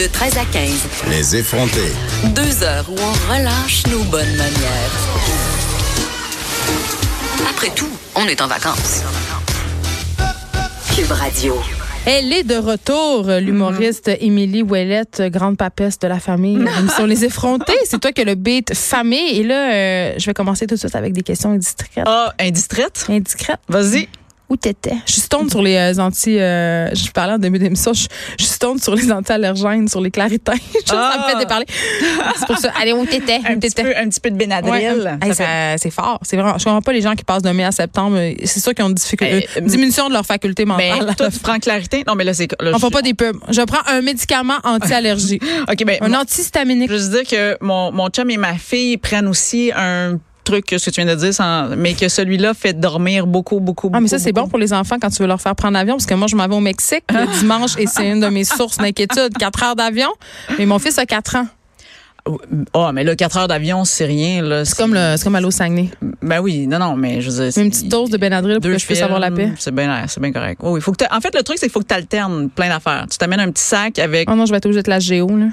De 0.00 0.06
13 0.06 0.38
à 0.38 0.44
15, 0.50 0.70
Les 1.10 1.36
effrontés. 1.36 1.92
deux 2.34 2.62
heures 2.64 2.86
où 2.88 2.94
on 2.98 3.32
relâche 3.34 3.86
nos 3.88 4.02
bonnes 4.04 4.34
manières. 4.34 4.90
Après 7.50 7.68
tout, 7.74 7.90
on 8.14 8.26
est 8.26 8.40
en 8.40 8.46
vacances. 8.46 9.02
Cube 10.96 11.10
Radio. 11.10 11.54
Elle 12.06 12.32
est 12.32 12.44
de 12.44 12.56
retour, 12.56 13.26
l'humoriste 13.42 14.08
Émilie 14.20 14.62
Ouellette, 14.62 15.20
grande 15.26 15.58
papesse 15.58 15.98
de 15.98 16.08
la 16.08 16.18
famille. 16.18 16.56
Émission 16.78 17.04
Les 17.04 17.26
effrontés, 17.26 17.76
c'est 17.84 18.00
toi 18.00 18.10
qui 18.12 18.22
as 18.22 18.24
le 18.24 18.36
beat 18.36 18.74
famille. 18.74 19.40
Et 19.40 19.42
là, 19.42 19.70
euh, 19.70 20.14
je 20.16 20.24
vais 20.24 20.32
commencer 20.32 20.66
tout 20.66 20.76
de 20.76 20.80
suite 20.80 20.96
avec 20.96 21.12
des 21.12 21.22
questions 21.22 21.50
indiscrètes. 21.50 22.04
Ah, 22.06 22.32
indistraite? 22.40 23.04
Indiscrètes. 23.10 23.60
Vas-y. 23.68 24.08
Où 24.50 24.56
t'étais? 24.56 24.96
Je 25.06 25.12
suis 25.12 25.20
stoned 25.20 25.48
sur 25.48 25.62
les 25.62 25.76
euh, 25.76 26.02
anti... 26.02 26.38
euh, 26.38 26.92
je 26.92 27.10
parlais 27.12 27.34
en 27.34 27.38
début 27.38 27.58
d'émission, 27.60 27.92
je 27.92 28.08
je 28.38 28.44
suis 28.44 28.52
stoned 28.54 28.82
sur 28.82 28.94
les 28.96 29.10
anti-allergènes, 29.12 29.86
sur 29.88 30.00
les 30.00 30.10
claritins. 30.10 30.52
Ça 30.86 30.94
me 30.94 31.00
Ah. 31.00 31.26
fait 31.30 31.38
déparler. 31.38 31.66
C'est 32.36 32.46
pour 32.46 32.58
ça. 32.58 32.72
Allez, 32.80 32.92
où 32.92 33.06
t'étais? 33.06 33.38
Un 33.48 33.58
petit, 33.58 33.70
peu, 33.82 33.92
un 33.96 34.08
petit 34.08 34.20
peu 34.20 34.30
de 34.30 34.36
Benadryl. 34.36 34.72
Ouais. 35.20 35.28
Hey, 35.28 35.34
fait- 35.34 35.76
c'est 35.78 35.90
fort. 35.90 36.18
C'est 36.22 36.36
vraiment. 36.36 36.58
Je 36.58 36.64
comprends 36.64 36.82
pas 36.82 36.92
les 36.92 37.00
gens 37.00 37.14
qui 37.14 37.24
passent 37.24 37.42
de 37.42 37.50
mai 37.50 37.64
à 37.64 37.70
septembre. 37.72 38.18
C'est 38.44 38.60
sûr 38.60 38.74
qu'ils 38.74 38.84
ont 38.84 38.88
une 38.88 38.94
difficulté, 38.94 39.48
diminution 39.62 40.08
de 40.08 40.14
leur 40.14 40.26
faculté 40.26 40.64
Mais 40.64 40.90
mentale. 40.90 41.14
toi, 41.16 41.30
tu 41.30 41.38
prends 41.38 41.58
clarité? 41.58 42.02
Non, 42.06 42.14
mais 42.16 42.24
là, 42.24 42.34
c'est. 42.34 42.48
On 42.60 42.72
je- 42.72 42.78
fait 42.78 42.90
pas 42.90 43.02
des 43.02 43.14
pubs. 43.14 43.36
Je 43.50 43.62
prends 43.62 43.82
un 43.86 44.00
médicament 44.02 44.58
anti-allergie. 44.64 45.38
OK, 45.70 45.84
ben. 45.84 45.98
un 46.00 46.12
antihistaminique. 46.14 46.88
Je 46.90 46.94
veux 46.94 46.98
juste 47.00 47.12
dire 47.12 47.24
que 47.24 47.56
mon, 47.64 47.92
mon 47.92 48.08
chum 48.08 48.28
et 48.30 48.36
ma 48.36 48.54
fille 48.54 48.96
prennent 48.96 49.28
aussi 49.28 49.70
un 49.76 50.18
truc 50.50 50.66
que 50.66 50.78
ce 50.78 50.86
que 50.86 50.90
tu 50.94 51.00
viens 51.02 51.14
de 51.14 51.18
dire, 51.18 51.32
sans, 51.34 51.68
mais 51.76 51.94
que 51.94 52.08
celui-là 52.08 52.54
fait 52.54 52.78
dormir 52.78 53.26
beaucoup, 53.26 53.60
beaucoup, 53.60 53.88
beaucoup. 53.88 53.96
Ah, 53.96 54.00
mais 54.00 54.08
ça, 54.08 54.18
c'est 54.18 54.32
bon 54.32 54.48
pour 54.48 54.58
les 54.58 54.72
enfants 54.72 54.96
quand 55.00 55.10
tu 55.10 55.22
veux 55.22 55.28
leur 55.28 55.40
faire 55.40 55.54
prendre 55.54 55.74
l'avion, 55.74 55.94
parce 55.94 56.06
que 56.06 56.14
moi, 56.14 56.26
je 56.26 56.36
m'en 56.36 56.46
vais 56.48 56.54
au 56.54 56.60
Mexique 56.60 57.04
le 57.10 57.26
dimanche 57.40 57.76
et 57.78 57.86
c'est 57.86 58.08
une 58.08 58.20
de 58.20 58.28
mes 58.28 58.44
sources 58.44 58.78
d'inquiétude. 58.78 59.36
Quatre 59.38 59.62
heures 59.62 59.76
d'avion. 59.76 60.10
Mais 60.58 60.66
mon 60.66 60.78
fils 60.78 60.98
a 60.98 61.06
quatre 61.06 61.36
ans. 61.36 61.46
Oh, 62.74 62.90
mais 62.92 63.02
là, 63.02 63.16
4 63.16 63.36
heures 63.38 63.48
d'avion, 63.48 63.84
c'est 63.84 64.04
rien. 64.04 64.42
là. 64.42 64.64
C'est 64.66 64.76
comme, 64.76 64.92
le, 64.92 65.14
c'est 65.16 65.24
comme 65.24 65.34
aller 65.36 65.46
au 65.46 65.50
Saguenay. 65.50 65.90
Ben 66.20 66.40
oui, 66.40 66.66
non, 66.66 66.78
non, 66.78 66.94
mais 66.94 67.22
je 67.22 67.30
veux 67.30 67.50
dire. 67.50 67.62
Une 67.62 67.70
petite 67.70 67.88
dose 67.88 68.10
de 68.10 68.18
Benadryl 68.18 68.60
pour 68.60 68.70
que 68.70 68.78
je 68.78 68.86
puisse 68.86 69.00
avoir 69.00 69.20
la 69.20 69.30
paix. 69.30 69.52
C'est 69.58 69.74
bien, 69.74 70.04
c'est 70.06 70.20
bien 70.20 70.30
correct. 70.30 70.60
Oui, 70.62 70.72
oui, 70.72 70.80
faut 70.82 70.92
que 70.92 71.04
en 71.10 71.20
fait, 71.20 71.34
le 71.34 71.42
truc, 71.42 71.56
c'est 71.58 71.66
qu'il 71.66 71.72
faut 71.72 71.80
que 71.80 71.88
tu 71.88 71.94
alternes 71.94 72.50
plein 72.50 72.68
d'affaires. 72.68 73.06
Tu 73.10 73.16
t'amènes 73.16 73.40
un 73.40 73.50
petit 73.50 73.62
sac 73.62 73.98
avec. 73.98 74.28
Oh 74.30 74.34
non, 74.34 74.44
je 74.44 74.50
vais 74.50 74.58
être 74.58 74.66
obligée 74.66 74.82
de 74.82 74.90
la 74.90 75.00
géo, 75.00 75.28
là. 75.28 75.46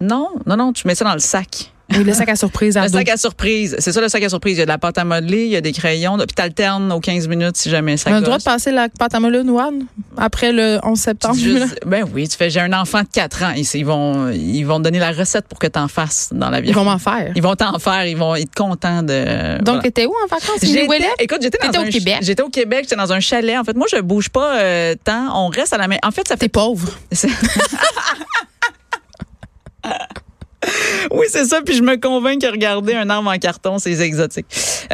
Non, 0.00 0.28
non, 0.46 0.56
non, 0.56 0.72
tu 0.72 0.86
mets 0.86 0.94
ça 0.94 1.04
dans 1.04 1.14
le 1.14 1.18
sac. 1.18 1.72
Le 1.90 2.12
sac 2.14 2.30
à 2.30 2.34
surprise 2.36 2.76
à 2.78 2.84
Le 2.84 2.90
dos. 2.90 2.96
sac 2.98 3.08
à 3.10 3.16
surprise. 3.18 3.76
C'est 3.78 3.92
ça 3.92 4.00
le 4.00 4.08
sac 4.08 4.22
à 4.22 4.28
surprise. 4.30 4.56
Il 4.56 4.60
y 4.60 4.62
a 4.62 4.64
de 4.64 4.70
la 4.70 4.78
pâte 4.78 4.96
à 4.98 5.04
modeler, 5.04 5.44
il 5.44 5.50
y 5.50 5.56
a 5.56 5.60
des 5.60 5.72
crayons, 5.72 6.16
puis 6.16 6.26
t'alternes 6.34 6.90
aux 6.90 6.98
15 6.98 7.28
minutes 7.28 7.56
si 7.58 7.68
jamais 7.70 7.96
ça 7.98 8.10
On 8.10 8.14
a 8.14 8.20
le 8.20 8.24
droit 8.24 8.38
de 8.38 8.42
passer 8.42 8.72
la 8.72 8.88
pâte 8.88 9.14
à 9.14 9.20
modeler 9.20 9.48
One 9.48 9.84
après 10.16 10.50
le 10.52 10.78
11 10.82 10.98
septembre. 10.98 11.34
Juste- 11.36 11.78
ben 11.86 12.04
oui, 12.14 12.26
tu 12.26 12.36
fais 12.38 12.48
j'ai 12.48 12.60
un 12.60 12.72
enfant 12.72 13.02
de 13.02 13.08
4 13.12 13.42
ans, 13.44 13.52
ils, 13.54 13.66
ils 13.74 13.84
vont 13.84 14.30
ils 14.30 14.62
vont 14.64 14.78
te 14.78 14.84
donner 14.84 14.98
la 14.98 15.12
recette 15.12 15.46
pour 15.46 15.58
que 15.58 15.66
tu 15.66 15.78
en 15.78 15.86
fasses 15.88 16.30
dans 16.32 16.48
l'avion. 16.50 16.70
Ils 16.70 16.74
vont 16.74 16.84
m'en 16.84 16.98
faire. 16.98 17.32
Ils 17.36 17.42
vont 17.42 17.54
t'en 17.54 17.78
faire, 17.78 18.06
ils 18.06 18.16
vont 18.16 18.34
être 18.34 18.54
contents 18.54 19.02
de 19.02 19.58
Donc, 19.58 19.66
voilà. 19.66 19.82
t'étais 19.82 20.06
où 20.06 20.14
en 20.24 20.28
vacances? 20.28 20.60
J'étais- 20.62 20.88
écoute, 21.20 21.38
j'étais 21.42 21.58
dans 21.58 21.66
T'étais 21.70 21.78
un 21.84 21.88
au 21.88 21.90
Québec. 21.90 22.16
J'étais 22.22 22.42
au 22.42 22.48
Québec, 22.48 22.80
j'étais 22.84 22.96
dans 22.96 23.12
un 23.12 23.20
chalet. 23.20 23.58
En 23.58 23.64
fait, 23.64 23.76
moi, 23.76 23.86
je 23.92 24.00
bouge 24.00 24.30
pas 24.30 24.58
euh, 24.58 24.94
tant. 25.04 25.44
On 25.44 25.48
reste 25.48 25.74
à 25.74 25.78
la 25.78 25.86
main. 25.86 25.96
En 26.02 26.10
fait, 26.10 26.26
ça 26.26 26.36
T'es 26.36 26.46
fait. 26.46 26.48
pauvre. 26.48 26.88
oui, 31.12 31.26
c'est 31.28 31.44
ça. 31.44 31.60
Puis 31.64 31.74
je 31.76 31.82
me 31.82 31.96
convainc 31.96 32.40
que 32.40 32.46
regarder 32.46 32.94
un 32.94 33.08
arbre 33.10 33.30
en 33.30 33.38
carton, 33.38 33.78
c'est 33.78 33.92
exotique. 34.00 34.46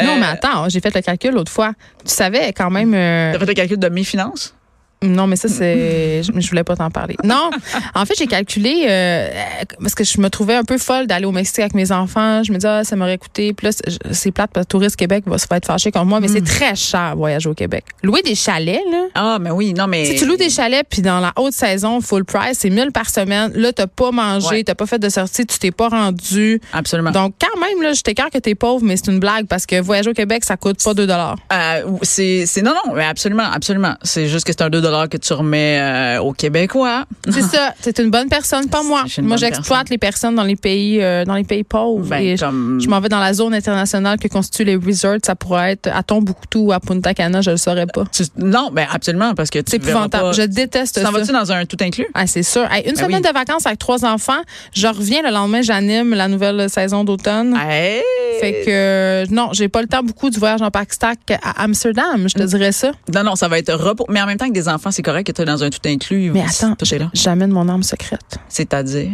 Non, 0.02 0.12
Euh, 0.12 0.16
mais 0.20 0.26
attends, 0.26 0.68
j'ai 0.68 0.80
fait 0.80 0.94
le 0.94 1.00
calcul 1.00 1.32
l'autre 1.32 1.52
fois. 1.52 1.72
Tu 2.04 2.12
savais 2.14 2.52
quand 2.52 2.70
même. 2.70 2.94
euh, 2.94 3.32
T'as 3.32 3.38
fait 3.38 3.46
le 3.46 3.54
calcul 3.54 3.78
de 3.78 3.88
mes 3.88 4.04
finances? 4.04 4.54
Non, 5.02 5.26
mais 5.26 5.36
ça, 5.36 5.48
c'est. 5.48 6.22
je, 6.24 6.32
je 6.38 6.48
voulais 6.50 6.64
pas 6.64 6.76
t'en 6.76 6.90
parler. 6.90 7.16
Non, 7.24 7.50
en 7.94 8.04
fait, 8.04 8.14
j'ai 8.18 8.26
calculé 8.26 8.86
euh, 8.88 9.28
parce 9.80 9.94
que 9.94 10.04
je 10.04 10.20
me 10.20 10.28
trouvais 10.28 10.54
un 10.54 10.64
peu 10.64 10.76
folle 10.78 11.06
d'aller 11.06 11.24
au 11.24 11.32
Mexique 11.32 11.58
avec 11.60 11.74
mes 11.74 11.90
enfants. 11.90 12.42
Je 12.42 12.52
me 12.52 12.58
disais, 12.58 12.68
ah, 12.68 12.84
ça 12.84 12.96
m'aurait 12.96 13.16
coûté. 13.18 13.52
Puis 13.54 13.66
là, 13.68 13.72
c'est- 14.12 14.30
plate 14.30 14.50
parce 14.52 14.66
que 14.66 14.70
Touriste 14.70 14.96
Québec 14.96 15.24
va 15.26 15.38
se 15.38 15.46
faire 15.46 15.56
être 15.56 15.66
fâché 15.66 15.90
contre 15.90 16.06
moi, 16.06 16.20
mais 16.20 16.28
c'est 16.28 16.44
très 16.44 16.76
cher 16.76 17.14
voyager 17.16 17.48
au 17.48 17.54
Québec. 17.54 17.84
Louer 18.02 18.22
des 18.22 18.34
chalets, 18.34 18.80
là. 18.92 19.06
Ah, 19.14 19.38
mais 19.40 19.50
oui, 19.50 19.72
non, 19.72 19.86
mais. 19.86 20.04
Si 20.04 20.14
tu 20.16 20.26
loues 20.26 20.36
des 20.36 20.50
chalets, 20.50 20.86
puis 20.88 21.02
dans 21.02 21.18
la 21.18 21.32
haute 21.36 21.52
saison, 21.54 22.00
full 22.00 22.24
price, 22.24 22.58
c'est 22.60 22.70
1000 22.70 22.92
par 22.92 23.08
semaine. 23.10 23.52
Là, 23.54 23.72
t'as 23.72 23.86
pas 23.86 24.10
mangé, 24.12 24.46
Ouais. 24.48 24.64
t'as 24.64 24.74
pas 24.74 24.86
fait 24.86 24.98
de 24.98 25.08
sortie, 25.08 25.46
tu 25.46 25.58
t'es 25.58 25.70
pas 25.72 25.88
rendu. 25.88 26.60
Absolument. 26.72 27.10
Donc, 27.10 27.34
quand 27.40 27.60
même, 27.60 27.82
là, 27.82 27.92
je 27.94 28.02
t'écarte 28.02 28.32
que 28.32 28.38
t'es 28.38 28.54
pauvre, 28.54 28.84
mais 28.84 28.96
c'est 28.96 29.10
une 29.10 29.18
blague 29.18 29.46
parce 29.46 29.66
que 29.66 29.80
voyager 29.80 30.10
au 30.10 30.14
Québec, 30.14 30.44
ça 30.44 30.56
coûte 30.56 30.82
pas 30.84 30.94
2 30.94 31.08
Euh, 31.10 31.82
c'est, 32.02 32.44
c'est, 32.46 32.62
non, 32.62 32.72
non, 32.86 32.94
mais 32.94 33.04
absolument, 33.06 33.50
absolument. 33.50 33.94
C'est 34.02 34.28
juste 34.28 34.46
que 34.46 34.52
c'est 34.52 34.62
un 34.62 34.70
2 34.70 34.89
que 35.10 35.16
tu 35.16 35.32
remets 35.32 35.78
euh, 35.80 36.20
aux 36.22 36.32
Québécois. 36.32 37.04
C'est 37.28 37.42
ça. 37.54 37.74
C'est 37.80 37.98
une 37.98 38.10
bonne 38.10 38.28
personne, 38.28 38.68
pas 38.68 38.82
moi. 38.82 39.04
Moi, 39.22 39.36
j'exploite 39.36 39.88
les 39.90 39.98
personnes 39.98 40.34
dans 40.34 40.44
les 40.44 40.56
pays, 40.56 41.00
euh, 41.02 41.24
dans 41.24 41.34
les 41.34 41.44
pays 41.44 41.64
pauvres. 41.64 42.06
Ben, 42.06 42.18
et 42.20 42.36
je- 42.36 42.44
comme- 42.44 42.80
je, 42.80 42.88
m'en 42.88 43.00
vais 43.00 43.08
dans 43.08 43.18
la 43.20 43.32
zone 43.32 43.54
internationale 43.54 44.18
que 44.18 44.28
constituent 44.28 44.64
les 44.64 44.76
resorts. 44.76 45.18
Ça 45.24 45.34
pourrait 45.34 45.72
être 45.72 45.88
à 45.94 46.02
Tombouctou 46.02 46.66
ou 46.66 46.72
à 46.72 46.80
Punta 46.80 47.14
Cana, 47.14 47.40
je 47.40 47.50
le 47.50 47.56
saurais 47.56 47.86
pas. 47.86 48.04
Tu- 48.12 48.24
non, 48.36 48.70
ben 48.72 48.86
absolument, 48.92 49.34
parce 49.34 49.50
que 49.50 49.58
tu 49.58 49.70
C'est 49.70 49.76
épouvantable. 49.76 50.24
pas- 50.24 50.32
Je 50.32 50.42
déteste 50.42 50.96
Tu 50.96 51.02
t'en 51.04 51.12
ça. 51.12 51.18
vas-tu 51.18 51.32
dans 51.32 51.52
un 51.52 51.64
tout 51.66 51.76
inclus? 51.80 52.06
Ah, 52.14 52.26
c'est 52.26 52.42
sûr. 52.42 52.62
Hey, 52.72 52.82
une 52.88 52.94
Ben 52.94 53.04
semaine 53.04 53.22
oui. 53.24 53.28
de 53.28 53.34
vacances 53.34 53.66
avec 53.66 53.78
trois 53.78 54.04
enfants. 54.04 54.40
Je 54.72 54.86
reviens 54.86 55.22
le 55.22 55.30
lendemain, 55.30 55.62
j'anime 55.62 56.14
la 56.14 56.28
nouvelle 56.28 56.68
saison 56.70 57.04
d'automne. 57.04 57.56
Hey! 57.68 58.02
Fait 58.40 58.62
que 58.64 58.70
euh, 58.70 59.26
non, 59.30 59.50
j'ai 59.52 59.68
pas 59.68 59.82
le 59.82 59.88
temps 59.88 60.02
beaucoup 60.02 60.30
du 60.30 60.38
voyage 60.38 60.62
en 60.62 60.70
Pakistan 60.70 61.12
à 61.42 61.62
Amsterdam, 61.64 62.22
Mm. 62.22 62.28
je 62.28 62.34
te 62.34 62.42
dirais 62.42 62.72
ça. 62.72 62.92
Non, 63.14 63.22
non, 63.22 63.36
ça 63.36 63.48
va 63.48 63.58
être 63.58 63.72
repos. 63.74 64.06
Mais 64.08 64.20
en 64.22 64.26
même 64.26 64.38
temps 64.38 64.48
que 64.48 64.52
des 64.54 64.68
enfants, 64.68 64.79
c'est 64.90 65.02
correct 65.02 65.26
que 65.26 65.32
tu 65.32 65.42
es 65.42 65.44
dans 65.44 65.62
un 65.62 65.70
tout 65.70 65.80
inclus. 65.86 66.30
Mais 66.30 66.42
attends, 66.42 66.74
j'amène 67.12 67.50
mon 67.50 67.68
arme 67.68 67.82
secrète. 67.82 68.38
C'est-à-dire? 68.48 69.10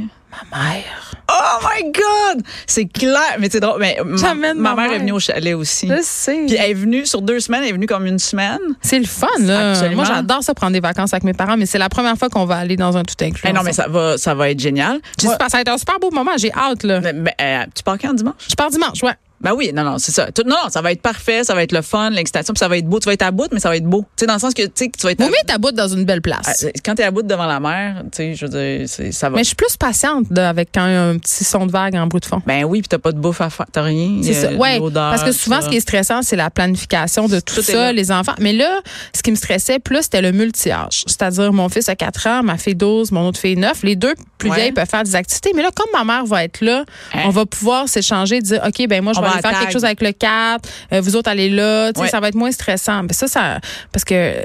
Ma 0.53 0.59
mère. 0.59 1.13
Oh 1.31 1.59
my 1.65 1.91
God! 1.93 2.45
C'est 2.67 2.85
clair. 2.87 3.37
Mais 3.41 3.49
c'est 3.51 3.59
drôle. 3.61 3.81
Mais 3.81 3.97
ma, 4.05 4.35
ma 4.35 4.55
ma 4.55 4.75
mère 4.75 4.77
mère. 4.77 4.93
est 4.93 4.99
venue 4.99 5.13
au 5.13 5.19
chalet 5.21 5.55
aussi. 5.55 5.89
Je 5.89 6.01
sais. 6.03 6.45
Puis 6.47 6.57
elle 6.57 6.71
est 6.71 6.75
venue 6.75 7.07
sur 7.07 7.23
deux 7.23 7.41
semaines, 7.41 7.63
elle 7.63 7.71
est 7.71 7.73
venue 7.73 7.87
comme 7.87 8.07
une 8.07 8.19
semaine. 8.19 8.59
C'est 8.83 8.99
le 8.99 9.07
fun, 9.07 9.27
là. 9.41 9.71
Absolument. 9.71 9.97
Moi, 9.97 10.05
j'adore 10.05 10.43
ça 10.43 10.53
prendre 10.55 10.73
des 10.75 10.81
vacances 10.81 11.15
avec 11.15 11.25
mes 11.25 11.33
parents, 11.33 11.57
mais 11.57 11.65
c'est 11.67 11.79
la 11.79 11.89
première 11.89 12.17
fois 12.19 12.29
qu'on 12.29 12.45
va 12.45 12.57
aller 12.57 12.77
dans 12.77 12.97
un 12.97 13.03
tout 13.03 13.15
inclus. 13.25 13.49
Eh 13.49 13.53
non, 13.53 13.63
mais 13.65 13.73
ça 13.73 13.89
va, 13.89 14.19
ça 14.19 14.35
va 14.35 14.51
être 14.51 14.61
génial. 14.61 15.01
Moi- 15.25 15.37
ça 15.41 15.47
va 15.57 15.61
être 15.63 15.69
un 15.73 15.79
super 15.79 15.99
beau 15.99 16.11
moment. 16.11 16.33
J'ai 16.37 16.53
hâte, 16.53 16.83
là. 16.83 17.01
Ben, 17.01 17.29
euh, 17.41 17.65
tu 17.75 17.83
pars 17.83 17.97
quand 17.99 18.13
dimanche? 18.13 18.35
Je 18.49 18.55
pars 18.55 18.71
dimanche, 18.71 19.03
ouais. 19.03 19.15
Ben 19.41 19.53
oui, 19.55 19.71
non, 19.75 19.85
non, 19.85 19.99
c'est 19.99 20.13
ça. 20.13 20.33
Tout- 20.33 20.43
non, 20.47 20.57
non, 20.65 20.71
ça 20.71 20.81
va 20.81 20.93
être 20.93 21.03
parfait, 21.03 21.45
ça 21.45 21.55
va 21.55 21.63
être 21.63 21.73
le 21.73 21.83
fun, 21.83 22.09
l'excitation, 22.11 22.55
puis 22.55 22.59
ça 22.59 22.69
va 22.69 22.79
être 22.79 22.87
beau. 22.87 22.99
Tu 23.01 23.05
vas 23.07 23.13
être 23.13 23.23
à 23.23 23.31
bout, 23.31 23.49
mais 23.53 23.61
ça 23.61 23.69
va 23.69 23.77
être 23.77 23.85
beau. 23.85 24.01
Tu 24.17 24.21
sais, 24.23 24.27
dans 24.27 24.33
le 24.35 24.41
sens 24.41 24.55
que, 24.55 24.63
tu 24.63 24.71
sais, 24.75 24.89
que 24.89 24.97
tu 24.99 25.03
vas 25.07 25.13
être. 25.13 25.21
à- 25.21 25.27
mieux 25.27 25.33
ta 25.47 25.59
bout 25.59 25.73
dans 25.73 25.89
une 25.89 26.05
belle 26.05 26.23
place. 26.23 26.65
Ah, 26.65 26.69
quand 26.85 26.95
t'es 26.95 27.03
à 27.03 27.11
bout 27.11 27.23
devant 27.23 27.45
la 27.47 27.61
mer, 27.61 28.03
tu 28.13 28.17
sais, 28.17 28.35
je 28.35 28.47
veux 28.47 28.51
dire, 28.87 28.89
ça 29.13 29.29
va. 29.29 29.37
mais 29.37 29.43
je 29.43 29.49
suis 29.49 29.57
plus 29.57 29.77
patiente 29.77 30.33
de- 30.33 30.41
avec 30.41 30.71
quand 30.75 30.87
il 30.87 30.93
y 30.93 30.97
a 30.97 31.03
un 31.05 31.19
petit 31.19 31.45
son 31.45 31.67
de 31.67 31.71
vague 31.73 31.95
en 31.97 32.07
bruit 32.07 32.21
de 32.21 32.27
fond. 32.27 32.41
Ben 32.47 32.65
oui, 32.65 32.81
puis 32.81 32.89
t'as 32.89 32.99
pas 32.99 33.13
de 33.13 33.19
bouffe 33.19 33.41
à 33.43 33.51
faire, 33.51 33.67
t'as 33.71 33.83
rien. 33.83 34.21
C'est 34.23 34.33
ça. 34.33 34.47
euh, 34.49 34.57
Ouais. 34.57 34.79
l'odeur, 34.79 35.11
Parce 35.11 35.23
que 35.23 35.33
souvent, 35.33 35.61
ça. 35.61 35.67
ce 35.67 35.71
qui 35.71 35.77
est 35.77 35.81
stressant, 35.81 36.23
c'est 36.23 36.37
la 36.37 36.49
planification 36.51 37.29
de 37.29 37.39
tout, 37.41 37.61
ça, 37.63 37.93
les 37.93 38.11
enfants. 38.11 38.35
Mais 38.41 38.53
là, 38.55 38.81
ce 39.15 39.23
qui 39.23 39.31
me 39.31 39.37
stressait 39.37 39.79
plus, 39.79 40.03
c'était 40.05 40.23
le 40.23 40.33
multi-âge. 40.33 41.03
C'est-à-dire, 41.07 41.53
mon 41.53 41.69
fils 41.69 41.89
a 41.89 41.95
4 41.97 42.27
ans, 42.27 42.43
ma 42.43 42.57
fille 42.57 42.75
12, 42.75 43.13
mon 43.13 43.29
autre 43.29 43.39
fille 43.39 43.57
9. 43.57 43.83
Les 43.83 43.97
deux 43.97 44.15
plus 44.39 44.51
Ouais. 44.51 44.57
vieilles 44.57 44.73
peuvent 44.73 44.89
faire 44.89 45.05
des 45.05 45.15
activités. 45.17 45.53
Mais 45.55 45.63
là, 45.63 45.71
comme 45.75 45.87
ma 45.93 46.05
mère 46.05 46.25
va 46.25 46.45
être 46.45 46.61
là, 46.63 46.85
Hein? 47.13 47.21
on 47.27 47.31
va 47.31 47.45
pouvoir 47.47 47.89
s'échanger, 47.89 48.41
dire, 48.41 48.63
OK, 48.67 48.87
ben 48.89 49.03
moi, 49.03 49.13
je 49.15 49.21
va 49.27 49.33
aller 49.35 49.43
faire 49.43 49.61
quelque 49.61 49.73
chose 49.73 49.85
avec 49.85 50.01
le 50.03 50.13
4, 50.13 50.69
euh, 50.93 51.01
vous 51.01 51.17
autres 51.17 51.31
allez 51.31 51.49
là. 51.51 51.93
Tu 51.93 51.99
sais, 52.01 52.07
Ouais. 52.07 52.11
Ça 52.11 52.21
va 52.21 52.29
être 52.29 52.35
moins 52.37 52.53
stressant. 52.53 53.03
Mais 53.03 53.13
ça, 53.13 53.27
ça, 53.27 53.59
parce 53.93 54.05
que 54.05 54.15
euh, 54.15 54.43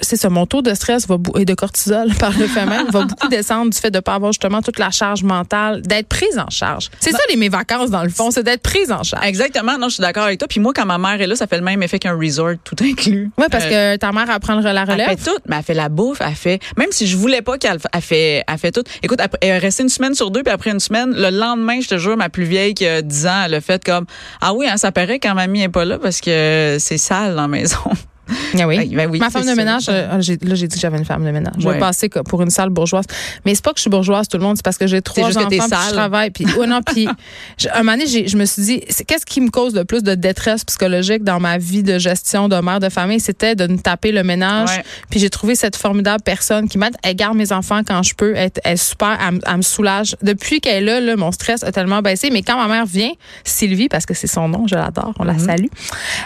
c'est 0.00 0.16
ça, 0.16 0.28
mon 0.30 0.46
taux 0.46 0.62
de 0.62 0.72
stress 0.74 1.06
va 1.06 1.16
et 1.38 1.44
de 1.44 1.54
cortisol, 1.54 2.12
par 2.18 2.36
le 2.38 2.46
fait 2.46 2.66
même, 2.66 2.86
va 2.90 3.04
beaucoup 3.04 3.28
descendre 3.28 3.70
du 3.70 3.78
fait 3.78 3.90
de 3.90 4.00
pas 4.00 4.14
avoir 4.14 4.32
justement 4.32 4.62
toute 4.62 4.78
la 4.78 4.90
charge 4.90 5.22
mentale, 5.22 5.82
d'être 5.82 6.08
prise 6.08 6.38
en 6.38 6.50
charge. 6.50 6.90
C'est 7.00 7.10
ça, 7.12 7.18
les 7.30 7.36
mes 7.36 7.48
vacances, 7.48 7.90
dans 7.90 8.02
le 8.02 8.08
fond, 8.10 8.30
c'est 8.30 8.42
d'être 8.42 8.62
prise 8.62 8.90
en 8.92 9.02
charge. 9.02 9.26
Exactement, 9.26 9.76
non, 9.78 9.88
je 9.88 9.94
suis 9.94 10.00
d'accord 10.02 10.24
avec 10.24 10.38
toi. 10.38 10.48
Puis 10.48 10.60
moi, 10.60 10.72
quand 10.74 10.86
ma 10.86 10.98
mère 10.98 11.20
est 11.20 11.26
là, 11.26 11.36
ça 11.36 11.46
fait 11.46 11.58
le 11.58 11.64
même 11.64 11.82
effet 11.82 11.98
qu'un 11.98 12.16
resort 12.18 12.52
tout 12.64 12.76
inclus. 12.82 13.30
Oui, 13.38 13.44
parce 13.50 13.64
Euh, 13.66 13.94
que 13.94 13.98
ta 13.98 14.12
mère 14.12 14.28
apprend 14.30 14.54
la 14.60 14.70
Elle 14.82 14.90
relève. 14.90 15.08
fait 15.08 15.16
tout, 15.30 15.38
mais 15.46 15.56
elle 15.56 15.62
fait 15.62 15.74
la 15.74 15.88
bouffe, 15.88 16.18
elle 16.20 16.34
fait. 16.34 16.60
Même 16.76 16.88
si 16.90 17.06
je 17.06 17.16
voulais 17.16 17.42
pas 17.42 17.58
qu'elle 17.58 17.78
elle 17.92 18.00
fait, 18.00 18.44
elle 18.46 18.58
fait 18.58 18.72
tout. 18.72 18.82
Écoute, 19.02 19.18
elle 19.40 19.48
est 19.48 19.58
restée 19.58 19.82
une 19.82 19.88
semaine 19.88 20.14
sur 20.14 20.30
deux, 20.30 20.42
puis 20.42 20.52
après 20.52 20.70
une 20.70 20.80
semaine, 20.80 21.12
le 21.14 21.30
lendemain, 21.30 21.80
je 21.80 21.88
te 21.88 21.98
jure, 21.98 22.16
ma 22.16 22.28
plus 22.28 22.44
vieille 22.44 22.74
qui 22.74 22.86
a 22.86 23.02
10 23.02 23.26
ans, 23.26 23.42
elle 23.46 23.54
a 23.54 23.60
fait 23.60 23.82
comme 23.84 24.06
ah 24.40 24.52
oui, 24.54 24.66
hein, 24.68 24.76
ça 24.76 24.92
paraît 24.92 25.18
quand 25.18 25.34
mamie 25.34 25.62
est 25.62 25.68
pas 25.68 25.84
là 25.84 25.98
parce 25.98 26.20
que 26.20 26.76
c'est 26.78 26.98
sale 26.98 27.34
dans 27.34 27.42
la 27.42 27.48
maison. 27.48 27.78
Ah 28.28 28.66
oui? 28.66 28.76
Ben 28.94 29.10
oui, 29.10 29.18
Ma 29.18 29.30
femme 29.30 29.42
de 29.42 29.48
ménage, 29.56 29.86
euh, 29.88 30.20
j'ai- 30.20 30.38
là, 30.42 30.54
j'ai 30.54 30.66
dit 30.68 30.74
que 30.76 30.80
j'avais 30.80 30.98
une 30.98 31.04
femme 31.04 31.24
de 31.24 31.30
ménage. 31.30 31.54
Je 31.58 31.64
vais 31.74 31.78
passer 31.80 32.08
pour 32.08 32.42
une 32.42 32.50
salle 32.50 32.70
bourgeoise. 32.70 33.04
Mais 33.44 33.54
c'est 33.54 33.64
pas 33.64 33.70
que 33.72 33.78
je 33.78 33.82
suis 33.82 33.90
bourgeoise, 33.90 34.28
tout 34.28 34.38
le 34.38 34.42
monde, 34.44 34.56
c'est 34.56 34.64
parce 34.64 34.78
que 34.78 34.86
j'ai 34.86 35.02
trois 35.02 35.28
enfants, 35.46 35.48
puis 35.48 35.68
je 35.90 35.94
travaille. 35.94 36.30
Puis, 36.30 36.46
ouais, 36.56 36.66
non, 36.66 36.80
puis, 36.82 37.06
un 37.74 37.78
moment 37.78 37.92
donné, 37.92 38.06
j'ai- 38.06 38.28
je 38.28 38.36
me 38.36 38.44
suis 38.44 38.62
dit, 38.62 38.80
c'est- 38.88 39.04
qu'est-ce 39.04 39.26
qui 39.26 39.40
me 39.40 39.50
cause 39.50 39.74
le 39.74 39.84
plus 39.84 40.02
de 40.02 40.14
détresse 40.14 40.64
psychologique 40.64 41.24
dans 41.24 41.40
ma 41.40 41.58
vie 41.58 41.82
de 41.82 41.98
gestion 41.98 42.48
de 42.48 42.56
mère 42.56 42.80
de 42.80 42.88
famille? 42.88 43.20
C'était 43.20 43.54
de 43.54 43.66
me 43.66 43.78
taper 43.78 44.12
le 44.12 44.22
ménage. 44.22 44.70
Ouais. 44.70 44.84
Puis 45.10 45.20
j'ai 45.20 45.30
trouvé 45.30 45.54
cette 45.54 45.76
formidable 45.76 46.22
personne 46.22 46.68
qui 46.68 46.78
m'aide. 46.78 46.94
Elle 47.02 47.16
garde 47.16 47.36
mes 47.36 47.52
enfants 47.52 47.80
quand 47.86 48.02
je 48.02 48.14
peux. 48.14 48.34
Elle, 48.36 48.50
elle 48.64 48.72
est 48.74 48.76
super. 48.76 49.18
Elle, 49.26 49.34
me- 49.34 49.40
elle 49.46 49.56
me 49.58 49.62
soulage. 49.62 50.16
Depuis 50.22 50.60
qu'elle 50.60 50.82
est 50.82 50.86
là, 50.86 51.00
là, 51.00 51.16
mon 51.16 51.32
stress 51.32 51.62
a 51.62 51.72
tellement 51.72 52.00
baissé. 52.02 52.30
Mais 52.30 52.42
quand 52.42 52.56
ma 52.56 52.68
mère 52.72 52.86
vient, 52.86 53.10
Sylvie, 53.44 53.88
parce 53.88 54.06
que 54.06 54.14
c'est 54.14 54.26
son 54.26 54.48
nom, 54.48 54.66
je 54.66 54.74
l'adore, 54.74 55.12
on 55.18 55.24
la 55.24 55.38
salue, 55.38 55.66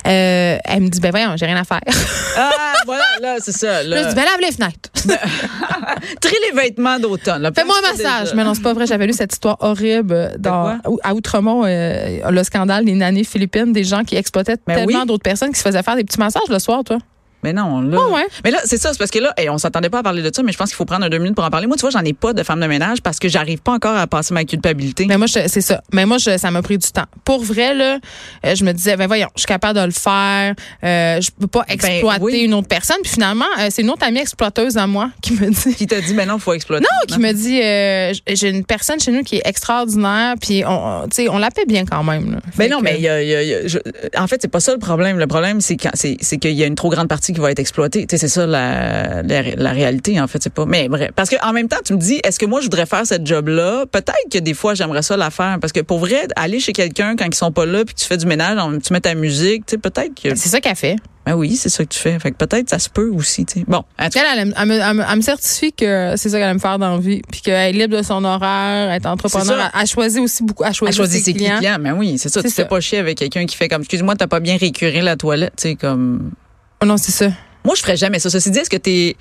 euh, 0.06 0.58
elle 0.64 0.80
me 0.82 0.88
dit, 0.88 1.00
ben 1.00 1.10
voyons, 1.10 1.36
j'ai 1.36 1.46
rien 1.46 1.56
à 1.56 1.64
faire. 1.64 1.80
Ah, 2.37 2.75
voilà, 2.87 3.02
là, 3.20 3.37
c'est 3.40 3.52
ça. 3.52 3.82
Là, 3.82 4.02
je 4.02 4.08
dis, 4.11 4.14
ben 4.14 4.23
lave 4.25 4.40
les 4.40 4.52
fenêtres. 4.52 4.90
Trie 6.20 6.37
les 6.50 6.61
vêtements 6.61 6.99
d'automne. 6.99 7.50
Fais-moi 7.55 7.75
un 7.79 7.90
massage. 7.93 8.20
déjà. 8.25 8.35
Mais 8.37 8.44
non, 8.44 8.55
c'est 8.55 8.62
pas 8.62 8.75
vrai. 8.75 8.87
J'avais 8.87 9.06
lu 9.06 9.12
cette 9.12 9.32
histoire 9.32 9.56
horrible 9.61 10.12
euh, 10.14 10.29
dans, 10.38 10.79
à 11.02 11.14
Outremont, 11.14 11.64
euh, 11.67 12.31
le 12.31 12.43
scandale 12.44 12.85
des 12.85 12.93
nannies 12.94 13.25
philippines, 13.25 13.73
des 13.73 13.85
gens 13.85 14.05
qui 14.05 14.17
exploitaient 14.17 14.56
Ben 14.67 14.76
tellement 14.87 15.00
oui. 15.00 15.06
d'autres 15.06 15.23
personnes 15.23 15.50
qui 15.52 15.58
se 15.58 15.64
faisaient 15.64 15.82
faire 15.82 15.96
des 15.96 16.05
petits 16.05 16.19
massages 16.19 16.43
le 16.49 16.58
soir, 16.58 16.85
toi. 16.85 16.99
Mais 17.43 17.52
non, 17.52 17.81
là. 17.81 17.99
Ouais. 18.08 18.26
Mais 18.44 18.50
là, 18.50 18.58
c'est 18.64 18.79
ça, 18.79 18.93
c'est 18.93 18.99
parce 18.99 19.11
que 19.11 19.19
là, 19.20 19.32
hey, 19.37 19.49
on 19.49 19.58
s'attendait 19.58 19.90
pas 19.90 19.99
à 20.00 20.02
parler 20.02 20.23
de 20.23 20.31
ça, 20.35 20.43
mais 20.43 20.52
je 20.52 20.58
pense 20.58 20.70
qu'il 20.70 20.76
faut 20.76 20.85
prendre 20.85 21.05
un 21.05 21.08
deux 21.08 21.19
minutes 21.19 21.37
pour 21.37 21.44
en 21.44 21.50
parler. 21.50 21.67
Moi, 21.67 21.76
tu 21.76 21.82
vois, 21.82 21.90
j'en 21.90 22.00
ai 22.05 22.12
pas 22.12 22.32
de 22.32 22.43
femme 22.43 22.61
de 22.61 22.67
ménage 22.67 23.00
parce 23.02 23.19
que 23.19 23.29
j'arrive 23.29 23.61
pas 23.61 23.73
encore 23.73 23.96
à 23.96 24.06
passer 24.06 24.35
ma 24.35 24.44
culpabilité. 24.44 25.06
Mais 25.06 25.17
moi, 25.19 25.26
c'est 25.29 25.49
ça. 25.61 25.81
Mais 25.93 26.05
moi, 26.05 26.19
je- 26.19 26.37
ça 26.37 26.50
m'a 26.50 26.62
pris 26.62 26.79
du 26.79 26.90
temps. 26.90 27.05
Pour 27.25 27.43
vrai, 27.43 27.75
là, 27.75 27.99
euh, 28.44 28.55
je 28.55 28.64
me 28.64 28.73
disais, 28.73 28.96
ben 28.96 29.06
voyons, 29.06 29.29
je 29.37 29.40
suis 29.40 29.46
capable 29.46 29.79
de 29.79 29.85
le 29.85 29.90
faire. 29.93 30.55
Euh, 30.85 31.20
je 31.20 31.31
peux 31.38 31.46
pas 31.46 31.64
exploiter 31.69 32.19
Ben 32.19 32.25
oui. 32.25 32.40
une 32.44 32.55
autre 32.55 32.69
personne. 32.69 32.96
Puis 33.02 33.12
finalement, 33.12 33.44
euh, 33.61 33.69
c'est 33.70 33.82
une 33.82 33.91
autre 33.91 34.05
amie 34.05 34.19
exploiteuse 34.19 34.76
à 34.76 34.87
moi 34.87 35.11
qui 35.23 35.34
me 35.34 35.50
dit. 35.50 35.75
Qui 35.76 35.87
t'a 35.87 36.00
dit, 36.00 36.14
mais 36.14 36.26
non, 36.26 36.38
faut 36.38 36.52
exploiter. 36.55 36.84
Non, 36.84 37.14
qui 37.14 37.20
me 37.20 37.32
dit, 37.32 37.61
euh, 37.62 38.12
j'ai 38.34 38.49
une 38.50 38.64
personne 38.64 38.99
chez 38.99 39.12
nous 39.12 39.23
qui 39.23 39.37
est 39.37 39.43
extraordinaire, 39.46 40.34
puis 40.41 40.64
on, 40.67 41.02
tu 41.08 41.23
sais, 41.25 41.29
on 41.29 41.38
la 41.38 41.50
paie 41.50 41.67
bien 41.67 41.84
quand 41.84 42.02
même. 42.02 42.32
là. 42.32 42.38
Mais 42.58 42.69
non, 42.69 42.79
que- 42.79 42.84
mais 42.84 42.96
il 42.96 43.02
y 43.02 43.08
a, 43.08 43.23
il 43.23 43.29
y 43.29 43.34
a- 43.34 43.43
il 43.43 43.49
y 43.49 43.55
a- 43.55 43.67
je- 43.69 43.79
en 44.17 44.26
fait, 44.26 44.43
c'est 44.43 44.49
pas 44.49 44.61
ça 44.61 44.73
le 44.73 44.79
problème. 44.79 45.19
Le 45.19 45.26
problème, 45.26 45.61
c'est 45.61 45.76
qu'il 45.76 46.52
y 46.52 46.62
a 46.62 46.67
une 46.67 46.75
trop 46.75 46.91
grande 46.91 47.08
partie 47.08 47.27
qui 47.32 47.40
va 47.40 47.50
être 47.50 47.58
exploitée. 47.58 48.06
Tu 48.06 48.16
sais, 48.16 48.19
c'est 48.19 48.28
ça 48.32 48.46
la, 48.46 49.22
la, 49.22 49.42
la 49.56 49.70
réalité, 49.72 50.20
en 50.20 50.26
fait. 50.26 50.42
C'est 50.42 50.52
pas. 50.52 50.64
Mais 50.66 50.88
bref, 50.88 51.10
parce 51.14 51.28
que 51.30 51.36
en 51.46 51.52
même 51.52 51.69
temps, 51.69 51.78
tu 51.84 51.94
me 51.94 51.98
dis, 51.98 52.20
est-ce 52.25 52.38
que 52.38 52.46
moi 52.46 52.60
je 52.60 52.66
voudrais 52.66 52.86
faire 52.86 53.06
cette 53.06 53.26
job-là? 53.26 53.84
Peut-être 53.90 54.14
que 54.30 54.38
des 54.38 54.54
fois, 54.54 54.75
j'aimerais 54.75 55.02
ça 55.02 55.16
la 55.16 55.30
faire, 55.30 55.58
parce 55.60 55.72
que 55.72 55.80
pour 55.80 55.98
vrai, 55.98 56.26
aller 56.36 56.60
chez 56.60 56.72
quelqu'un 56.72 57.16
quand 57.16 57.26
ils 57.26 57.34
sont 57.34 57.52
pas 57.52 57.66
là, 57.66 57.84
puis 57.84 57.94
tu 57.94 58.04
fais 58.04 58.16
du 58.16 58.26
ménage, 58.26 58.58
tu 58.84 58.92
mets 58.92 59.00
ta 59.00 59.14
musique, 59.14 59.66
tu 59.66 59.72
sais, 59.72 59.78
peut-être 59.78 60.14
que. 60.20 60.34
C'est 60.34 60.48
ça 60.48 60.60
qu'elle 60.60 60.76
fait. 60.76 60.96
Ben 61.26 61.34
oui, 61.34 61.56
c'est 61.56 61.69
ça 61.69 61.84
que 61.84 61.90
tu 61.90 61.98
fais. 61.98 62.19
Fait 62.19 62.30
que 62.30 62.36
peut-être 62.36 62.70
ça 62.70 62.78
se 62.78 62.88
peut 62.88 63.10
aussi. 63.10 63.44
Tu 63.44 63.58
sais. 63.60 63.64
Bon, 63.69 63.84
en 63.98 64.04
tout 64.04 64.19
cas, 64.19 64.20
Elle, 64.34 64.38
elle, 64.48 64.54
elle 64.56 64.66
me, 64.66 65.02
elle 65.10 65.16
me- 65.16 65.22
certifie 65.22 65.74
que 65.74 66.14
c'est 66.16 66.31
ça 66.31 66.38
qu'elle 66.38 66.48
aime 66.48 66.58
faire 66.60 66.78
dans 66.78 66.92
la 66.94 66.98
vie, 66.98 67.20
puis 67.31 67.42
qu'elle 67.42 67.54
est 67.76 67.78
libre 67.78 67.98
de 67.98 68.02
son 68.02 68.24
horaire, 68.24 68.88
elle 68.90 69.02
est 69.02 69.06
entrepreneur. 69.06 69.46
Ça. 69.58 69.70
Elle, 69.78 69.86
choisit 69.86 70.20
aussi 70.22 70.42
beaucoup, 70.42 70.64
elle 70.64 70.72
choisit, 70.72 70.96
choisir 70.96 71.19
ses 71.19 71.24
ses 71.26 71.34
clients. 71.34 71.58
clients. 71.58 71.76
Mais 71.78 71.92
oui, 71.92 72.16
c'est 72.16 72.31
ça. 72.31 72.40
Tu 72.40 72.48
te 72.48 72.54
fais 72.54 72.62
ça. 72.62 72.69
pas 72.69 72.81
chier 72.81 72.96
avec 72.96 73.19
quelqu'un 73.19 73.44
qui 73.44 73.56
fait 73.56 73.69
comme, 73.69 73.82
excuse-moi, 73.82 74.16
t'as 74.16 74.26
pas 74.26 74.40
bien 74.40 74.56
récuré 74.56 75.02
la 75.02 75.16
toilette, 75.16 75.52
tu 75.58 75.69
sais, 75.69 75.74
comme. 75.74 76.31
Oh 76.80 76.86
non, 76.86 76.96
c'est 76.96 77.12
ça. 77.12 77.30
Moi, 77.64 77.75
je 77.75 77.82
ferais 77.82 77.96
jamais 77.96 78.19
ça. 78.19 78.30
Ceci 78.30 78.50
dit, 78.50 78.58
est-ce 78.58 78.70
que 78.70 78.76
t'es, 78.76 79.16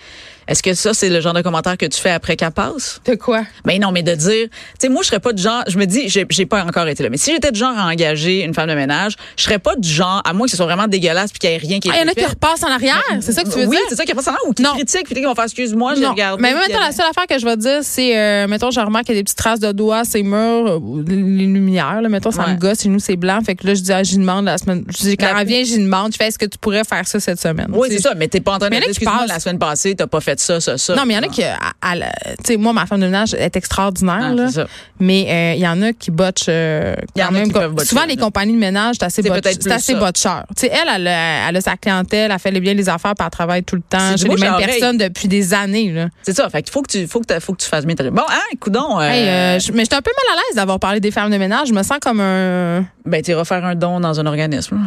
est-ce 0.48 0.64
que 0.64 0.74
ça, 0.74 0.94
c'est 0.94 1.10
le 1.10 1.20
genre 1.22 1.34
de 1.34 1.42
commentaire 1.42 1.78
que 1.78 1.86
tu 1.86 2.00
fais 2.00 2.12
après 2.12 2.36
qu'elle 2.36 2.52
passe? 2.52 3.02
De 3.06 3.16
quoi? 3.16 3.44
Ben 3.66 3.80
non, 3.82 3.92
mais 3.92 4.04
de 4.04 4.14
dire, 4.16 4.48
tu 4.48 4.58
sais, 4.80 4.90
moi, 4.90 5.02
je 5.04 5.08
serais 5.08 5.20
pas 5.20 5.34
du 5.34 5.42
genre, 5.44 5.64
je 5.68 5.78
me 5.78 5.86
dis, 5.86 6.08
j'ai, 6.10 6.26
pas 6.46 6.64
encore 6.64 6.88
été 6.88 7.04
là. 7.04 7.10
Mais 7.10 7.18
si 7.18 7.32
j'étais 7.32 7.52
du 7.52 7.60
genre 7.60 7.78
à 7.78 7.88
engager 7.88 8.44
une 8.44 8.54
femme 8.54 8.70
de 8.70 8.74
ménage, 8.76 9.16
je 9.38 9.44
serais 9.44 9.60
pas 9.60 9.76
du 9.76 9.90
genre, 9.90 10.22
à 10.26 10.34
moins 10.34 10.46
que 10.46 10.52
ce 10.52 10.58
soit 10.58 10.66
vraiment 10.66 10.88
dégueulasse 10.88 11.32
puis 11.32 11.40
qu'il 11.40 11.50
y 11.50 11.54
ait 11.54 11.58
rien 11.58 11.80
qui 11.80 11.90
Ah, 11.92 11.96
il 11.98 12.02
y 12.06 12.10
en 12.10 12.12
a 12.12 12.14
qui 12.16 12.26
repassent 12.26 12.64
en 12.64 12.72
arrière, 12.72 13.02
c'est 13.22 13.34
ça 13.34 13.44
que 13.44 13.50
tu 13.50 13.58
veux 13.60 13.66
oui, 13.66 13.76
dire? 13.76 13.86
c'est 13.90 13.96
ça 13.96 14.06
qui 14.06 14.12
a 14.12 14.16
pas 14.16 14.22
ça, 14.22 14.36
ou 14.48 14.54
qui 14.54 14.62
Non. 14.64 14.74
critiquent, 14.74 15.06
puis 15.06 15.16
qui 15.16 15.24
vont 15.24 15.36
faire, 15.36 15.46
excuse-moi, 15.46 15.96
j'ai 15.96 16.06
regardé. 16.06 16.42
Mais 16.42 16.52
y 16.52 16.74
la 16.74 16.92
seule 16.92 17.06
affaire 17.10 17.28
que 17.28 17.40
je 17.40 17.46
vais 17.46 17.58
dire, 17.58 17.80
c'est, 17.82 18.18
euh, 18.18 18.48
mettons, 18.48 18.72
je 18.72 18.80
remarque 18.80 19.06
qu'il 19.06 19.16
y 19.16 19.18
a 19.18 19.22
des 19.22 19.24
petites 19.26 19.38
traces 19.38 19.60
de 19.60 19.72
doigts, 19.72 20.04
ces 20.06 20.24
murs, 20.24 20.68
euh, 20.68 21.04
les 21.08 21.16
lumières, 21.16 22.02
là, 22.02 22.10
mettons, 22.10 22.32
ça 22.32 22.46
Ouais. 22.46 22.54
me 22.54 22.58
gosse, 22.58 22.86
nous, 22.86 23.00
c'est 23.00 23.16
blanc. 23.16 23.40
Fait 23.46 23.56
que 23.56 23.66
là, 23.68 23.74
je 23.74 23.82
dis, 23.82 23.92
ah, 23.92 24.04
j'y 24.04 24.18
demande 24.18 24.46
la 24.46 24.58
semaine. 24.58 24.86
Je 24.90 24.98
dis, 24.98 25.18
quand 25.18 25.36
elle 25.38 25.48
vient, 25.48 25.64
j'y 25.64 25.80
demande, 25.80 26.14
je 26.14 26.18
fais, 26.18 26.28
est-ce 26.28 26.40
que 26.40 26.46
tu 26.46 26.58
pourrais 26.58 26.84
faire 26.84 27.06
ça 27.08 27.20
cette 27.20 27.40
semaine? 27.40 27.68
Oui, 27.74 27.88
c'est 27.92 28.00
ça, 28.00 28.14
mais 28.16 28.28
t'es 28.28 28.40
pas 28.40 28.54
en 28.54 28.60
train 28.60 28.70
de 28.70 28.76
Mais 28.76 29.08
en 29.08 29.26
la 29.28 29.40
semaine 29.40 29.60
passée, 29.60 29.96
t'as 29.96 30.08
pas 30.08 30.22
fait 30.22 30.37
ça, 30.39 30.60
ça, 30.60 30.78
ça. 30.78 30.95
Non, 30.95 31.04
mais 31.06 31.13
il 31.13 31.18
y 31.18 31.19
en 31.19 31.24
a 31.24 31.28
qui, 31.28 31.42
la- 31.42 32.12
tu 32.44 32.54
sais, 32.54 32.57
moi, 32.57 32.74
ma 32.74 32.86
femme 32.86 33.00
de 33.01 33.06
ménage 33.06 33.34
est 33.34 33.56
extraordinaire, 33.56 34.30
Ah, 34.31 34.34
là. 34.34 34.48
ça. 34.51 34.68
Mais 35.00 35.25
euh, 35.30 35.54
il 35.56 35.62
y 35.62 35.68
en 35.68 35.81
a 35.81 35.94
qui 35.94 36.12
botchent 36.12 36.45
euh, 36.50 36.95
y 37.16 37.24
en 37.24 37.31
même. 37.31 37.51
qui 37.51 37.86
souvent, 37.86 38.06
les 38.06 38.18
compagnies 38.18 38.54
de 38.54 38.57
ménage, 38.57 38.95
c'est 39.00 39.06
assez, 39.06 39.22
botch- 39.22 39.95
botcheur. 40.00 40.45
Tu 40.56 40.62
sais, 40.68 40.72
elle, 40.74 40.89
elle 40.95 41.07
a, 41.07 41.50
elle 41.50 41.56
a 41.57 41.62
sa 41.62 41.78
clientèle, 41.78 42.31
elle 42.31 42.39
fait 42.39 42.51
les 42.51 42.60
bien 42.60 42.74
les 42.74 42.89
affaires, 42.89 43.13
puis 43.16 43.24
elle 43.25 43.31
travaille 43.31 43.63
tout 43.63 43.75
le 43.75 43.81
temps 43.81 44.16
chez 44.18 44.28
les 44.28 44.36
mêmes 44.36 44.56
personnes 44.57 44.98
depuis 44.98 45.28
des 45.28 45.54
années. 45.54 45.92
Là. 45.92 46.07
C'est 46.24 46.34
ça. 46.36 46.50
Fait 46.50 46.62
qu'il 46.63 46.72
faut 46.72 46.81
que 46.81 46.92
tu, 46.92 47.07
faut 47.07 47.19
que 47.22 47.39
faut 47.39 47.54
que 47.54 47.62
tu 47.62 47.68
fasses 47.68 47.86
bien 47.86 47.95
ta. 47.95 48.10
Bon, 48.10 48.24
hein, 48.28 48.56
coudon, 48.60 49.00
euh, 49.00 49.04
euh, 49.04 49.60
je- 49.60 49.72
mais 49.72 49.84
j'étais 49.84 49.95
un 49.95 50.01
peu 50.01 50.12
mal 50.28 50.38
à 50.38 50.42
l'aise 50.42 50.56
d'avoir 50.56 50.80
parlé 50.80 51.00
des 51.00 51.12
femmes 51.12 51.31
de 51.31 51.38
ménage. 51.38 51.68
Je 51.69 51.74
me 51.74 51.84
sens 51.84 51.98
comme 52.01 52.19
un. 52.22 52.86
ben, 53.06 53.22
tu 53.22 53.31
iras 53.31 53.45
faire 53.45 53.63
un 53.66 53.75
don 53.75 54.00
dans 54.00 54.19
un 54.19 54.25
organisme. 54.25 54.80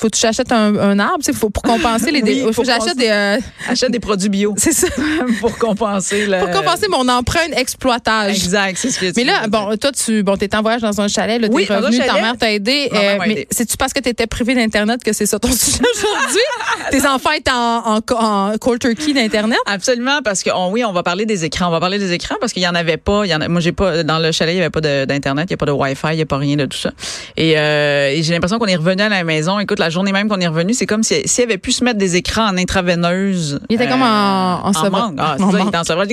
Tu 0.00 0.06
Faut 0.06 0.08
que 0.10 0.16
tu 0.16 0.26
achètes 0.26 0.50
un, 0.52 0.74
un 0.76 0.98
arbre, 0.98 1.18
tu 1.18 1.24
sais, 1.26 1.32
faut 1.32 1.50
pour 1.50 1.62
compenser 1.62 2.10
les. 2.10 2.22
Oui, 2.30 2.44
faut 2.52 2.62
que 2.62 2.66
j'achète 2.66 2.96
des. 2.96 3.08
euh, 3.08 3.38
achètes 3.68 3.90
des 3.90 4.00
produits 4.00 4.28
bio 4.30 4.54
c'est 4.56 4.72
ça. 4.72 4.86
pour 5.40 5.58
compenser 5.58 6.26
le. 6.26 6.38
Pour 6.38 6.50
compenser 6.50 6.86
mon 6.88 7.06
empreinte 7.08 7.52
exploitage. 7.56 8.30
Exact, 8.36 8.76
c'est 8.78 8.90
ce 8.90 8.98
que 8.98 9.06
tu 9.06 9.12
Mais 9.16 9.24
là, 9.24 9.46
bon, 9.48 9.76
toi, 9.76 9.90
tu 9.92 10.22
bon, 10.22 10.34
étais 10.36 10.56
en 10.56 10.62
voyage 10.62 10.80
dans 10.82 11.00
un 11.00 11.08
chalet, 11.08 11.40
là, 11.40 11.48
t'es 11.48 11.54
Oui, 11.54 11.66
revenu, 11.68 11.98
ta 11.98 12.14
mère 12.14 12.36
t'a 12.38 12.52
aidé. 12.52 12.88
Euh, 12.92 13.18
m'a 13.18 13.26
mais 13.26 13.32
aidé. 13.32 13.48
c'est-tu 13.50 13.76
parce 13.76 13.92
que 13.92 14.00
t'étais 14.00 14.26
privé 14.26 14.54
d'Internet 14.54 15.02
que 15.04 15.12
c'est 15.12 15.26
ça 15.26 15.38
ton 15.38 15.48
sujet 15.52 15.80
aujourd'hui? 15.94 16.40
Tes 16.90 17.06
enfants 17.06 17.32
étaient 17.32 17.50
en, 17.50 17.96
en, 17.96 18.00
en 18.52 18.58
cold 18.58 18.80
turkey 18.80 19.12
d'Internet? 19.12 19.58
Absolument, 19.66 20.20
parce 20.24 20.42
que 20.42 20.50
on- 20.54 20.70
oui, 20.70 20.84
on 20.84 20.92
va 20.92 21.02
parler 21.02 21.26
des 21.26 21.44
écrans. 21.44 21.68
On 21.68 21.70
va 21.70 21.80
parler 21.80 21.98
des 21.98 22.12
écrans 22.12 22.36
parce 22.40 22.52
qu'il 22.52 22.62
y 22.62 22.68
en 22.68 22.74
avait 22.74 22.96
pas. 22.96 23.24
Il 23.24 23.30
y 23.30 23.34
en 23.34 23.40
a, 23.40 23.48
moi, 23.48 23.60
j'ai 23.60 23.72
pas 23.72 24.02
dans 24.02 24.18
le 24.18 24.32
chalet, 24.32 24.54
il 24.54 24.58
y 24.58 24.60
avait 24.60 24.70
pas 24.70 24.80
d'internet, 24.80 25.46
il 25.48 25.52
y 25.52 25.54
a 25.54 25.56
pas 25.58 25.66
de 25.66 25.72
Wi-Fi, 25.72 26.08
il 26.12 26.18
y 26.18 26.22
a 26.22 26.26
pas 26.26 26.38
rien 26.38 26.56
de 26.56 26.66
tout 26.66 26.78
ça. 26.78 26.92
Et, 27.36 27.58
euh, 27.58 28.10
et 28.10 28.22
j'ai 28.22 28.32
l'impression 28.32 28.58
qu'on 28.58 28.66
est 28.66 28.76
revenu 28.76 29.02
à 29.02 29.08
la 29.08 29.24
maison. 29.24 29.58
Écoute, 29.58 29.78
la 29.78 29.89
journée 29.90 30.12
même 30.12 30.28
qu'on 30.28 30.40
est 30.40 30.46
revenu, 30.46 30.72
c'est 30.74 30.86
comme 30.86 31.02
si 31.02 31.20
s'il 31.26 31.44
avait 31.44 31.58
pu 31.58 31.72
se 31.72 31.84
mettre 31.84 31.98
des 31.98 32.16
écrans 32.16 32.46
en 32.48 32.56
intraveineuse. 32.56 33.60
Il 33.68 33.74
était 33.76 33.88
comme 33.88 34.02
en- 34.02 34.66
en 34.66 34.72
sevrage. 34.72 34.90
manque. 34.90 35.14
Ah, 35.18 35.34
c'est 35.38 35.44
En 35.44 35.50
ça, 35.52 35.58
il 35.60 35.68
était 35.68 35.76
en 35.78 35.84
sevrage. 35.84 36.08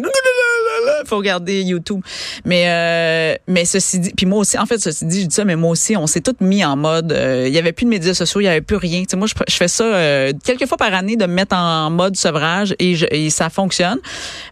Faut 1.05 1.17
regarder 1.17 1.61
YouTube. 1.61 2.01
Mais 2.45 2.65
euh, 2.67 3.35
mais 3.47 3.65
ceci 3.65 3.99
dit, 3.99 4.11
puis 4.15 4.25
moi 4.25 4.39
aussi, 4.39 4.57
en 4.57 4.65
fait, 4.65 4.77
ceci 4.79 5.05
dit, 5.05 5.21
je 5.23 5.27
dis 5.27 5.35
ça, 5.35 5.45
mais 5.45 5.55
moi 5.55 5.71
aussi, 5.71 5.95
on 5.97 6.07
s'est 6.07 6.21
tous 6.21 6.35
mis 6.43 6.63
en 6.65 6.75
mode. 6.75 7.11
euh, 7.11 7.45
il 7.47 7.53
y 7.53 7.57
avait 7.59 7.71
plus 7.71 7.85
de 7.85 7.89
médias 7.89 8.13
sociaux, 8.13 8.41
il 8.41 8.45
y 8.45 8.47
avait 8.47 8.61
plus 8.61 8.75
rien. 8.77 9.01
Tu 9.01 9.07
sais, 9.11 9.17
moi, 9.17 9.27
je, 9.27 9.33
je 9.47 9.55
fais 9.55 9.67
ça 9.67 9.83
euh, 9.83 10.33
quelques 10.43 10.65
fois 10.67 10.77
par 10.77 10.93
année 10.93 11.15
de 11.15 11.25
me 11.25 11.33
mettre 11.33 11.55
en 11.55 11.89
mode 11.89 12.15
sevrage 12.15 12.75
et, 12.79 12.95
je- 12.95 13.05
et 13.11 13.29
ça 13.29 13.49
fonctionne. 13.49 13.99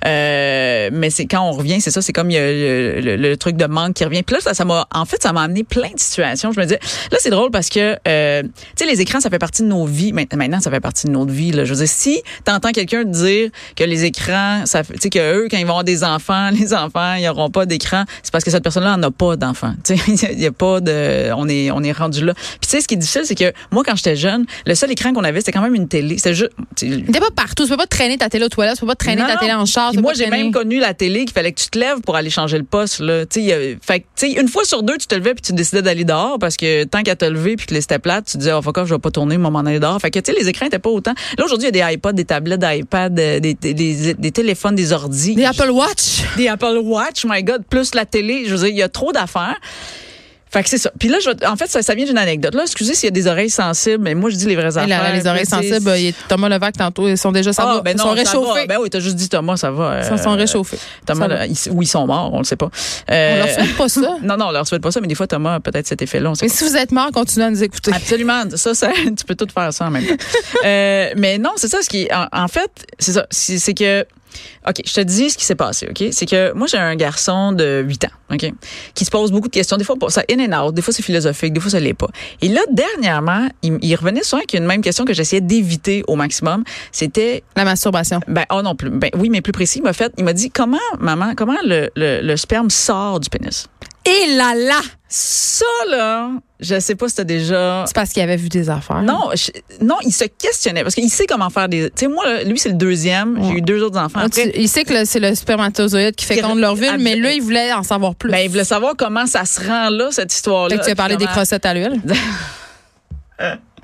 Euh, 0.05 0.89
mais 0.93 1.09
c'est 1.09 1.25
quand 1.25 1.41
on 1.41 1.51
revient, 1.51 1.81
c'est 1.81 1.91
ça, 1.91 2.01
c'est 2.01 2.13
comme 2.13 2.29
y 2.31 2.37
a 2.37 2.41
le, 2.51 3.15
le- 3.17 3.37
truc 3.37 3.57
de 3.57 3.65
manque 3.65 3.93
qui 3.95 4.05
revient. 4.05 4.23
Puis 4.23 4.35
là, 4.35 4.41
ça, 4.41 4.53
ça 4.53 4.65
m'a, 4.65 4.87
en 4.93 5.05
fait, 5.05 5.21
ça 5.21 5.33
m'a 5.33 5.41
amené 5.43 5.63
plein 5.63 5.89
de 5.93 5.99
situations. 5.99 6.51
Je 6.51 6.59
me 6.59 6.65
disais, 6.65 6.79
là, 7.11 7.17
c'est 7.19 7.29
drôle 7.29 7.51
parce 7.51 7.69
que, 7.69 7.97
euh, 8.07 8.43
tu 8.43 8.49
sais, 8.77 8.85
les 8.85 9.01
écrans, 9.01 9.19
ça 9.19 9.29
fait 9.29 9.39
partie 9.39 9.61
de 9.63 9.67
nos 9.67 9.85
vies. 9.85 10.13
Maint- 10.13 10.25
Maintenant, 10.35 10.59
ça 10.59 10.69
fait 10.71 10.79
partie 10.79 11.07
de 11.07 11.11
notre 11.11 11.31
vie. 11.31 11.51
Là. 11.51 11.65
Je 11.65 11.73
veux 11.73 11.79
dire, 11.79 11.87
si 11.89 12.21
t'entends 12.43 12.71
quelqu'un 12.71 13.03
dire 13.03 13.49
que 13.75 13.83
les 13.83 14.05
écrans, 14.05 14.65
ça, 14.65 14.83
tu 14.83 14.93
sais, 14.99 15.09
que 15.09 15.19
eux, 15.43 15.47
quand 15.49 15.57
ils 15.57 15.63
vont 15.65 15.71
avoir 15.71 15.83
des 15.83 16.03
enfants, 16.03 16.34
les 16.51 16.73
enfants, 16.73 17.15
ils 17.15 17.27
auront 17.27 17.49
pas 17.49 17.65
d'écran, 17.65 18.05
c'est 18.23 18.31
parce 18.31 18.43
que 18.43 18.51
cette 18.51 18.63
personne-là 18.63 18.95
en 18.95 19.03
a 19.03 19.11
pas 19.11 19.35
d'enfants. 19.35 19.73
Tu 19.85 19.97
sais, 19.97 20.33
il 20.33 20.39
y 20.39 20.45
a 20.45 20.51
pas 20.51 20.81
de, 20.81 21.31
on 21.35 21.47
est, 21.47 21.69
on 21.71 21.83
est 21.83 21.91
rendu 21.91 22.25
là. 22.25 22.33
Puis 22.33 22.59
tu 22.61 22.69
sais, 22.69 22.81
ce 22.81 22.87
qui 22.87 22.95
est 22.95 22.97
difficile, 22.97 23.21
c'est 23.25 23.35
que 23.35 23.53
moi, 23.71 23.83
quand 23.85 23.95
j'étais 23.95 24.15
jeune, 24.15 24.45
le 24.65 24.73
seul 24.73 24.91
écran 24.91 25.13
qu'on 25.13 25.23
avait, 25.23 25.39
c'était 25.39 25.51
quand 25.51 25.61
même 25.61 25.75
une 25.75 25.87
télé. 25.87 26.17
C'était 26.17 26.33
juste, 26.33 26.51
T'es 26.75 27.19
pas 27.19 27.31
partout. 27.35 27.63
Tu 27.63 27.69
peux 27.69 27.77
pas 27.77 27.87
traîner 27.87 28.17
ta 28.17 28.29
télé 28.29 28.45
aux 28.45 28.49
toilettes, 28.49 28.75
tu 28.75 28.81
peux 28.81 28.87
pas 28.87 28.95
traîner 28.95 29.21
non, 29.21 29.27
ta 29.27 29.37
télé 29.37 29.53
en 29.53 29.65
char. 29.65 29.89
Puis 29.89 29.97
tu 29.97 29.97
peux 29.97 30.01
moi, 30.03 30.13
j'ai 30.13 30.27
même 30.27 30.51
connu 30.51 30.79
la 30.79 30.93
télé 30.93 31.25
qu'il 31.25 31.33
fallait 31.33 31.51
que 31.51 31.61
tu 31.61 31.69
te 31.69 31.77
lèves 31.77 32.01
pour 32.01 32.15
aller 32.15 32.29
changer 32.29 32.57
le 32.57 32.63
poste. 32.63 32.99
Là. 32.99 33.25
Tu 33.25 33.45
sais, 33.45 33.77
fait 33.81 34.05
tu 34.15 34.25
une 34.25 34.47
fois 34.47 34.65
sur 34.65 34.83
deux, 34.83 34.97
tu 34.97 35.07
te 35.07 35.15
levais 35.15 35.33
puis 35.33 35.41
tu 35.41 35.53
décidais 35.53 35.81
d'aller 35.81 36.03
dehors 36.03 36.39
parce 36.39 36.57
que 36.57 36.83
tant 36.83 37.03
qu'à 37.03 37.15
te 37.15 37.25
lever 37.25 37.55
puis 37.55 37.67
que 37.67 37.79
c'était 37.79 37.99
plate, 37.99 38.25
tu 38.25 38.37
disais, 38.37 38.53
oh, 38.53 38.61
fuck 38.61 38.77
off, 38.77 38.87
je 38.87 38.95
vais 38.95 38.99
pas 38.99 39.11
tourner, 39.11 39.37
moi, 39.37 39.51
m'en 39.51 39.59
aller 39.59 39.79
dehors. 39.79 39.99
Fait 39.99 40.11
que, 40.11 40.19
tu 40.19 40.31
sais, 40.31 40.37
les 40.37 40.47
écrans 40.47 40.65
étaient 40.65 40.79
pas 40.79 40.89
autant. 40.89 41.13
Là, 41.37 41.45
aujourd'hui, 41.45 41.69
il 41.69 41.75
y 41.75 41.81
a 41.81 41.87
des 41.87 41.95
iPods, 41.95 42.13
des 42.13 42.25
tablettes 42.25 42.55
des, 43.11 43.39
des, 43.39 43.53
des, 43.53 44.13
des 44.13 44.31
téléphones, 44.31 44.75
des 44.75 44.91
ordis. 44.91 45.35
Des 45.35 45.45
Apple 45.45 45.69
Watch. 45.69 46.23
Des 46.37 46.47
Apple 46.47 46.79
Watch, 46.83 47.25
my 47.25 47.43
God, 47.43 47.63
plus 47.69 47.93
la 47.95 48.05
télé. 48.05 48.43
Je 48.45 48.51
veux 48.51 48.59
dire, 48.59 48.67
il 48.67 48.77
y 48.77 48.83
a 48.83 48.89
trop 48.89 49.11
d'affaires. 49.11 49.57
Fait 50.51 50.63
que 50.63 50.69
c'est 50.69 50.77
ça. 50.77 50.89
Puis 50.97 51.09
là, 51.09 51.17
je 51.19 51.31
en 51.45 51.57
fait, 51.57 51.69
ça, 51.69 51.81
ça 51.81 51.95
vient 51.95 52.05
d'une 52.05 52.17
anecdote. 52.17 52.55
Là, 52.55 52.61
excusez 52.61 52.93
s'il 52.93 53.07
y 53.07 53.09
a 53.09 53.11
des 53.11 53.27
oreilles 53.27 53.49
sensibles, 53.49 54.01
mais 54.01 54.15
moi, 54.15 54.29
je 54.29 54.37
dis 54.37 54.45
les 54.45 54.55
vraies 54.55 54.77
affaires. 54.77 54.87
là, 54.87 55.11
les 55.11 55.27
oreilles 55.27 55.45
sensibles, 55.45 55.91
il 55.97 56.13
Thomas 56.29 56.47
Levac 56.47 56.77
tantôt, 56.77 57.09
ils 57.09 57.17
sont 57.17 57.33
déjà 57.33 57.51
ça 57.51 57.63
ah, 57.67 57.73
va, 57.75 57.81
ben 57.81 57.91
ils 57.91 57.97
non, 57.97 58.03
sont 58.05 58.09
ça 58.15 58.15
réchauffés. 58.15 58.59
va. 58.61 58.65
Ben 58.67 58.77
oui, 58.81 58.89
t'as 58.89 59.01
juste 59.01 59.17
dit 59.17 59.27
Thomas, 59.27 59.57
ça 59.57 59.71
va. 59.71 59.99
Ils 60.09 60.17
sont 60.17 60.31
euh, 60.31 60.35
réchauffés. 60.35 60.77
Thomas, 61.05 61.27
là, 61.27 61.45
ils, 61.45 61.57
ou 61.71 61.81
ils 61.81 61.87
sont 61.87 62.07
morts, 62.07 62.33
on 62.33 62.37
le 62.37 62.45
sait 62.45 62.55
pas. 62.55 62.67
On 63.09 63.13
Euh, 63.13 63.37
leur 63.39 63.49
souhaite 63.49 63.75
pas 63.75 63.89
ça. 63.89 64.01
Non, 64.23 64.37
non, 64.37 64.45
on 64.47 64.51
leur 64.51 64.65
souhaite 64.65 64.81
pas 64.81 64.91
ça, 64.91 65.01
mais 65.01 65.07
des 65.07 65.15
fois, 65.15 65.27
Thomas 65.27 65.55
a 65.55 65.59
peut-être 65.59 65.87
cet 65.87 66.01
effet-là. 66.01 66.29
on 66.29 66.33
Mais 66.41 66.47
si 66.47 66.63
vous 66.63 66.77
êtes 66.77 66.93
mort, 66.93 67.09
continuez 67.13 67.47
à 67.47 67.49
nous 67.49 67.61
écouter. 67.63 67.91
Absolument. 67.93 68.43
Ça, 68.55 68.73
ça, 68.73 68.91
tu 69.05 69.25
peux 69.27 69.35
tout 69.35 69.47
faire 69.53 69.73
ça 69.73 69.87
en 69.87 69.91
même 69.91 70.05
temps. 70.05 70.15
Euh, 70.63 71.09
mais 71.17 71.37
non, 71.37 71.51
c'est 71.57 71.67
ça, 71.67 71.79
ce 71.81 71.89
qui 71.89 72.07
en, 72.13 72.27
en 72.31 72.47
fait, 72.47 72.71
c'est 72.97 73.11
ça. 73.11 73.25
C'est 73.29 73.73
que, 73.73 74.05
OK, 74.67 74.81
je 74.85 74.93
te 74.93 75.01
dis 75.01 75.29
ce 75.29 75.37
qui 75.37 75.45
s'est 75.45 75.55
passé, 75.55 75.87
OK? 75.89 76.07
C'est 76.11 76.25
que 76.25 76.53
moi, 76.53 76.67
j'ai 76.67 76.77
un 76.77 76.95
garçon 76.95 77.51
de 77.51 77.83
8 77.85 78.05
ans, 78.05 78.33
OK? 78.33 78.51
Qui 78.93 79.05
se 79.05 79.11
pose 79.11 79.31
beaucoup 79.31 79.47
de 79.47 79.53
questions. 79.53 79.77
Des 79.77 79.83
fois, 79.83 79.95
ça 80.09 80.23
in 80.31 80.39
and 80.51 80.67
out. 80.67 80.73
Des 80.73 80.81
fois, 80.81 80.93
c'est 80.93 81.03
philosophique. 81.03 81.53
Des 81.53 81.59
fois, 81.59 81.71
ça 81.71 81.79
l'est 81.79 81.93
pas. 81.93 82.07
Et 82.41 82.47
là, 82.49 82.61
dernièrement, 82.71 83.47
il, 83.61 83.77
il 83.81 83.95
revenait 83.95 84.23
souvent 84.23 84.39
avec 84.39 84.53
une 84.53 84.65
même 84.65 84.81
question 84.81 85.05
que 85.05 85.13
j'essayais 85.13 85.41
d'éviter 85.41 86.03
au 86.07 86.15
maximum. 86.15 86.63
C'était, 86.91 87.43
La 87.55 87.65
masturbation. 87.65 88.19
ben, 88.27 88.45
oh 88.51 88.61
non, 88.61 88.75
plus, 88.75 88.89
ben, 88.89 89.09
oui, 89.17 89.29
mais 89.29 89.41
plus 89.41 89.51
précis. 89.53 89.79
Il 89.79 89.83
m'a 89.83 89.93
fait, 89.93 90.11
il 90.17 90.23
m'a 90.23 90.33
dit, 90.33 90.49
comment, 90.49 90.77
maman, 90.99 91.33
comment 91.35 91.57
le, 91.63 91.89
le, 91.95 92.21
le 92.21 92.37
sperme 92.37 92.69
sort 92.69 93.19
du 93.19 93.29
pénis? 93.29 93.67
Et 94.05 94.35
là 94.35 94.53
là! 94.55 94.81
Ça, 95.07 95.65
là, 95.89 96.29
je 96.59 96.79
sais 96.79 96.95
pas 96.95 97.07
si 97.07 97.15
t'as 97.15 97.23
déjà 97.23 97.85
C'est 97.87 97.95
parce 97.95 98.09
qu'il 98.11 98.21
avait 98.21 98.35
vu 98.35 98.49
des 98.49 98.69
affaires. 98.69 99.01
non, 99.01 99.29
je- 99.33 99.51
non, 99.83 99.95
il 100.03 100.11
se 100.11 100.25
questionnait 100.25 100.83
parce 100.83 100.93
qu'il 100.95 101.09
sait 101.09 101.25
comment 101.25 101.49
faire 101.49 101.69
des. 101.69 101.85
Tu 101.91 101.91
sais, 102.01 102.07
moi, 102.07 102.43
lui, 102.43 102.59
c'est 102.59 102.69
le 102.69 102.75
deuxième. 102.75 103.37
J'ai 103.43 103.57
eu 103.59 103.61
deux 103.61 103.81
autres 103.81 103.97
enfants. 103.97 104.19
Ah, 104.21 104.25
Après, 104.25 104.51
tu- 104.51 104.59
il 104.59 104.67
sait 104.67 104.83
que 104.83 105.05
c'est 105.05 105.19
le 105.21 105.33
spermatozoïde 105.35 106.15
qui 106.15 106.25
Qui 106.27 106.33
féconde 106.35 106.59
leur 106.59 106.71
ab- 106.73 106.99
mais 106.99 107.15
là, 107.15 107.31
il 107.31 107.41
voulait 107.41 107.71
en 107.71 107.83
savoir 107.83 108.15
plus. 108.15 108.29
ben, 108.31 108.39
il 108.39 108.49
voulait 108.49 108.63
savoir 108.65 108.95
comment 108.97 109.25
ça 109.25 109.45
se 109.45 109.61
rend 109.65 109.89
là, 109.89 110.09
cette 110.11 110.33
histoire-là. 110.33 110.75
Fait 110.75 110.81
que 110.81 110.85
tu 110.85 110.91
as 110.91 110.95
parlé 110.95 111.15
des 111.17 111.27
crossettes 111.27 111.65
à 111.65 111.73
l'huile. 111.73 112.01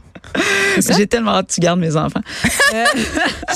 ça? 0.81 0.93
J'ai 0.97 1.07
tellement 1.07 1.31
hâte 1.35 1.47
que 1.47 1.53
tu 1.53 1.61
gardes 1.61 1.79
mes 1.79 1.95
enfants. 1.95 2.21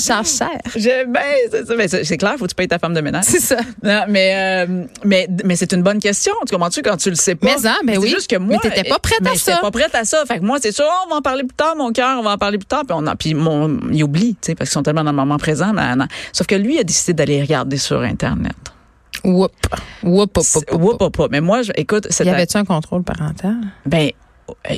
Charge 0.01 0.27
cher. 0.27 0.49
Je- 0.75 1.05
ben, 1.05 1.21
c'est 1.51 1.65
ça, 1.65 1.75
ben, 1.75 1.87
c'est 1.87 2.17
clair, 2.17 2.35
faut 2.37 2.45
que 2.45 2.49
tu 2.49 2.55
payes 2.55 2.67
ta 2.67 2.79
femme 2.79 2.93
de 2.93 3.01
ménage. 3.01 3.23
C'est 3.25 3.39
ça. 3.39 3.57
Non, 3.83 4.03
mais 4.09 4.65
euh, 4.67 4.83
mais 5.03 5.27
mais 5.43 5.55
c'est 5.55 5.71
une 5.73 5.83
bonne 5.83 5.99
question. 5.99 6.33
Tu 6.47 6.53
comprends-tu 6.53 6.81
quand 6.81 6.97
tu 6.97 7.09
le 7.09 7.15
sais 7.15 7.35
pas? 7.35 7.47
Mais 7.47 7.67
hein, 7.67 7.75
ben 7.85 7.93
C'est 7.93 7.97
oui. 7.99 8.09
juste 8.09 8.29
que 8.29 8.35
moi, 8.37 8.57
Mais 8.63 8.69
t'étais 8.69 8.87
pas 8.89 8.99
prête 8.99 9.19
à 9.21 9.23
mais 9.31 9.35
ça. 9.37 9.51
j'étais 9.53 9.61
pas 9.61 9.71
prête 9.71 9.95
à 9.95 10.03
ça. 10.03 10.23
Fait 10.27 10.39
que 10.39 10.43
moi, 10.43 10.57
c'est 10.61 10.71
sûr, 10.73 10.85
on 11.05 11.09
va 11.09 11.15
en 11.17 11.21
parler 11.21 11.43
plus 11.43 11.55
tard, 11.55 11.75
mon 11.77 11.91
cœur, 11.91 12.19
on 12.19 12.23
va 12.23 12.31
en 12.33 12.37
parler 12.37 12.57
plus 12.57 12.65
tard. 12.65 12.83
Puis 12.87 12.95
on 12.97 13.05
a, 13.07 13.15
puis 13.15 13.33
mon, 13.33 13.79
il 13.91 14.03
oublie, 14.03 14.33
tu 14.35 14.47
sais, 14.47 14.55
parce 14.55 14.69
qu'ils 14.69 14.73
sont 14.73 14.83
tellement 14.83 15.03
dans 15.03 15.11
le 15.11 15.17
moment 15.17 15.37
présent. 15.37 15.71
mais 15.73 15.95
non. 15.95 16.07
Sauf 16.33 16.47
que 16.47 16.55
lui 16.55 16.77
a 16.79 16.83
décidé 16.83 17.13
d'aller 17.13 17.41
regarder 17.41 17.77
sur 17.77 18.01
internet. 18.01 18.53
Whoop. 19.23 19.51
Whoop, 20.03 20.37
whoop, 20.73 21.01
whoop. 21.01 21.27
Mais 21.31 21.41
moi, 21.41 21.61
je, 21.63 21.71
écoute, 21.75 22.07
Y 22.19 22.29
avait-tu 22.29 22.57
un 22.57 22.65
contrôle 22.65 23.03
parental? 23.03 23.55
ben 23.85 24.07
euh, 24.07 24.09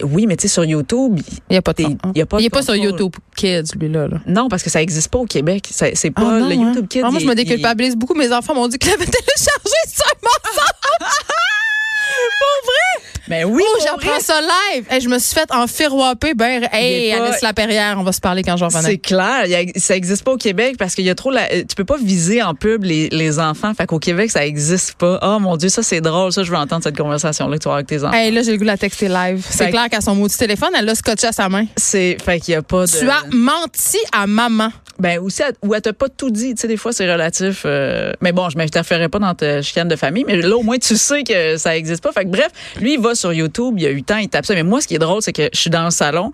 oui, 0.04 0.26
mais 0.28 0.36
tu 0.38 0.44
sais 0.44 0.48
sur 0.54 0.64
YouTube, 0.66 1.20
Il 1.50 1.54
n'y 1.54 1.58
a 1.58 1.62
pas 1.62 1.72
de 1.74 1.78
T'es- 1.78 1.84
con- 1.84 2.12
y 2.16 2.22
a 2.22 2.26
pas 2.26 2.40
Il 2.40 2.46
est 2.46 2.50
pas 2.50 2.62
sur. 2.62 2.76
YouTube 2.76 3.14
Kids, 3.36 3.76
lui-là. 3.80 4.08
là. 4.08 4.18
non 4.26 4.48
parce 4.50 4.64
que 4.64 4.70
ça 4.70 4.82
existe 4.82 5.10
pas 5.10 5.20
au 5.20 5.26
Québec. 5.26 5.68
C'est 5.72 5.96
c'est 5.96 6.12
pas 6.12 6.22
Ah, 6.26 6.40
non, 6.40 6.48
le 6.48 6.54
hein? 6.56 6.68
YouTube 6.70 6.88
Kids. 6.88 7.02
Ah, 7.04 7.10
moi, 7.12 7.20
je 7.20 7.26
il- 7.26 7.28
me 7.28 7.34
il- 7.34 7.36
déculpabilise 7.36 7.96
beaucoup. 7.96 8.14
Mes 8.16 8.32
enfants 8.32 8.56
m'ont 8.56 8.68
dit 8.68 8.78
qu'ils 8.78 8.92
l'avaient 8.92 9.06
téléchargé 9.06 9.80
sur 9.88 10.06
mon 10.24 10.97
Ben 13.30 13.46
oui, 13.46 13.64
Oh, 13.66 13.80
j'apprends 13.84 14.20
ça 14.20 14.40
live. 14.42 14.86
Hey, 14.90 15.02
je 15.02 15.10
me 15.10 15.20
suis 15.20 15.34
fait 15.34 15.50
en 15.54 15.68
firouaper. 15.68 16.34
Ben, 16.34 16.68
hey, 16.72 17.12
pas- 17.12 17.24
Alice 17.26 17.42
Laperrière, 17.42 17.98
on 18.00 18.04
va 18.04 18.12
se 18.12 18.22
parler 18.22 18.42
quand 18.44 18.56
je 18.58 18.66
C'est 18.70 18.78
revenais. 18.78 18.98
clair, 18.98 19.46
y 19.46 19.56
a- 19.56 19.66
ça 19.80 19.96
existe 19.96 20.24
pas 20.24 20.32
au 20.32 20.38
Québec 20.38 20.76
parce 20.80 20.96
qu'il 20.96 21.06
y 21.06 21.10
a 21.10 21.16
trop 21.16 21.32
la, 21.32 21.48
tu 21.50 21.76
peux 21.76 21.84
pas 21.86 21.98
viser 21.98 22.42
en 22.42 22.54
pub 22.56 22.84
les, 22.84 23.10
les 23.10 23.40
enfants. 23.40 23.74
Fait 23.74 23.86
qu'au 23.86 24.00
Québec, 24.00 24.32
ça 24.32 24.46
existe 24.46 24.94
pas. 24.94 25.20
Oh 25.22 25.40
mon 25.40 25.58
dieu, 25.58 25.70
ça 25.70 25.84
c'est 25.84 26.02
drôle, 26.02 26.32
ça 26.32 26.44
je 26.44 26.52
veux 26.52 26.58
entendre 26.58 26.84
cette 26.84 26.98
conversation 26.98 27.48
là 27.48 27.58
que 27.58 27.62
tu 27.64 27.68
avoir 27.68 27.78
avec 27.78 27.88
tes 27.88 28.04
enfants. 28.04 28.14
Hey, 28.16 28.32
là, 28.32 28.42
j'ai 28.44 28.52
le 28.52 28.58
goût 28.58 28.64
de 28.64 28.68
la 28.68 28.78
texter 28.78 29.08
live. 29.10 29.46
C'est 29.50 29.70
clair 29.70 29.90
qu'à 29.90 30.02
son 30.02 30.16
maudit 30.16 30.38
téléphone, 30.38 30.70
elle 30.78 30.86
l'a 30.86 30.96
scotché 30.96 31.28
à 31.28 31.32
sa 31.32 31.50
main. 31.50 31.66
C'est 31.76 32.18
fait 32.24 32.40
qu'il 32.40 32.54
y 32.54 32.56
a 32.56 32.62
pas 32.62 32.86
de 32.86 32.92
Tu 32.92 33.10
as 33.10 33.24
menti 33.32 33.98
à 34.12 34.26
maman. 34.28 34.70
Ben 35.00 35.20
aussi 35.20 35.42
ou 35.64 35.74
elle 35.74 35.82
t'a 35.82 35.94
pas 35.94 36.10
tout 36.10 36.30
dit, 36.30 36.56
tu 36.56 36.62
sais 36.62 36.68
des 36.68 36.78
fois 36.78 36.92
c'est 36.94 37.12
relatif 37.12 37.64
euh, 37.66 38.12
mais 38.22 38.32
bon, 38.32 38.50
je 38.50 38.58
m'interférerai 38.58 39.10
pas 39.10 39.20
dans 39.20 39.34
ta 39.36 39.62
chicane 39.62 39.88
de 39.88 39.96
famille, 39.96 40.24
mais 40.28 40.42
là 40.42 40.56
au 40.58 40.64
moins 40.64 40.78
tu 40.78 40.98
sais 40.98 41.24
que 41.24 41.58
ça 41.58 41.78
existe 41.78 42.04
pas. 42.04 42.12
Fait 42.12 42.24
que 42.26 42.30
bref, 42.30 42.50
lui 42.82 42.94
il 42.94 43.00
va 43.00 43.16
sur 43.16 43.32
YouTube, 43.34 43.76
il 43.78 43.84
y 43.84 43.88
a 43.88 43.90
8 43.92 44.12
ans, 44.12 44.18
il 44.18 44.30
tape 44.30 44.46
ça 44.46 44.54
mais 44.56 44.64
moi 44.64 44.82
ce 44.82 44.88
qui 44.88 44.96
est 44.96 45.00
drôle 45.00 45.22
c'est 45.22 45.34
que 45.34 45.50
je 45.54 45.60
suis 45.60 45.70
dans 45.70 45.86
le 45.86 45.92
salon 45.92 46.32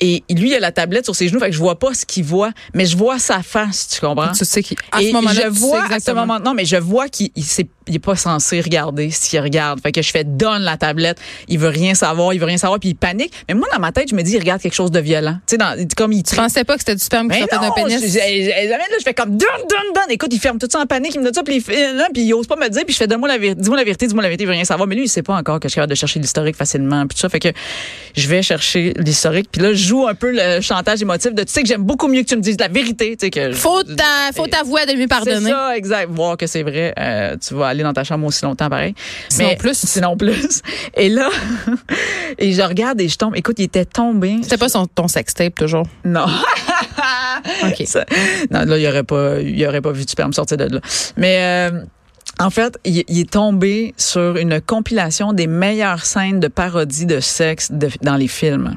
et 0.00 0.22
lui 0.30 0.50
il 0.50 0.54
a 0.54 0.60
la 0.60 0.70
tablette 0.70 1.04
sur 1.04 1.16
ses 1.16 1.26
genoux, 1.28 1.40
fait 1.40 1.46
que 1.50 1.54
je 1.56 1.58
vois 1.58 1.78
pas 1.78 1.92
ce 1.92 2.06
qu'il 2.06 2.22
voit, 2.24 2.52
mais 2.72 2.86
je 2.86 2.96
vois 2.96 3.18
sa 3.18 3.42
face, 3.42 3.88
tu 3.88 4.00
comprends? 4.00 4.30
Tu 4.30 4.44
sais 4.44 4.62
qu'à 4.62 4.76
ce 5.00 5.12
moment-là, 5.12 5.40
je 5.44 5.48
vois 5.48 5.78
à 5.78 5.80
ce 5.80 5.94
exactement. 5.94 6.20
moment 6.26 6.38
non 6.38 6.54
mais 6.54 6.64
je 6.64 6.76
vois 6.76 7.08
qu'il 7.08 7.30
il, 7.34 7.42
s'est- 7.44 7.66
il 7.88 7.96
est 7.96 7.98
pas 7.98 8.16
censé 8.16 8.60
regarder 8.60 9.10
ce 9.10 9.28
qu'il 9.30 9.40
regarde 9.40 9.80
fait 9.80 9.92
que 9.92 10.02
je 10.02 10.10
fais 10.10 10.24
donne 10.24 10.62
la 10.62 10.76
tablette 10.76 11.18
il 11.48 11.58
veut 11.58 11.68
rien 11.68 11.94
savoir 11.94 12.32
il 12.34 12.38
veut 12.40 12.46
rien 12.46 12.58
savoir 12.58 12.78
puis 12.80 12.90
il 12.90 12.94
panique 12.94 13.32
mais 13.48 13.54
moi 13.54 13.66
dans 13.72 13.80
ma 13.80 13.92
tête 13.92 14.08
je 14.10 14.14
me 14.14 14.22
dis 14.22 14.32
il 14.32 14.38
regarde 14.38 14.60
quelque 14.60 14.74
chose 14.74 14.90
de 14.90 15.00
violent 15.00 15.38
tu 15.46 15.56
sais 15.56 15.86
comme 15.96 16.12
il 16.12 16.22
Tu 16.22 16.36
pensais 16.36 16.64
pas 16.64 16.74
que 16.74 16.80
c'était 16.80 16.94
du 16.96 17.02
sperme 17.02 17.28
qui 17.30 17.38
sortait 17.38 17.58
d'un 17.58 17.70
pénis? 17.72 18.00
je, 18.00 18.06
je- 18.06 18.12
je- 18.12 18.68
là, 18.68 18.78
je 18.98 19.02
fais 19.04 19.14
comme 19.14 19.30
donne, 19.30 19.38
donne, 19.68 19.92
donne. 19.94 20.10
Écoute, 20.10 20.28
il 20.32 20.38
ferme 20.40 20.58
tout 20.58 20.68
ça 20.70 20.80
en 20.80 20.86
panique, 20.86 21.14
il 21.14 21.18
me 21.20 21.24
donne 21.24 21.34
ça, 21.34 21.42
puis 21.42 21.56
il, 21.56 21.60
fait, 21.62 21.92
là, 21.94 22.08
puis 22.12 22.22
il 22.22 22.34
ose 22.34 22.46
pas 22.46 22.56
me 22.56 22.68
dire, 22.68 22.82
puis 22.84 22.92
je 22.92 22.98
fais 22.98 23.06
donne-moi 23.06 23.28
la 23.28 23.38
vérité, 23.38 23.60
dis-moi 23.60 23.76
la 23.78 23.84
vérité, 23.84 24.06
dis-moi 24.06 24.22
la 24.22 24.28
vérité, 24.28 24.44
il 24.44 24.46
veut 24.46 24.52
rien 24.52 24.64
savoir. 24.64 24.86
Mais 24.88 24.94
lui, 24.94 25.04
il 25.04 25.08
sait 25.08 25.22
pas 25.22 25.34
encore 25.34 25.60
que 25.60 25.68
je 25.68 25.70
suis 25.72 25.76
capable 25.76 25.90
de 25.90 25.96
chercher 25.96 26.20
l'historique 26.20 26.56
facilement, 26.56 27.06
puis 27.06 27.14
tout 27.14 27.20
ça. 27.20 27.28
Fait 27.28 27.40
que 27.40 27.48
je 28.16 28.28
vais 28.28 28.42
chercher 28.42 28.94
l'historique, 28.96 29.48
puis 29.50 29.60
là, 29.62 29.72
je 29.72 29.86
joue 29.86 30.06
un 30.06 30.14
peu 30.14 30.30
le 30.32 30.60
chantage 30.60 31.02
émotif 31.02 31.32
de 31.34 31.42
tu 31.42 31.52
sais 31.52 31.62
que 31.62 31.68
j'aime 31.68 31.82
beaucoup 31.84 32.08
mieux 32.08 32.22
que 32.22 32.28
tu 32.28 32.36
me 32.36 32.40
dises 32.42 32.56
la 32.58 32.68
vérité, 32.68 33.16
tu 33.16 33.26
sais 33.26 33.30
que. 33.30 33.52
Faut 33.52 33.82
t'a- 33.82 34.32
faut 34.34 34.46
t'avouer 34.46 34.86
de 34.86 34.92
lui 34.92 35.02
C'est 35.02 35.08
pardonner. 35.08 35.50
ça, 35.50 35.76
exact. 35.76 36.10
Voir 36.10 36.36
que 36.36 36.46
c'est 36.46 36.62
vrai, 36.62 36.94
euh, 36.98 37.36
tu 37.36 37.54
vas 37.54 37.68
aller 37.78 37.84
dans 37.84 37.92
ta 37.92 38.04
chambre 38.04 38.26
aussi 38.26 38.44
longtemps, 38.44 38.68
pareil. 38.68 38.94
Sinon 39.28 39.48
Mais- 39.50 39.56
plus. 39.56 39.76
Sinon 39.78 40.16
plus. 40.16 40.62
Et 40.94 41.08
là, 41.08 41.28
et 42.38 42.52
je 42.52 42.62
regarde 42.62 43.00
et 43.00 43.08
je 43.08 43.16
tombe. 43.16 43.36
Écoute, 43.36 43.56
il 43.58 43.64
était 43.64 43.84
tombé. 43.84 44.38
C'était 44.42 44.56
pas 44.58 44.68
son, 44.68 44.86
ton 44.86 45.08
sextape, 45.08 45.54
toujours? 45.54 45.86
Non. 46.04 46.26
OK. 47.64 47.82
Ça- 47.86 48.04
non, 48.50 48.64
là, 48.64 48.78
il 48.78 48.86
aurait 48.86 49.04
pas, 49.04 49.40
il 49.40 49.66
aurait 49.66 49.80
pas 49.80 49.92
vu 49.92 50.04
du 50.04 50.10
sperme 50.10 50.32
sortir 50.32 50.56
de 50.56 50.64
là. 50.64 50.80
Mais 51.16 51.70
euh, 51.72 51.80
en 52.40 52.50
fait, 52.50 52.78
il, 52.84 53.04
il 53.08 53.20
est 53.20 53.30
tombé 53.30 53.94
sur 53.96 54.36
une 54.36 54.60
compilation 54.60 55.32
des 55.32 55.46
meilleures 55.46 56.04
scènes 56.04 56.40
de 56.40 56.48
parodie 56.48 57.06
de 57.06 57.20
sexe 57.20 57.70
de- 57.72 57.90
dans 58.02 58.16
les 58.16 58.28
films. 58.28 58.76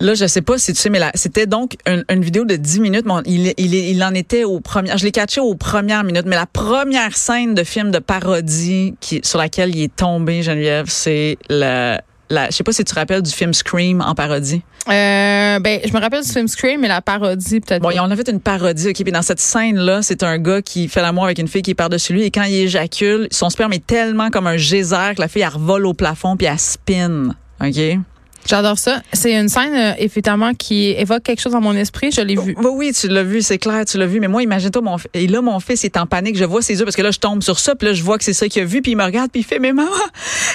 Là, 0.00 0.14
je 0.14 0.26
sais 0.26 0.40
pas 0.40 0.56
si 0.56 0.72
tu 0.72 0.80
sais, 0.80 0.88
mais 0.88 0.98
là, 0.98 1.10
c'était 1.14 1.46
donc 1.46 1.76
une, 1.86 2.04
une 2.10 2.24
vidéo 2.24 2.44
de 2.44 2.56
10 2.56 2.80
minutes. 2.80 3.04
Bon, 3.04 3.20
il, 3.26 3.52
il, 3.58 3.74
il 3.74 4.02
en 4.02 4.14
était 4.14 4.44
aux 4.44 4.60
premières, 4.60 4.96
je 4.96 5.04
l'ai 5.04 5.12
catché 5.12 5.40
aux 5.42 5.54
premières 5.54 6.04
minutes, 6.04 6.24
mais 6.26 6.36
la 6.36 6.46
première 6.46 7.14
scène 7.16 7.54
de 7.54 7.64
film 7.64 7.90
de 7.90 7.98
parodie 7.98 8.94
qui, 9.00 9.20
sur 9.22 9.38
laquelle 9.38 9.74
il 9.74 9.82
est 9.82 9.94
tombé, 9.94 10.42
Geneviève, 10.42 10.86
c'est 10.88 11.36
la, 11.50 12.00
la, 12.30 12.46
je 12.46 12.56
sais 12.56 12.64
pas 12.64 12.72
si 12.72 12.82
tu 12.82 12.92
te 12.92 12.98
rappelles 12.98 13.20
du 13.20 13.30
film 13.30 13.52
Scream 13.52 14.00
en 14.00 14.14
parodie. 14.14 14.62
Euh, 14.88 15.58
ben, 15.58 15.80
je 15.84 15.92
me 15.92 16.00
rappelle 16.00 16.22
du 16.22 16.30
film 16.30 16.48
Scream, 16.48 16.80
mais 16.80 16.88
la 16.88 17.02
parodie, 17.02 17.60
peut-être. 17.60 17.82
Bon, 17.82 17.90
on 17.94 18.10
a 18.10 18.16
fait 18.16 18.30
une 18.30 18.40
parodie, 18.40 18.88
OK, 18.88 19.02
puis 19.02 19.12
dans 19.12 19.20
cette 19.20 19.40
scène-là, 19.40 20.00
c'est 20.00 20.22
un 20.22 20.38
gars 20.38 20.62
qui 20.62 20.88
fait 20.88 21.02
l'amour 21.02 21.24
avec 21.24 21.38
une 21.38 21.48
fille 21.48 21.62
qui 21.62 21.72
est 21.72 21.74
par-dessus 21.74 22.14
lui, 22.14 22.22
et 22.22 22.30
quand 22.30 22.44
il 22.44 22.54
éjacule, 22.54 23.28
son 23.30 23.50
sperme 23.50 23.74
est 23.74 23.86
tellement 23.86 24.30
comme 24.30 24.46
un 24.46 24.56
geyser 24.56 25.14
que 25.14 25.20
la 25.20 25.28
fille, 25.28 25.42
elle 25.42 25.48
revole 25.48 25.84
au 25.84 25.92
plafond, 25.92 26.38
puis 26.38 26.46
elle 26.46 26.58
spin, 26.58 27.34
OK? 27.62 27.98
J'adore 28.46 28.78
ça. 28.78 29.00
C'est 29.12 29.32
une 29.32 29.48
scène, 29.48 29.74
euh, 29.74 29.92
évidemment, 29.98 30.54
qui 30.54 30.90
évoque 30.90 31.22
quelque 31.22 31.40
chose 31.40 31.52
dans 31.52 31.60
mon 31.60 31.74
esprit. 31.74 32.10
Je 32.10 32.20
l'ai 32.20 32.36
vu. 32.36 32.54
Oui, 32.58 32.70
oui, 32.72 32.92
tu 32.92 33.08
l'as 33.08 33.22
vu, 33.22 33.42
c'est 33.42 33.58
clair, 33.58 33.84
tu 33.84 33.98
l'as 33.98 34.06
vu. 34.06 34.20
Mais 34.20 34.28
moi, 34.28 34.42
imagine-toi, 34.42 34.82
mon, 34.82 34.96
et 35.14 35.26
là, 35.26 35.40
mon 35.40 35.60
fils 35.60 35.84
est 35.84 35.96
en 35.96 36.06
panique. 36.06 36.36
Je 36.36 36.44
vois 36.44 36.62
ses 36.62 36.78
yeux 36.78 36.84
parce 36.84 36.96
que 36.96 37.02
là, 37.02 37.10
je 37.10 37.18
tombe 37.18 37.42
sur 37.42 37.58
ça, 37.58 37.74
puis 37.74 37.88
là, 37.88 37.94
je 37.94 38.02
vois 38.02 38.18
que 38.18 38.24
c'est 38.24 38.32
ça 38.32 38.48
qu'il 38.48 38.62
a 38.62 38.64
vu, 38.64 38.82
puis 38.82 38.92
il 38.92 38.96
me 38.96 39.04
regarde, 39.04 39.30
puis 39.30 39.40
il 39.40 39.44
fait, 39.44 39.58
mais 39.58 39.72
maman, 39.72 39.90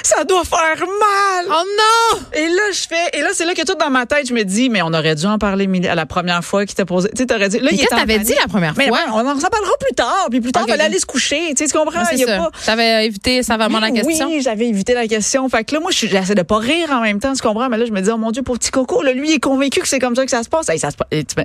ça 0.02 0.24
doit 0.24 0.44
faire 0.44 0.78
mal. 0.78 1.46
Oh 1.48 1.52
non! 1.78 2.20
Et 2.34 2.48
là, 2.48 2.62
je 2.72 2.80
fais, 2.88 3.18
et 3.18 3.22
là, 3.22 3.28
c'est 3.32 3.44
là 3.44 3.54
que 3.54 3.62
tout 3.62 3.76
dans 3.78 3.90
ma 3.90 4.06
tête, 4.06 4.28
je 4.28 4.34
me 4.34 4.42
dis, 4.42 4.68
mais 4.68 4.82
on 4.82 4.92
aurait 4.92 5.14
dû 5.14 5.26
en 5.26 5.38
parler 5.38 5.68
à 5.88 5.94
la 5.94 6.06
première 6.06 6.44
fois 6.44 6.66
qu'il 6.66 6.74
t'a 6.74 6.84
posé. 6.84 7.08
Tu 7.10 7.18
sais, 7.22 7.26
t'aurais 7.26 7.48
dit, 7.48 7.58
là, 7.58 7.68
Mais 7.70 7.76
il 7.76 7.82
est 7.82 7.92
en 7.92 7.96
t'avais 7.96 8.18
dit 8.18 8.34
la 8.38 8.48
première 8.48 8.74
Mais 8.76 8.88
fois? 8.88 8.98
ouais, 8.98 9.04
on 9.12 9.18
en 9.18 9.22
parlera 9.22 9.76
plus 9.80 9.94
tard, 9.94 10.26
puis 10.30 10.40
plus 10.40 10.52
tard, 10.52 10.66
fallait 10.66 10.82
ok. 10.84 10.90
aller 10.90 10.98
se 10.98 11.06
coucher. 11.06 11.50
Tu 11.50 11.64
sais, 11.64 11.70
tu 11.70 11.78
comprends? 11.78 12.04
Ça. 12.04 12.36
pas. 12.38 12.50
T'avais 12.64 13.06
évité 13.06 13.42
savamment 13.42 13.80
la 13.80 13.90
Mais 13.90 14.02
question? 14.02 14.28
Oui, 14.28 14.40
j'avais 14.42 14.68
évité 14.68 14.94
la 14.94 15.06
question. 15.06 15.48
Fait 15.48 15.64
que 15.64 15.74
là, 15.74 15.80
moi, 15.80 15.90
j'essaie 15.92 16.34
de 16.34 16.42
pas 16.42 16.58
rire 16.58 16.90
en 16.90 17.00
même 17.00 17.20
temps, 17.20 17.32
tu 17.32 17.42
comprends? 17.42 17.68
Mais 17.76 17.80
là, 17.80 17.86
je 17.86 17.92
me 17.92 18.00
dis, 18.00 18.10
oh 18.10 18.16
mon 18.16 18.30
Dieu, 18.30 18.42
pour 18.42 18.58
petit 18.58 18.70
coco, 18.70 19.02
là, 19.02 19.12
lui, 19.12 19.28
il 19.28 19.34
est 19.34 19.38
convaincu 19.38 19.80
que 19.80 19.88
c'est 19.88 19.98
comme 19.98 20.16
ça 20.16 20.24
que 20.24 20.30
ça 20.30 20.42
se 20.42 20.48
passe. 20.48 20.70
Hey, 20.70 20.78
ça 20.78 20.90
se, 20.90 20.96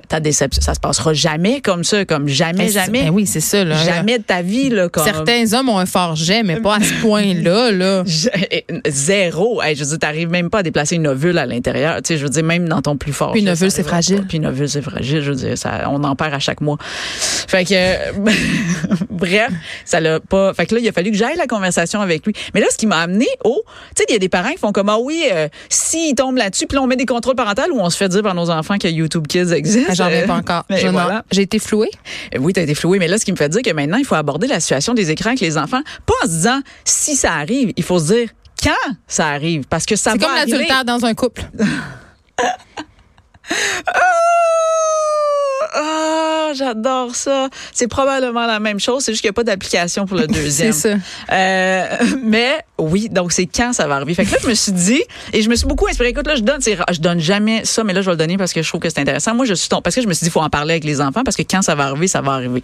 ta 0.08 0.18
déception, 0.18 0.62
ça 0.62 0.72
se 0.72 0.80
passera 0.80 1.12
jamais 1.12 1.60
comme 1.60 1.84
ça, 1.84 2.06
comme 2.06 2.26
jamais, 2.26 2.70
jamais. 2.70 3.04
Ben 3.04 3.10
oui, 3.10 3.26
c'est 3.26 3.40
ça. 3.40 3.64
Là. 3.64 3.76
Jamais 3.76 4.18
de 4.18 4.22
ta 4.22 4.40
vie, 4.40 4.70
là, 4.70 4.88
comme. 4.88 5.04
Certains 5.04 5.52
hommes 5.52 5.68
ont 5.68 5.78
un 5.78 5.84
fort 5.84 6.16
jet, 6.16 6.42
mais 6.42 6.58
pas 6.60 6.76
à 6.76 6.80
ce 6.80 6.94
point-là. 7.02 7.70
Là. 7.70 8.04
Eh, 8.50 8.64
Zéro. 8.86 9.62
Hey, 9.62 9.76
je 9.76 9.84
veux 9.84 9.90
dire, 9.90 9.98
t'arrives 9.98 10.30
même 10.30 10.50
pas 10.50 10.58
à 10.58 10.62
déplacer 10.62 10.96
une 10.96 11.06
ovule 11.06 11.38
à 11.38 11.46
l'intérieur. 11.46 11.96
Tu 11.96 12.08
sais, 12.08 12.18
je 12.18 12.24
veux 12.24 12.30
dire, 12.30 12.42
même 12.42 12.68
dans 12.68 12.82
ton 12.82 12.96
plus 12.96 13.12
fort. 13.12 13.32
Puis 13.32 13.42
une 13.42 13.48
ovule, 13.48 13.70
c'est 13.70 13.82
fragile. 13.82 14.24
Puis 14.26 14.38
une 14.38 14.46
ovule, 14.46 14.68
c'est 14.68 14.82
fragile. 14.82 15.22
Je 15.22 15.30
veux 15.30 15.36
dire, 15.36 15.58
ça, 15.58 15.88
on 15.90 16.02
en 16.02 16.16
perd 16.16 16.34
à 16.34 16.38
chaque 16.38 16.60
mois. 16.60 16.76
Fait 16.80 17.64
que, 17.64 18.18
bref, 19.10 19.50
ça 19.84 20.00
l'a 20.00 20.20
pas. 20.20 20.52
Fait 20.54 20.66
que 20.66 20.74
là, 20.74 20.80
il 20.80 20.88
a 20.88 20.92
fallu 20.92 21.10
que 21.10 21.16
j'aille 21.16 21.36
la 21.36 21.46
conversation 21.46 22.00
avec 22.00 22.26
lui. 22.26 22.34
Mais 22.54 22.60
là, 22.60 22.66
ce 22.70 22.76
qui 22.76 22.86
m'a 22.86 22.98
amené 22.98 23.28
au, 23.44 23.62
tu 23.94 24.02
sais, 24.02 24.04
il 24.08 24.12
y 24.12 24.16
a 24.16 24.18
des 24.18 24.28
parents 24.28 24.50
qui 24.50 24.58
font 24.58 24.72
comme 24.72 24.88
ah 24.88 24.98
oui, 24.98 25.24
euh, 25.32 25.48
s'ils 25.68 26.14
là-dessus, 26.30 26.66
puis 26.66 26.76
là, 26.76 26.82
on 26.82 26.86
met 26.86 26.96
des 26.96 27.06
contrôles 27.06 27.34
parentaux 27.34 27.62
ou 27.72 27.80
on 27.80 27.90
se 27.90 27.96
fait 27.96 28.08
dire 28.08 28.22
par 28.22 28.34
nos 28.34 28.50
enfants 28.50 28.78
que 28.78 28.86
YouTube 28.88 29.26
Kids 29.26 29.52
existe? 29.52 29.86
Ah, 29.90 29.94
J'en 29.94 30.04
reviens 30.06 30.26
pas 30.26 30.34
Euh, 30.34 30.38
encore. 30.38 30.64
voilà. 30.92 31.24
J'ai 31.32 31.42
été 31.42 31.58
flouée. 31.58 31.90
Euh, 32.34 32.38
Oui, 32.40 32.52
t'as 32.52 32.62
été 32.62 32.74
floué, 32.74 32.98
mais 32.98 33.08
là, 33.08 33.18
ce 33.18 33.24
qui 33.24 33.32
me 33.32 33.36
fait 33.36 33.48
dire 33.48 33.62
que 33.62 33.72
maintenant, 33.72 33.96
il 33.98 34.04
faut 34.04 34.14
aborder 34.14 34.46
la 34.46 34.60
situation 34.60 34.94
des 34.94 35.10
écrans 35.10 35.30
avec 35.30 35.40
les 35.40 35.58
enfants, 35.58 35.80
pas 36.06 36.14
en 36.22 36.26
se 36.26 36.30
disant 36.32 36.60
si 36.84 37.16
ça 37.16 37.32
arrive, 37.32 37.72
il 37.76 37.82
faut 37.82 37.98
se 37.98 38.12
dire 38.12 38.28
quand 38.62 38.92
ça 39.08 39.26
arrive, 39.28 39.64
parce 39.68 39.86
que 39.86 39.96
ça 39.96 40.12
C'est 40.12 40.18
va 40.18 40.26
comme 40.26 40.36
arriver. 40.36 40.52
l'adultère 40.58 40.84
dans 40.84 41.04
un 41.04 41.14
couple. 41.14 41.42
Ah, 46.52 46.54
j'adore 46.54 47.14
ça. 47.14 47.48
C'est 47.72 47.88
probablement 47.88 48.46
la 48.46 48.60
même 48.60 48.78
chose, 48.80 49.02
c'est 49.04 49.12
juste 49.12 49.22
qu'il 49.22 49.28
n'y 49.28 49.32
a 49.32 49.34
pas 49.34 49.44
d'application 49.44 50.06
pour 50.06 50.16
le 50.18 50.26
deuxième. 50.28 50.72
C'est 50.72 50.92
ça. 50.92 50.98
Euh, 51.32 51.86
mais 52.22 52.58
oui, 52.78 53.08
donc 53.08 53.32
c'est 53.32 53.46
quand 53.46 53.72
ça 53.72 53.86
va 53.86 53.96
arriver? 53.96 54.14
Fait 54.14 54.24
que 54.24 54.32
là, 54.32 54.38
je 54.42 54.48
me 54.48 54.54
suis 54.54 54.72
dit, 54.72 55.02
et 55.32 55.42
je 55.42 55.48
me 55.48 55.54
suis 55.54 55.66
beaucoup 55.66 55.86
inspirée. 55.88 56.10
Écoute, 56.10 56.26
là, 56.26 56.34
je 56.36 56.42
donne, 56.42 56.60
je 56.62 57.00
donne 57.00 57.20
jamais 57.20 57.64
ça, 57.64 57.84
mais 57.84 57.92
là, 57.92 58.00
je 58.00 58.06
vais 58.06 58.12
le 58.12 58.16
donner 58.18 58.36
parce 58.36 58.52
que 58.52 58.62
je 58.62 58.68
trouve 58.68 58.80
que 58.80 58.88
c'est 58.90 59.00
intéressant. 59.00 59.34
Moi, 59.34 59.46
je 59.46 59.54
suis 59.54 59.68
tombée, 59.68 59.82
parce 59.82 59.96
que 59.96 60.02
je 60.02 60.06
me 60.08 60.12
suis 60.14 60.24
dit, 60.24 60.28
il 60.28 60.32
faut 60.32 60.40
en 60.40 60.50
parler 60.50 60.72
avec 60.72 60.84
les 60.84 61.00
enfants 61.00 61.22
parce 61.24 61.36
que 61.36 61.42
quand 61.42 61.62
ça 61.62 61.74
va 61.74 61.84
arriver, 61.86 62.08
ça 62.08 62.20
va 62.20 62.32
arriver. 62.32 62.62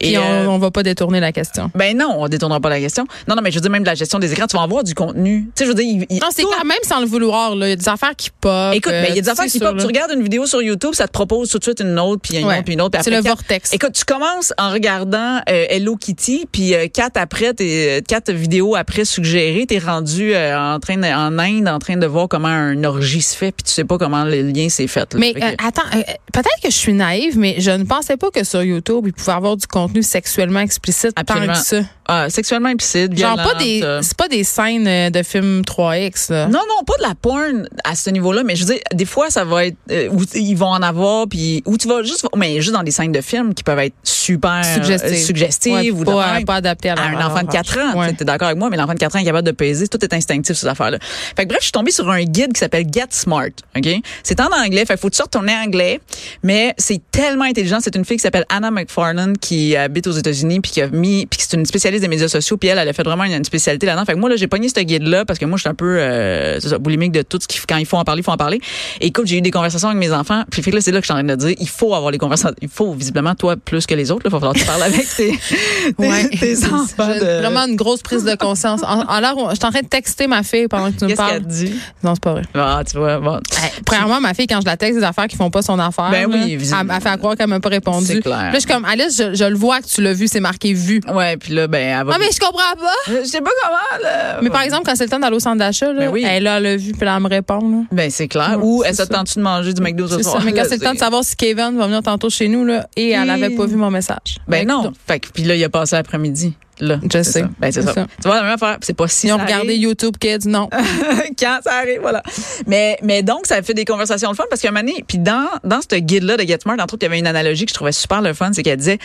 Et 0.00 0.16
euh, 0.16 0.46
on, 0.46 0.54
on 0.54 0.58
va 0.58 0.70
pas 0.70 0.82
détourner 0.82 1.20
la 1.20 1.32
question. 1.32 1.70
ben 1.74 1.96
non, 1.96 2.14
on 2.18 2.28
détournera 2.28 2.60
pas 2.60 2.68
la 2.70 2.80
question. 2.80 3.06
Non, 3.28 3.34
non, 3.36 3.42
mais 3.42 3.50
je 3.50 3.56
veux 3.56 3.60
dire, 3.60 3.70
même 3.70 3.82
de 3.82 3.88
la 3.88 3.94
gestion 3.94 4.18
des 4.18 4.32
écrans, 4.32 4.46
tu 4.46 4.56
vas 4.56 4.62
avoir 4.62 4.84
du 4.84 4.94
contenu. 4.94 5.44
Tu 5.46 5.50
sais, 5.56 5.64
je 5.64 5.68
veux 5.70 5.74
dire, 5.74 5.84
il- 5.86 6.06
il- 6.10 6.20
Non, 6.20 6.28
c'est 6.30 6.42
quand 6.42 6.64
même 6.64 6.78
sans 6.82 7.00
le 7.00 7.06
vouloir. 7.06 7.54
là. 7.56 7.66
Il 7.66 7.70
y 7.70 7.72
a 7.72 7.76
des 7.76 7.88
affaires 7.88 8.14
qui 8.16 8.30
pop. 8.40 8.74
Écoute, 8.74 8.92
ben, 8.92 9.06
il 9.10 9.16
y 9.16 9.18
a 9.18 9.22
des 9.22 9.28
euh, 9.28 9.32
affaires 9.32 9.46
qui 9.46 9.58
pop. 9.58 9.76
Tu 9.78 9.86
regardes 9.86 10.12
une 10.12 10.22
vidéo 10.22 10.46
sur 10.46 10.62
YouTube, 10.62 10.90
ça 10.94 11.06
te 11.06 11.12
propose 11.12 11.50
tout 11.50 11.58
de 11.58 11.64
suite 11.64 11.80
une 11.80 11.98
autre, 11.98 12.20
puis 12.22 12.38
une 12.38 12.46
Ouais. 12.46 12.54
autre, 12.56 12.64
puis 12.64 12.74
une 12.74 12.80
autre. 12.80 12.90
puis 12.98 13.00
après, 13.00 13.10
vortex. 13.28 13.72
Écoute, 13.72 13.92
tu 13.92 14.04
commences 14.04 14.52
en 14.58 14.70
regardant 14.70 15.40
euh, 15.48 15.66
Hello 15.68 15.96
Kitty, 15.96 16.46
puis 16.50 16.74
euh, 16.74 16.86
quatre 16.88 17.16
après, 17.16 17.54
t'es, 17.54 17.98
euh, 17.98 18.00
quatre 18.06 18.32
vidéos 18.32 18.74
après 18.76 19.04
suggérées, 19.04 19.66
t'es 19.66 19.78
rendu 19.78 20.34
euh, 20.34 20.58
en 20.58 20.80
train 20.80 20.96
de, 20.96 21.04
en 21.06 21.38
Inde, 21.38 21.68
en 21.68 21.78
train 21.78 21.96
de 21.96 22.06
voir 22.06 22.28
comment 22.28 22.48
un 22.48 22.82
orgie 22.84 23.22
se 23.22 23.36
fait, 23.36 23.52
puis 23.52 23.64
tu 23.64 23.72
sais 23.72 23.84
pas 23.84 23.98
comment 23.98 24.24
le 24.24 24.42
lien 24.42 24.68
s'est 24.68 24.86
fait. 24.86 25.12
là. 25.14 25.20
Mais 25.20 25.32
Fait 25.32 25.40
que- 25.40 25.66
attends, 25.66 25.82
euh, 25.94 26.02
peut-être 26.32 26.60
que 26.62 26.70
je 26.70 26.76
suis 26.76 26.92
naïve, 26.92 27.38
mais 27.38 27.56
je 27.58 27.70
ne 27.70 27.84
pensais 27.84 28.16
pas 28.16 28.30
que 28.30 28.44
sur 28.44 28.62
YouTube, 28.62 29.04
il 29.06 29.12
pouvait 29.12 29.32
avoir 29.32 29.56
du 29.56 29.66
contenu 29.66 30.02
sexuellement 30.02 30.60
explicite 30.60 31.12
Absolument. 31.16 31.52
tant 31.52 31.60
que 31.60 31.66
ça. 31.66 31.80
Ah, 32.08 32.30
sexuellement 32.30 32.68
implicite, 32.68 33.16
Genre 33.18 33.36
violente, 33.36 33.52
pas 33.52 33.58
des, 33.58 33.82
euh, 33.82 34.00
c'est 34.02 34.16
pas 34.16 34.28
des 34.28 34.44
scènes 34.44 34.86
euh, 34.86 35.10
de 35.10 35.22
films 35.22 35.62
3X. 35.62 36.32
Là. 36.32 36.46
Non, 36.46 36.60
non, 36.68 36.84
pas 36.86 36.96
de 36.98 37.02
la 37.02 37.14
porn 37.14 37.68
à 37.84 37.94
ce 37.94 38.10
niveau-là, 38.10 38.42
mais 38.44 38.54
je 38.56 38.64
veux 38.64 38.74
dire, 38.74 38.82
des 38.92 39.04
fois, 39.04 39.30
ça 39.30 39.44
va 39.44 39.66
être 39.66 39.76
euh, 39.90 40.08
où 40.10 40.22
ils 40.34 40.54
vont 40.56 40.66
en 40.68 40.82
avoir, 40.82 41.26
puis 41.28 41.62
où 41.66 41.76
tu 41.78 41.88
vas 41.88 42.02
juste, 42.02 42.26
mais 42.36 42.60
juste 42.60 42.72
dans 42.74 42.82
des 42.82 42.90
scènes 42.90 43.12
de 43.12 43.20
films 43.20 43.54
qui 43.54 43.62
peuvent 43.62 43.78
être 43.78 43.94
super 44.02 44.62
euh, 44.64 44.74
Suggestive. 44.74 45.16
suggestives 45.24 45.72
Ouais, 45.72 45.90
ou 45.90 46.04
pas, 46.04 46.14
d'affaires. 46.14 46.44
pas 46.46 46.54
adapté 46.56 46.90
à, 46.90 46.94
à 46.94 47.08
un 47.08 47.26
enfant 47.26 47.42
de 47.42 47.50
4 47.50 47.78
ans. 47.78 47.98
Ouais. 47.98 48.14
Tu 48.14 48.22
es 48.22 48.24
d'accord 48.24 48.48
avec 48.48 48.58
moi, 48.58 48.70
mais 48.70 48.76
l'enfant 48.76 48.94
de 48.94 48.98
4 48.98 49.16
ans 49.16 49.18
est 49.18 49.24
capable 49.24 49.46
de 49.46 49.52
peser. 49.52 49.88
Tout 49.88 50.02
est 50.04 50.12
instinctif, 50.14 50.56
ces 50.56 50.66
affaires-là. 50.66 50.98
Fait 51.36 51.44
que 51.44 51.48
bref, 51.48 51.58
je 51.60 51.64
suis 51.66 51.72
tombée 51.72 51.90
sur 51.90 52.08
un 52.10 52.22
guide 52.22 52.52
qui 52.52 52.60
s'appelle 52.60 52.86
Get 52.92 53.06
Smart. 53.10 53.48
OK? 53.76 53.88
C'est 54.22 54.40
en 54.40 54.48
anglais. 54.52 54.84
Fait 54.84 54.94
que 54.94 55.00
faut 55.00 55.08
que 55.10 55.14
tu 55.16 55.22
retourner 55.22 55.52
en 55.54 55.64
anglais. 55.66 56.00
Mais 56.42 56.74
c'est 56.78 57.00
tellement 57.10 57.44
intelligent. 57.44 57.78
C'est 57.80 57.96
une 57.96 58.04
fille 58.04 58.16
qui 58.16 58.22
s'appelle 58.22 58.44
Anna 58.48 58.70
McFarlane 58.70 59.36
qui 59.38 59.76
habite 59.76 60.06
aux 60.06 60.12
États-Unis 60.12 60.60
puis 60.60 60.70
qui 60.72 60.82
a 60.82 60.88
mis, 60.88 61.26
puis 61.26 61.38
qui 61.38 61.46
c'est 61.48 61.56
une 61.56 61.66
spécialiste 61.66 61.95
des 62.00 62.08
médias 62.08 62.28
sociaux 62.28 62.56
puis 62.56 62.68
elle, 62.68 62.78
elle 62.78 62.88
a 62.88 62.92
fait 62.92 63.02
vraiment 63.02 63.24
une, 63.24 63.32
une 63.32 63.44
spécialité 63.44 63.86
là-dedans. 63.86 64.04
Fait 64.04 64.12
que 64.14 64.18
moi, 64.18 64.28
là, 64.30 64.36
j'ai 64.36 64.46
pogné 64.46 64.68
ce 64.68 64.80
guide-là 64.80 65.24
parce 65.24 65.38
que 65.38 65.44
moi, 65.44 65.56
je 65.56 65.62
suis 65.62 65.68
un 65.70 65.74
peu, 65.74 65.96
euh, 65.98 66.60
ça, 66.60 66.78
boulimique 66.78 67.12
de 67.12 67.22
tout 67.22 67.38
ce 67.40 67.46
qui, 67.48 67.58
quand 67.68 67.76
il 67.76 67.86
faut 67.86 67.96
en 67.96 68.04
parler, 68.04 68.20
il 68.20 68.24
faut 68.24 68.30
en 68.32 68.36
parler. 68.36 68.60
Et 69.00 69.06
écoute, 69.06 69.26
j'ai 69.26 69.38
eu 69.38 69.40
des 69.40 69.50
conversations 69.50 69.88
avec 69.88 69.98
mes 70.00 70.12
enfants. 70.12 70.44
Puis 70.50 70.62
fait 70.62 70.70
que 70.70 70.76
là, 70.76 70.82
c'est 70.82 70.92
là 70.92 70.98
que 71.00 71.06
je 71.06 71.12
suis 71.12 71.20
en 71.20 71.24
train 71.24 71.34
de 71.36 71.40
dire, 71.40 71.56
il 71.58 71.68
faut 71.68 71.94
avoir 71.94 72.10
les 72.10 72.18
conversations. 72.18 72.54
Il 72.62 72.68
faut, 72.68 72.92
visiblement, 72.94 73.34
toi, 73.34 73.56
plus 73.56 73.86
que 73.86 73.94
les 73.94 74.10
autres, 74.10 74.22
là, 74.24 74.30
il 74.30 74.32
va 74.32 74.38
falloir 74.38 74.54
que 74.54 74.58
tu 74.60 74.64
parles 74.66 74.82
avec 74.82 75.06
tes, 75.16 75.38
tes, 75.98 76.06
Ouais. 76.08 76.28
tes 76.28 76.64
enfants. 76.66 77.08
De- 77.08 77.40
Vraiment 77.40 77.66
une 77.66 77.76
grosse 77.76 78.02
prise 78.02 78.24
de 78.24 78.34
conscience. 78.34 78.82
En, 78.82 79.00
en 79.02 79.20
l'air, 79.20 79.34
on- 79.36 79.50
je 79.50 79.56
suis 79.56 79.64
en 79.64 79.70
train 79.70 79.80
de 79.82 79.88
texter 79.88 80.26
ma 80.26 80.42
fille 80.42 80.68
pendant 80.68 80.90
que 80.90 80.96
tu 80.98 81.04
me 81.04 81.08
Qu'est-ce 81.08 81.16
parles. 81.16 81.32
qu'elle 81.32 81.46
dit? 81.46 81.74
Non, 82.02 82.14
c'est 82.14 82.22
pas 82.22 82.32
vrai. 82.32 82.42
Ah, 82.54 82.82
tu 82.90 82.96
vois, 82.98 83.18
bon. 83.20 83.36
Hey, 83.36 83.70
premièrement, 83.84 84.20
ma 84.20 84.34
fille, 84.34 84.46
quand 84.46 84.60
je 84.60 84.66
la 84.66 84.76
texte 84.76 84.98
des 84.98 85.04
affaires 85.04 85.26
qui 85.26 85.36
font 85.36 85.50
pas 85.50 85.62
son 85.62 85.78
affaire, 85.78 86.10
Ben 86.10 86.26
oui, 86.26 86.52
elle, 86.52 86.58
visiblement. 86.58 86.94
elle 86.94 87.02
fait 87.02 87.08
à 87.08 87.16
croire 87.16 87.36
qu'elle 87.36 87.48
m'a 87.48 87.60
pas 87.60 87.68
répondu. 87.68 88.06
C'est 88.06 88.20
clair. 88.20 88.36
Là, 88.36 88.50
je 88.54 88.58
suis 88.60 88.68
comme, 88.68 88.84
Alice, 88.84 89.16
je, 89.18 89.34
je 89.34 89.44
le 89.44 89.56
vois 89.56 89.80
que 89.80 89.86
tu 89.86 90.02
l'as 90.02 90.12
vu, 90.12 90.28
c'est 90.28 90.40
marqué 90.40 90.72
vu. 90.72 91.00
Ouais, 91.12 91.36
puis 91.36 91.54
là, 91.54 91.66
ben, 91.66 91.85
elle 91.86 92.04
va. 92.06 92.12
Ah, 92.14 92.18
mais 92.18 92.28
je 92.32 92.38
comprends 92.38 92.74
pas. 92.78 92.92
Je 93.22 93.24
sais 93.24 93.40
pas 93.40 93.50
comment, 93.62 94.02
là. 94.02 94.38
Mais 94.42 94.50
par 94.50 94.62
exemple, 94.62 94.82
quand 94.86 94.94
c'est 94.96 95.04
le 95.04 95.10
temps 95.10 95.18
d'aller 95.18 95.36
au 95.36 95.40
centre 95.40 95.58
d'achat, 95.58 95.92
là, 95.92 96.06
Ben 96.06 96.10
oui. 96.12 96.24
elle, 96.26 96.42
là, 96.44 96.56
elle 96.58 96.62
l'a 96.62 96.76
vu, 96.76 96.92
puis 96.92 97.04
là, 97.04 97.14
elle 97.16 97.22
me 97.22 97.28
répond. 97.28 97.58
Là. 97.68 97.78
Ben, 97.92 98.10
c'est 98.10 98.28
clair. 98.28 98.56
Ouais, 98.58 98.64
Ou 98.64 98.82
c'est 98.82 98.88
elle 98.90 98.94
ça. 98.96 99.04
s'attend-tu 99.04 99.34
de 99.38 99.42
manger 99.44 99.72
du 99.72 99.82
McDo 99.82 100.06
ce 100.08 100.16
C'est 100.16 100.22
soir? 100.24 100.38
ça. 100.38 100.44
Mais 100.44 100.52
quand 100.52 100.62
Là, 100.62 100.68
c'est 100.68 100.76
le 100.76 100.82
temps 100.82 100.94
de 100.94 100.98
savoir 100.98 101.24
si 101.24 101.36
Kevin 101.36 101.76
va 101.78 101.86
venir 101.86 102.02
tantôt 102.02 102.30
chez 102.30 102.48
nous, 102.48 102.64
là, 102.64 102.86
et 102.96 103.10
elle 103.10 103.28
Et- 103.28 103.30
avait 103.32 103.50
pas 103.50 103.66
vu 103.66 103.76
mon 103.76 103.90
message. 103.90 104.38
Ben, 104.48 104.66
non. 104.66 104.84
écoute, 104.84 104.96
Fait 105.06 105.20
que, 105.20 105.28
puis 105.32 105.44
là, 105.44 105.54
il 105.56 105.64
a 105.64 105.68
passé 105.68 105.96
l'après-midi. 105.96 106.54
Là. 106.78 106.98
Je 107.04 107.08
C'est 107.10 107.24
sais. 107.24 107.40
ça. 107.40 107.48
Ben, 107.58 107.72
c'est 107.72 107.80
C'est 107.80 107.86
ça. 107.86 107.94
ça. 107.94 108.06
Tu 108.20 108.28
vois, 108.28 108.36
la 108.36 108.42
même 108.42 108.52
affaire. 108.52 108.76
C'est 108.82 108.92
pas 108.94 109.08
si 109.08 109.28
Ils 109.28 109.32
ont 109.32 109.38
ça 109.38 109.44
regardé 109.44 109.68
arrive. 109.70 109.80
YouTube 109.80 110.16
Kids, 110.20 110.46
non. 110.46 110.68
quand 111.38 111.58
ça 111.64 111.72
arrive, 111.72 112.00
voilà. 112.02 112.22
Mais, 112.66 112.98
mais 113.02 113.22
donc, 113.22 113.46
ça 113.46 113.62
fait 113.62 113.72
des 113.72 113.86
conversations 113.86 114.28
le 114.28 114.36
fun 114.36 114.44
parce 114.50 114.60
qu'à 114.60 114.68
un 114.68 114.72
moment 114.72 114.84
donné, 114.86 115.02
puis 115.08 115.16
dans, 115.16 115.46
dans 115.64 115.80
ce 115.80 115.96
guide-là 115.96 116.36
de 116.36 116.42
Get 116.42 116.58
Smart, 116.62 116.74
entre 116.78 116.92
autres, 116.92 117.02
il 117.02 117.04
y 117.04 117.06
avait 117.06 117.18
une 117.18 117.26
analogie 117.26 117.64
que 117.64 117.70
je 117.70 117.74
trouvais 117.74 117.92
super 117.92 118.20
le 118.20 118.34
fun, 118.34 118.50
c'est 118.52 118.62
qu'elle 118.62 118.76
disait, 118.76 118.98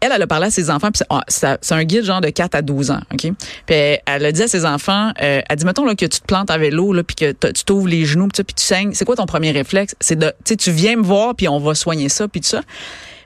elle, 0.00 0.12
elle 0.14 0.22
a 0.22 0.26
parlé 0.26 0.46
à 0.46 0.50
ses 0.50 0.70
enfants, 0.70 0.90
puis 0.90 1.02
c'est 1.28 1.46
ah, 1.46 1.56
un 1.70 1.84
guide 1.84 2.04
genre 2.04 2.20
de 2.20 2.28
4 2.28 2.54
à 2.54 2.62
12 2.62 2.90
ans, 2.90 3.00
OK? 3.12 3.32
Puis 3.66 3.76
elle, 3.76 4.24
a 4.24 4.32
dit 4.32 4.42
à 4.42 4.48
ses 4.48 4.64
enfants, 4.64 5.12
euh, 5.22 5.40
elle 5.48 5.56
dit, 5.56 5.64
mettons 5.64 5.84
là, 5.84 5.94
que 5.94 6.06
tu 6.06 6.20
te 6.20 6.26
plantes 6.26 6.50
à 6.50 6.58
vélo, 6.58 6.92
là, 6.92 7.02
puis 7.02 7.16
que 7.16 7.32
tu 7.32 7.64
t'ouvres 7.64 7.88
les 7.88 8.04
genoux, 8.04 8.28
puis 8.28 8.44
tu 8.44 8.64
saignes, 8.64 8.92
c'est 8.94 9.04
quoi 9.04 9.16
ton 9.16 9.26
premier 9.26 9.50
réflexe? 9.50 9.94
C'est 10.00 10.18
de, 10.18 10.26
tu 10.44 10.50
sais, 10.50 10.56
tu 10.56 10.70
viens 10.70 10.96
me 10.96 11.02
voir, 11.02 11.34
puis 11.34 11.48
on 11.48 11.58
va 11.58 11.74
soigner 11.74 12.08
ça, 12.08 12.28
puis 12.28 12.40
tout 12.40 12.48
ça. 12.48 12.62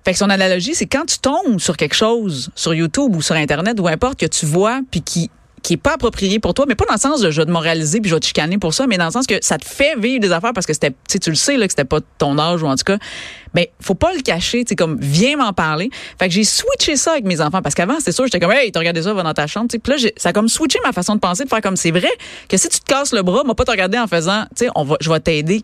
Fait 0.05 0.13
que 0.13 0.19
son 0.19 0.31
analogie, 0.31 0.75
c'est 0.75 0.87
quand 0.87 1.05
tu 1.05 1.19
tombes 1.19 1.61
sur 1.61 1.77
quelque 1.77 1.95
chose, 1.95 2.51
sur 2.55 2.73
YouTube 2.73 3.15
ou 3.15 3.23
sur 3.23 3.35
Internet, 3.35 3.79
ou 3.81 3.89
importe, 3.89 4.19
que 4.19 4.27
tu 4.27 4.47
vois, 4.47 4.81
puis 4.91 5.03
qui 5.03 5.31
qui 5.63 5.75
est 5.75 5.79
pas 5.79 5.95
approprié 5.95 6.39
pour 6.39 6.55
toi, 6.55 6.65
mais 6.69 6.75
pas 6.75 6.85
dans 6.87 6.95
le 6.95 7.01
sens 7.01 7.21
de 7.21 7.31
je 7.31 7.41
vais 7.41 7.47
te 7.47 7.51
moraliser 7.51 8.01
puis 8.01 8.09
je 8.09 8.15
vais 8.15 8.21
te 8.21 8.27
chicaner 8.27 8.59
pour 8.59 8.75
ça, 8.75 8.87
mais 8.87 8.99
dans 8.99 9.07
le 9.07 9.11
sens 9.11 9.27
que 9.27 9.35
ça 9.43 9.59
te 9.59 9.67
fait 9.67 9.99
vivre 9.99 10.21
des 10.21 10.33
affaires 10.33 10.53
parce 10.53 10.67
que 10.67 10.73
c'était, 10.73 10.93
tu 11.09 11.31
le 11.31 11.37
sais 11.37 11.57
là 11.57 11.67
que 11.67 11.73
c'était 11.73 11.85
pas 11.85 12.01
ton 12.19 12.39
âge 12.39 12.63
ou 12.63 12.67
en 12.67 12.77
tout 12.77 12.85
cas, 12.85 12.99
ben 13.55 13.67
faut 13.81 13.95
pas 13.95 14.13
le 14.13 14.21
cacher, 14.23 14.65
tu 14.65 14.77
comme 14.77 14.99
viens 15.01 15.37
m'en 15.37 15.53
parler. 15.53 15.91
Fait 16.19 16.29
que 16.29 16.35
j'ai 16.35 16.45
switché 16.45 16.97
ça 16.97 17.13
avec 17.13 17.25
mes 17.25 17.41
enfants 17.41 17.63
parce 17.63 17.75
qu'avant 17.75 17.99
c'était 17.99 18.13
sûr 18.13 18.25
j'étais 18.25 18.41
comme 18.41 18.53
hey 18.53 18.71
t'as 18.71 18.79
regardé 18.79 19.03
ça 19.03 19.13
va 19.13 19.23
dans 19.23 19.35
ta 19.35 19.47
chambre, 19.47 19.69
tu 19.71 19.79
puis 19.79 19.93
là 19.93 20.11
ça 20.17 20.29
a 20.31 20.33
comme 20.33 20.49
switché 20.49 20.79
ma 20.85 20.93
façon 20.93 21.15
de 21.15 21.21
penser 21.21 21.45
de 21.45 21.49
faire 21.49 21.61
comme 21.61 21.77
c'est 21.77 21.91
vrai 21.91 22.11
que 22.49 22.57
si 22.57 22.69
tu 22.69 22.81
te 22.81 22.85
casses 22.87 23.13
le 23.13 23.23
bras, 23.23 23.43
moi 23.45 23.55
pas 23.55 23.65
te 23.65 23.71
regarder 23.71 23.99
en 23.99 24.07
faisant, 24.07 24.45
tu 24.57 24.67
sais 24.67 24.71
on 24.75 24.85
va 24.85 24.97
je 25.01 25.11
vais 25.11 25.21
t'aider. 25.21 25.63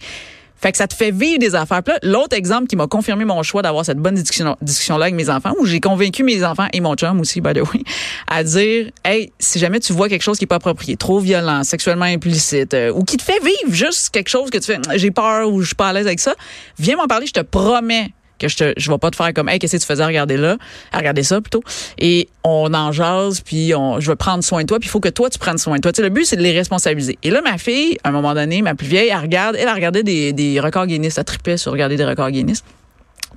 Fait 0.57 0.73
que 0.73 0.79
ça 0.79 0.87
te 0.87 0.95
fait 0.95 1.11
vivre 1.11 1.39
des 1.39 1.55
affaires. 1.55 1.83
L'autre 2.03 2.37
exemple 2.37 2.67
qui 2.67 2.77
m'a 2.77 2.87
confirmé 2.87 3.25
mon 3.25 3.43
choix 3.43 3.63
d'avoir 3.63 3.85
cette 3.85 3.99
bonne 3.99 4.15
discussion, 4.15 4.57
discussion-là 4.63 5.07
avec 5.07 5.15
mes 5.15 5.29
enfants, 5.29 5.53
où 5.61 5.67
j'ai 5.67 5.81
convaincu 5.81 6.23
mes 6.23 6.45
enfants 6.45 6.69
et 6.73 6.81
mon 6.81 6.95
chum 6.95 7.21
aussi, 7.21 7.41
by 7.41 7.53
the 7.53 7.59
way, 7.59 7.83
à 8.27 8.43
dire, 8.43 8.91
hey, 9.05 9.33
si 9.39 9.59
jamais 9.59 9.81
tu 9.81 9.93
vois 9.93 10.09
quelque 10.09 10.23
chose 10.23 10.39
qui 10.39 10.45
est 10.45 10.49
pas 10.49 10.57
approprié, 10.57 10.97
trop 10.97 11.19
violent, 11.19 11.63
sexuellement 11.65 12.07
implicite, 12.07 12.75
euh, 12.75 12.93
ou 12.93 13.05
qui 13.05 13.17
te 13.17 13.23
fait 13.23 13.41
vivre 13.43 13.75
juste 13.75 14.11
quelque 14.11 14.29
chose 14.29 14.51
que 14.51 14.59
tu 14.59 14.65
fais, 14.65 14.79
j'ai 14.97 15.11
peur 15.11 15.53
ou 15.53 15.61
je 15.61 15.67
suis 15.67 15.75
pas 15.75 15.89
à 15.89 15.93
l'aise 15.93 16.07
avec 16.07 16.21
ça, 16.21 16.35
viens 16.79 16.97
m'en 16.97 17.07
parler, 17.07 17.27
je 17.27 17.33
te 17.33 17.41
promets 17.41 18.11
que 18.39 18.49
je 18.49 18.57
te, 18.57 18.73
je 18.77 18.91
vais 18.91 18.99
pas 18.99 19.11
te 19.11 19.17
faire 19.17 19.33
comme, 19.33 19.49
hey, 19.49 19.59
qu'est-ce 19.59 19.77
que 19.77 19.81
tu 19.81 19.87
faisais 19.87 20.03
à 20.03 20.07
regarder 20.07 20.37
là, 20.37 20.57
à 20.93 20.99
regarder 20.99 21.23
ça 21.23 21.41
plutôt. 21.41 21.63
Et 21.99 22.29
on 22.45 22.73
en 22.75 22.93
jase, 22.93 23.41
puis 23.41 23.75
on, 23.75 24.01
je 24.01 24.11
vais 24.11 24.17
prendre 24.17 24.45
soin 24.45 24.63
de 24.63 24.67
toi, 24.67 24.79
puis 24.79 24.89
il 24.89 24.91
faut 24.91 25.01
que 25.01 25.09
toi, 25.09 25.31
tu 25.31 25.39
prennes 25.39 25.59
soin 25.59 25.77
de 25.77 25.81
toi. 25.81 25.93
Tu 25.93 26.03
le 26.03 26.09
but, 26.09 26.25
c'est 26.25 26.37
de 26.37 26.43
les 26.43 26.53
responsabiliser. 26.53 27.19
Et 27.23 27.31
là, 27.31 27.41
ma 27.43 27.59
fille, 27.59 27.99
à 28.05 28.11
un 28.11 28.13
moment 28.13 28.35
donné, 28.35 28.63
ma 28.63 28.75
plus 28.75 28.87
vieille, 28.87 29.09
elle 29.09 29.19
regarde, 29.19 29.57
elle 29.59 29.69
a 29.69 29.75
regardé 29.75 30.03
des, 30.03 30.33
des 30.33 30.61
records 30.61 30.87
Guinness, 30.87 31.19
elle 31.19 31.25
tripait 31.25 31.57
sur 31.57 31.73
regarder 31.73 31.97
des 31.97 32.05
records 32.05 32.31
Guinness. 32.31 32.63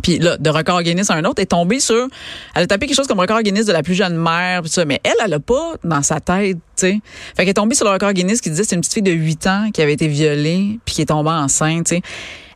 Puis 0.01 0.19
là, 0.19 0.37
de 0.37 0.49
record 0.49 0.81
Guinness 0.81 1.09
à 1.09 1.15
un 1.15 1.25
autre, 1.25 1.41
est 1.41 1.47
tombée 1.47 1.79
sur, 1.79 2.07
elle 2.55 2.63
a 2.63 2.67
tapé 2.67 2.87
quelque 2.87 2.95
chose 2.95 3.07
comme 3.07 3.19
record 3.19 3.41
Guinness 3.41 3.65
de 3.65 3.73
la 3.73 3.83
plus 3.83 3.95
jeune 3.95 4.15
mère, 4.15 4.61
puis 4.61 4.69
ça, 4.69 4.85
mais 4.85 4.99
elle, 5.03 5.15
elle 5.23 5.33
a 5.33 5.39
pas 5.39 5.75
dans 5.83 6.01
sa 6.01 6.19
tête, 6.19 6.57
tu 6.57 6.61
sais. 6.75 6.99
Fait 7.35 7.43
qu'elle 7.43 7.49
est 7.49 7.53
tombée 7.53 7.75
sur 7.75 7.85
le 7.85 7.91
record 7.91 8.13
Guinness 8.13 8.41
qui 8.41 8.49
disait 8.49 8.63
c'est 8.63 8.75
une 8.75 8.81
petite 8.81 8.93
fille 8.93 9.03
de 9.03 9.11
8 9.11 9.47
ans 9.47 9.69
qui 9.73 9.81
avait 9.81 9.93
été 9.93 10.07
violée, 10.07 10.79
puis 10.85 10.95
qui 10.95 11.01
est 11.01 11.07
tombée 11.07 11.31
enceinte, 11.31 11.87
tu 11.87 11.95
sais. 11.95 12.01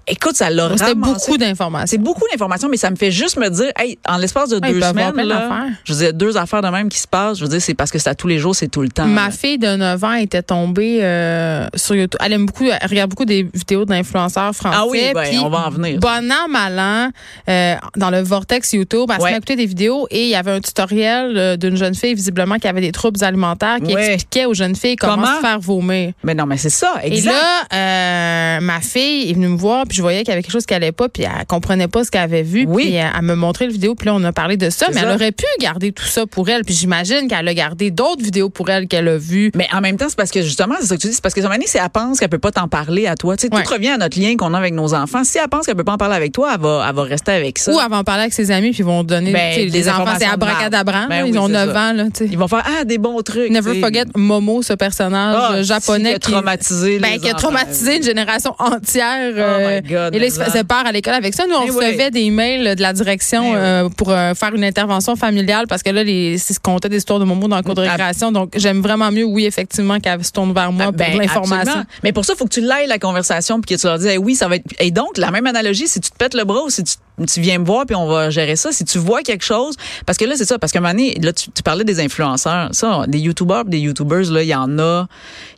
Écoute, 0.07 0.35
ça 0.35 0.49
l'a 0.49 0.69
C'était 0.77 0.95
beaucoup 0.95 1.37
d'informations. 1.37 1.87
C'est 1.87 1.97
beaucoup 1.97 2.25
d'informations, 2.31 2.67
mais 2.69 2.77
ça 2.77 2.89
me 2.89 2.95
fait 2.95 3.11
juste 3.11 3.37
me 3.37 3.49
dire, 3.49 3.71
hey, 3.79 3.97
en 4.07 4.17
l'espace 4.17 4.49
de 4.49 4.59
deux 4.59 4.81
semaines, 4.81 5.15
là, 5.15 5.67
je 5.85 5.93
veux 5.93 5.99
dire, 5.99 6.13
deux 6.13 6.35
affaires 6.37 6.61
de 6.61 6.67
même 6.67 6.89
qui 6.89 6.99
se 6.99 7.07
passent, 7.07 7.37
je 7.39 7.43
veux 7.43 7.49
dire, 7.49 7.61
c'est 7.61 7.73
parce 7.73 7.89
que 7.91 7.99
c'est 7.99 8.09
à 8.09 8.15
tous 8.15 8.27
les 8.27 8.37
jours, 8.39 8.55
c'est 8.55 8.67
tout 8.67 8.81
le 8.81 8.89
temps. 8.89 9.05
Ma 9.05 9.25
là. 9.25 9.31
fille 9.31 9.57
de 9.57 9.75
9 9.75 10.03
ans 10.03 10.13
était 10.13 10.43
tombée 10.43 10.99
euh, 11.03 11.67
sur 11.75 11.95
YouTube. 11.95 12.19
Elle 12.23 12.33
aime 12.33 12.45
beaucoup, 12.45 12.65
elle 12.65 12.89
regarde 12.89 13.09
beaucoup 13.09 13.25
des 13.25 13.43
vidéos 13.53 13.85
d'influenceurs 13.85 14.53
français. 14.53 14.77
Ah 14.79 14.85
oui, 14.87 15.01
ben, 15.13 15.39
on 15.43 15.49
va 15.49 15.67
en 15.67 15.69
venir. 15.69 15.99
Bon 15.99 16.31
an, 16.31 16.49
mal 16.49 16.79
an, 16.79 17.09
euh, 17.49 17.75
dans 17.95 18.09
le 18.09 18.21
vortex 18.21 18.73
YouTube, 18.73 19.09
elle 19.09 19.17
se 19.19 19.23
Ouais. 19.23 19.31
écouter 19.37 19.55
des 19.55 19.65
vidéos 19.65 20.07
et 20.11 20.23
il 20.23 20.29
y 20.29 20.35
avait 20.35 20.51
un 20.51 20.59
tutoriel 20.59 21.37
euh, 21.37 21.55
d'une 21.57 21.77
jeune 21.77 21.95
fille 21.95 22.13
visiblement 22.13 22.57
qui 22.57 22.67
avait 22.67 22.81
des 22.81 22.91
troubles 22.91 23.23
alimentaires 23.23 23.77
qui 23.83 23.93
Ouais. 23.95 24.13
expliquait 24.15 24.45
aux 24.45 24.53
jeunes 24.53 24.75
filles 24.75 24.95
comment, 24.97 25.15
Comment? 25.15 25.35
se 25.37 25.41
faire 25.41 25.59
vomir. 25.59 26.11
Mais 26.23 26.35
non, 26.35 26.45
mais 26.45 26.57
c'est 26.57 26.69
ça, 26.69 26.95
Et 27.03 27.21
là, 27.21 27.63
euh, 27.73 28.59
ma 28.61 28.81
fille 28.81 29.29
est 29.29 29.33
venue 29.33 29.47
me 29.47 29.57
voir, 29.57 29.85
puis 29.93 29.97
je 29.97 30.01
voyais 30.01 30.19
qu'il 30.23 30.29
y 30.29 30.31
avait 30.31 30.41
quelque 30.41 30.51
chose 30.51 30.65
qui 30.65 30.73
allait 30.73 30.91
pas, 30.91 31.07
puis 31.07 31.21
elle 31.23 31.45
comprenait 31.45 31.87
pas 31.87 32.03
ce 32.03 32.09
qu'elle 32.09 32.21
avait 32.23 32.41
vu, 32.41 32.65
Oui. 32.67 32.85
puis 32.85 32.93
elle, 32.95 33.11
elle 33.15 33.21
me 33.23 33.35
montrait 33.35 33.67
le 33.67 33.71
vidéo, 33.73 33.93
puis 33.93 34.07
là 34.07 34.15
on 34.15 34.23
a 34.23 34.31
parlé 34.33 34.57
de 34.57 34.71
ça, 34.71 34.87
C'est 34.87 34.95
mais 34.95 35.01
ça. 35.01 35.07
elle 35.09 35.15
aurait 35.15 35.31
pu 35.31 35.45
garder 35.59 35.91
tout 35.91 36.05
ça 36.05 36.25
pour 36.25 36.49
elle, 36.49 36.63
puis 36.63 36.73
j'imagine 36.73 37.27
qu'elle 37.27 37.47
a 37.47 37.53
gardé 37.53 37.91
d'autres 37.91 38.23
vidéos 38.23 38.49
pour 38.49 38.69
elle 38.71 38.87
qu'elle 38.87 39.07
a 39.07 39.17
vues. 39.17 39.51
Mais 39.53 39.67
en 39.71 39.81
même 39.81 39.97
temps, 39.97 40.07
c'est 40.09 40.15
parce 40.17 40.31
que 40.31 40.41
justement, 40.41 40.73
c'est 40.79 40.87
ça 40.87 40.95
que 40.95 41.01
tu 41.01 41.07
dis, 41.09 41.13
c'est 41.13 41.21
parce 41.21 41.35
que 41.35 41.41
son 41.43 41.49
année, 41.51 41.67
si 41.67 41.77
elle 41.77 41.89
pense 41.89 42.19
qu'elle 42.19 42.29
peut 42.29 42.39
pas 42.39 42.51
t'en 42.51 42.67
parler 42.67 43.05
à 43.05 43.15
toi, 43.15 43.37
tu 43.37 43.47
sais, 43.47 43.53
Ouais. 43.55 43.61
tout 43.63 43.71
revient 43.73 43.89
à 43.89 43.97
notre 43.97 44.19
lien 44.19 44.35
qu'on 44.35 44.53
a 44.55 44.57
avec 44.57 44.73
nos 44.73 44.95
enfants. 44.95 45.23
Si 45.23 45.37
elle 45.37 45.47
pense 45.47 45.67
qu'elle 45.67 45.75
peut 45.75 45.83
pas 45.83 45.93
en 45.93 45.97
parler 45.97 46.15
avec 46.15 46.31
toi, 46.31 46.51
elle 46.55 46.61
va, 46.61 46.85
elle 46.89 46.95
va 46.95 47.03
rester 47.03 47.31
avec 47.33 47.59
ça. 47.59 47.71
Ou 47.71 47.79
elle 47.79 47.89
va 47.91 47.97
en 47.99 48.03
parler 48.03 48.21
avec 48.23 48.33
ses 48.33 48.49
amis, 48.49 48.71
puis 48.71 48.79
ils 48.79 48.85
vont 48.85 49.03
donner 49.03 49.31
Ben, 49.31 49.55
des 49.55 49.67
les 49.67 49.89
enfants, 49.89 50.15
c'est 50.17 50.25
abracadabra. 50.25 51.07
Ben 51.07 51.23
oui, 51.23 51.29
ils 51.33 51.39
ont 51.39 51.47
c'est 51.47 51.53
9 51.53 51.73
ça. 51.73 51.79
ans. 51.89 51.93
Là. 51.93 52.03
Ils 52.21 52.37
vont 52.37 52.47
faire, 52.47 52.63
ah, 52.79 52.83
des 52.85 52.97
bons 52.97 53.21
trucs. 53.21 53.51
Never 53.51 53.79
forget 53.79 54.05
Momo, 54.15 54.63
ce 54.63 54.73
personnage 54.73 55.35
Ah, 55.39 55.53
euh, 55.53 55.63
japonais 55.63 56.09
qui 56.11 56.15
a 56.15 56.19
traumatisé 56.19 56.99
ben, 56.99 57.19
qui 57.19 57.29
a 57.29 57.33
traumatisé 57.33 57.97
une 57.97 58.03
génération 58.03 58.55
entière. 58.59 59.33
Oh 59.35 59.39
euh, 59.39 59.81
God, 59.83 60.15
et 60.15 60.19
là, 60.19 60.25
il 60.25 60.31
se 60.31 60.39
faisait 60.41 60.63
peur 60.63 60.85
à 60.85 60.91
l'école 60.91 61.13
avec 61.13 61.33
ça. 61.33 61.45
Nous, 61.47 61.55
on 61.55 61.63
Eh 61.65 61.69
recevait 61.71 62.05
oui. 62.05 62.11
des 62.11 62.29
mails 62.29 62.75
de 62.75 62.81
la 62.81 62.93
direction 62.93 63.53
Eh 63.53 63.55
euh, 63.57 63.89
pour 63.89 64.11
euh, 64.11 64.33
faire 64.33 64.53
une 64.55 64.63
intervention 64.63 65.15
familiale 65.15 65.65
parce 65.67 65.83
que 65.83 65.89
là, 65.89 66.03
les, 66.03 66.37
c'est 66.37 66.53
ce 66.53 66.59
qu'on 66.59 66.73
comptait 66.73 66.89
des 66.89 66.97
histoires 66.97 67.19
de 67.19 67.25
Momo 67.25 67.47
dans 67.47 67.57
le 67.57 67.63
cours 67.63 67.75
de 67.75 67.81
récréation. 67.81 68.31
Donc, 68.31 68.53
j'aime 68.55 68.81
vraiment 68.81 69.11
mieux, 69.11 69.25
oui, 69.25 69.45
effectivement, 69.45 69.99
qu'elle 69.99 70.23
se 70.23 70.31
tourne 70.31 70.53
vers 70.53 70.71
moi 70.71 70.85
Ah, 70.87 70.91
ben, 70.91 71.11
pour 71.11 71.21
l'information. 71.21 71.85
Mais 72.03 72.11
pour 72.13 72.25
ça, 72.25 72.33
il 72.33 72.37
faut 72.37 72.45
que 72.45 72.53
tu 72.53 72.61
l'ailles 72.61 72.87
la 72.87 72.99
conversation 72.99 73.59
puis 73.61 73.75
que 73.75 73.79
tu 73.81 73.87
leur 73.87 73.99
dis, 73.99 74.07
Eh 74.09 74.17
oui, 74.17 74.35
ça 74.35 74.47
va 74.47 74.55
être. 74.55 74.65
Et 74.79 74.91
donc, 74.91 75.17
la 75.17 75.31
même 75.31 75.45
analogie, 75.45 75.87
si 75.87 75.99
tu 75.99 76.09
te 76.11 76.17
pètes 76.17 76.33
le 76.33 76.43
bras 76.45 76.63
ou 76.63 76.69
si 76.69 76.83
tu, 76.83 76.95
tu 77.31 77.41
viens 77.41 77.59
me 77.59 77.65
voir 77.65 77.85
puis 77.85 77.95
on 77.95 78.07
va 78.07 78.29
gérer 78.31 78.55
ça, 78.55 78.71
si 78.71 78.85
tu 78.85 78.97
vois 78.97 79.21
quelque 79.21 79.43
chose, 79.45 79.75
parce 80.05 80.17
que 80.17 80.25
là, 80.25 80.33
c'est 80.35 80.45
ça, 80.45 80.57
parce 80.57 80.71
qu'à 80.71 80.79
un 80.79 80.81
moment 80.81 80.93
donné, 80.93 81.15
là, 81.21 81.31
tu, 81.33 81.51
tu 81.51 81.61
parlais 81.61 81.83
des 81.83 81.99
influenceurs, 81.99 82.69
ça, 82.71 83.03
des 83.07 83.19
youtubeurs, 83.19 83.65
des 83.65 83.79
youtubers, 83.79 84.31
là, 84.31 84.41
il 84.41 84.47
y 84.49 84.55
en 84.55 84.79
a, 84.79 85.07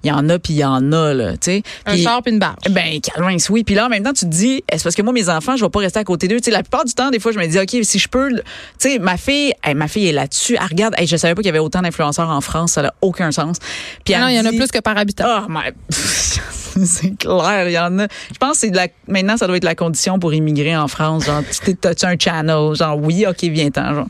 il 0.03 0.09
y 0.09 0.11
en 0.11 0.27
a 0.29 0.37
puis 0.39 0.53
il 0.53 0.57
y 0.59 0.65
en 0.65 0.91
a, 0.91 1.13
là, 1.13 1.31
tu 1.33 1.37
sais. 1.41 1.63
Un 1.85 1.95
char 1.97 2.21
puis 2.21 2.33
une 2.33 2.39
barge. 2.39 2.55
ben, 2.71 2.99
calme, 2.99 3.37
oui. 3.49 3.63
Puis 3.63 3.75
là, 3.75 3.85
en 3.85 3.89
même 3.89 4.03
temps, 4.03 4.11
tu 4.15 4.25
te 4.25 4.31
dis, 4.31 4.63
est-ce 4.69 4.83
parce 4.83 4.95
que 4.95 5.01
moi, 5.01 5.13
mes 5.13 5.29
enfants, 5.29 5.55
je 5.55 5.63
vais 5.63 5.69
pas 5.69 5.79
rester 5.79 5.99
à 5.99 6.03
côté 6.03 6.27
d'eux? 6.27 6.37
Tu 6.37 6.45
sais, 6.45 6.51
la 6.51 6.63
plupart 6.63 6.85
du 6.85 6.93
temps, 6.93 7.11
des 7.11 7.19
fois, 7.19 7.31
je 7.31 7.39
me 7.39 7.45
dis, 7.45 7.59
OK, 7.59 7.83
si 7.83 7.99
je 7.99 8.07
peux, 8.07 8.29
tu 8.29 8.41
sais, 8.79 8.99
ma 8.99 9.17
fille, 9.17 9.53
hey, 9.63 9.75
ma 9.75 9.87
fille 9.87 10.07
est 10.07 10.13
là-dessus. 10.13 10.57
Elle 10.59 10.67
regarde, 10.67 10.95
hey, 10.97 11.07
je 11.07 11.15
savais 11.17 11.35
pas 11.35 11.41
qu'il 11.41 11.47
y 11.47 11.49
avait 11.49 11.59
autant 11.59 11.81
d'influenceurs 11.81 12.29
en 12.29 12.41
France. 12.41 12.73
Ça 12.73 12.81
n'a 12.81 12.93
aucun 13.01 13.31
sens. 13.31 13.57
Puis 14.03 14.13
elle 14.13 14.21
non, 14.21 14.27
il 14.27 14.35
y 14.35 14.39
en 14.39 14.45
a 14.45 14.51
plus 14.51 14.67
que 14.67 14.79
par 14.79 14.97
habitant. 14.97 15.25
Oh, 15.27 15.45
my... 15.49 15.71
c'est 16.85 17.17
clair, 17.17 17.67
il 17.67 17.73
y 17.73 17.79
en 17.79 17.99
a. 17.99 18.07
Je 18.31 18.37
pense 18.39 18.53
que 18.53 18.57
c'est 18.57 18.69
de 18.69 18.75
la... 18.75 18.87
maintenant, 19.07 19.37
ça 19.37 19.47
doit 19.47 19.57
être 19.57 19.63
la 19.63 19.75
condition 19.75 20.19
pour 20.19 20.33
immigrer 20.33 20.75
en 20.75 20.87
France. 20.87 21.25
Genre, 21.25 21.41
t'as-tu 21.81 22.05
un 22.05 22.15
channel? 22.19 22.75
Genre, 22.75 22.97
oui, 23.01 23.25
OK, 23.27 23.43
viens-t'en. 23.43 24.05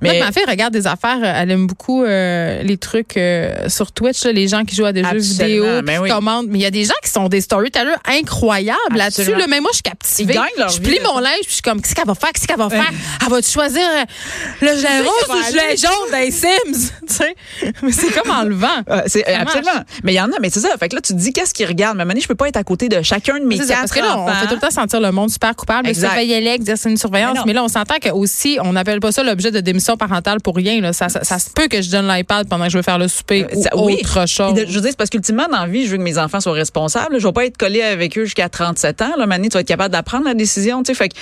Mais 0.00 0.20
ma 0.20 0.32
fille 0.32 0.44
regarde 0.48 0.72
des 0.72 0.86
affaires. 0.86 1.18
euh, 1.22 1.32
Elle 1.36 1.50
aime 1.50 1.66
beaucoup 1.66 2.04
euh, 2.04 2.62
les 2.62 2.76
trucs 2.78 3.16
euh, 3.16 3.68
sur 3.68 3.92
Twitch, 3.92 4.24
là, 4.24 4.32
les 4.32 4.48
gens 4.48 4.64
qui 4.64 4.74
jouent 4.74 4.86
à 4.86 4.92
des 4.92 5.04
jeux 5.04 5.18
vidéo, 5.18 5.64
ben 5.82 5.96
qui 5.96 6.02
oui. 6.04 6.08
commandent. 6.10 6.46
Mais 6.48 6.58
il 6.58 6.62
y 6.62 6.66
a 6.66 6.70
des 6.70 6.84
gens 6.84 6.94
qui 7.02 7.10
sont 7.10 7.28
des 7.28 7.40
storytellers 7.40 7.96
incroyables 8.06 8.76
là-dessus. 8.96 9.34
Là. 9.34 9.46
Mais 9.48 9.60
moi, 9.60 9.70
je 9.72 9.76
suis 9.76 9.82
captivée. 9.82 10.34
Je 10.68 10.80
plie 10.80 10.98
mon 11.04 11.18
linge, 11.18 11.40
puis 11.42 11.48
je 11.48 11.52
suis 11.54 11.62
comme, 11.62 11.80
qu'est-ce 11.80 11.94
qu'elle 11.94 12.06
va 12.06 12.14
faire? 12.14 12.30
Qu'est-ce 12.32 12.46
qu'elle 12.46 12.56
va 12.58 12.70
faire? 12.70 12.90
Elle 13.22 13.30
va-tu 13.30 13.50
choisir 13.50 13.82
le 14.60 14.68
gilet 14.76 15.00
rose 15.00 15.28
va 15.28 15.34
ou 15.34 15.38
le 15.38 15.44
gilet 15.44 15.76
jaune 15.76 16.20
des 16.20 16.30
Sims? 16.30 16.92
tu 17.08 17.14
sais? 17.14 17.34
Mais 17.82 17.92
c'est 17.92 18.10
comme 18.12 18.30
enlevant. 18.30 18.68
Euh, 18.90 19.02
c'est 19.06 19.24
Ça 19.24 19.40
absolument. 19.40 19.82
Mais 20.02 20.12
il 20.12 20.16
y 20.16 20.20
en 20.20 20.30
a, 20.32 20.38
mais 20.40 20.50
c'est 20.50 20.60
ça. 20.60 20.68
Fait 20.78 20.88
que 20.88 20.94
là, 20.94 21.00
tu 21.00 21.12
te 21.12 21.18
dis 21.18 21.32
qu'est-ce 21.32 21.54
qu'ils 21.54 21.66
regardent? 21.66 21.96
Maintenant, 22.06 22.20
je 22.22 22.28
peux 22.28 22.34
pas 22.34 22.48
être 22.48 22.56
à 22.56 22.64
côté 22.64 22.88
de 22.88 23.02
chacun 23.02 23.38
de 23.38 23.44
mes 23.44 23.56
ça, 23.58 23.66
quatre 23.66 23.78
parce 23.80 23.92
que 23.92 23.98
là, 24.00 24.18
on 24.18 24.22
enfants. 24.22 24.32
fait 24.40 24.46
tout 24.46 24.54
le 24.54 24.60
temps 24.60 24.70
sentir 24.70 25.00
le 25.00 25.12
monde 25.12 25.30
super 25.30 25.54
coupable. 25.54 25.88
Exact. 25.88 26.08
Surveiller 26.08 26.40
l'ex, 26.40 26.64
dire 26.64 26.76
c'est 26.78 26.88
une 26.90 26.96
surveillance. 26.96 27.38
Mais 27.46 27.52
là, 27.52 27.64
on 27.64 27.68
s'entend 27.68 27.96
que 28.00 28.10
aussi, 28.10 28.58
on 28.62 28.72
n'appelle 28.72 29.00
pas 29.00 29.12
ça 29.12 29.22
l'objet 29.22 29.50
de 29.50 29.60
démission 29.60 29.96
parentale 29.96 30.40
pour 30.40 30.56
rien. 30.56 30.80
Là. 30.80 30.92
Ça, 30.92 31.08
ça, 31.08 31.22
ça 31.24 31.38
se 31.38 31.50
peut 31.50 31.68
que 31.68 31.82
je 31.82 31.90
donne 31.90 32.08
l'iPad 32.08 32.48
pendant 32.48 32.64
que 32.66 32.70
je 32.70 32.76
veux 32.78 32.82
faire 32.82 32.98
le 32.98 33.08
souper 33.08 33.44
Euh, 33.44 33.56
ou 33.56 33.62
ça- 33.62 33.70
oui. 33.76 33.98
autre 34.00 34.26
chose. 34.28 34.54
De- 34.54 34.64
je 34.66 34.72
veux 34.74 34.80
dire, 34.80 34.90
c'est 34.90 34.96
parce 34.96 35.10
qu'ultimement, 35.10 35.46
dans 35.50 35.60
la 35.62 35.66
vie, 35.66 35.84
je 35.86 35.90
veux 35.90 35.96
que 35.98 36.02
mes 36.02 36.18
enfants 36.18 36.40
soient 36.40 36.52
responsables. 36.52 37.18
Je 37.18 37.26
vais 37.26 37.32
pas 37.32 37.44
être 37.46 37.56
collé 37.56 37.82
avec 37.82 38.16
eux 38.18 38.24
jusqu'à 38.24 38.48
37 38.48 39.02
ans. 39.02 39.12
Là, 39.18 39.26
Mané, 39.26 39.48
tu 39.48 39.54
vas 39.54 39.60
être 39.60 39.66
capable 39.68 39.92
d'apprendre 39.92 40.24
la 40.24 40.34
décision. 40.34 40.82
Tu 40.82 40.94
sais, 40.94 40.94
fait 40.94 41.12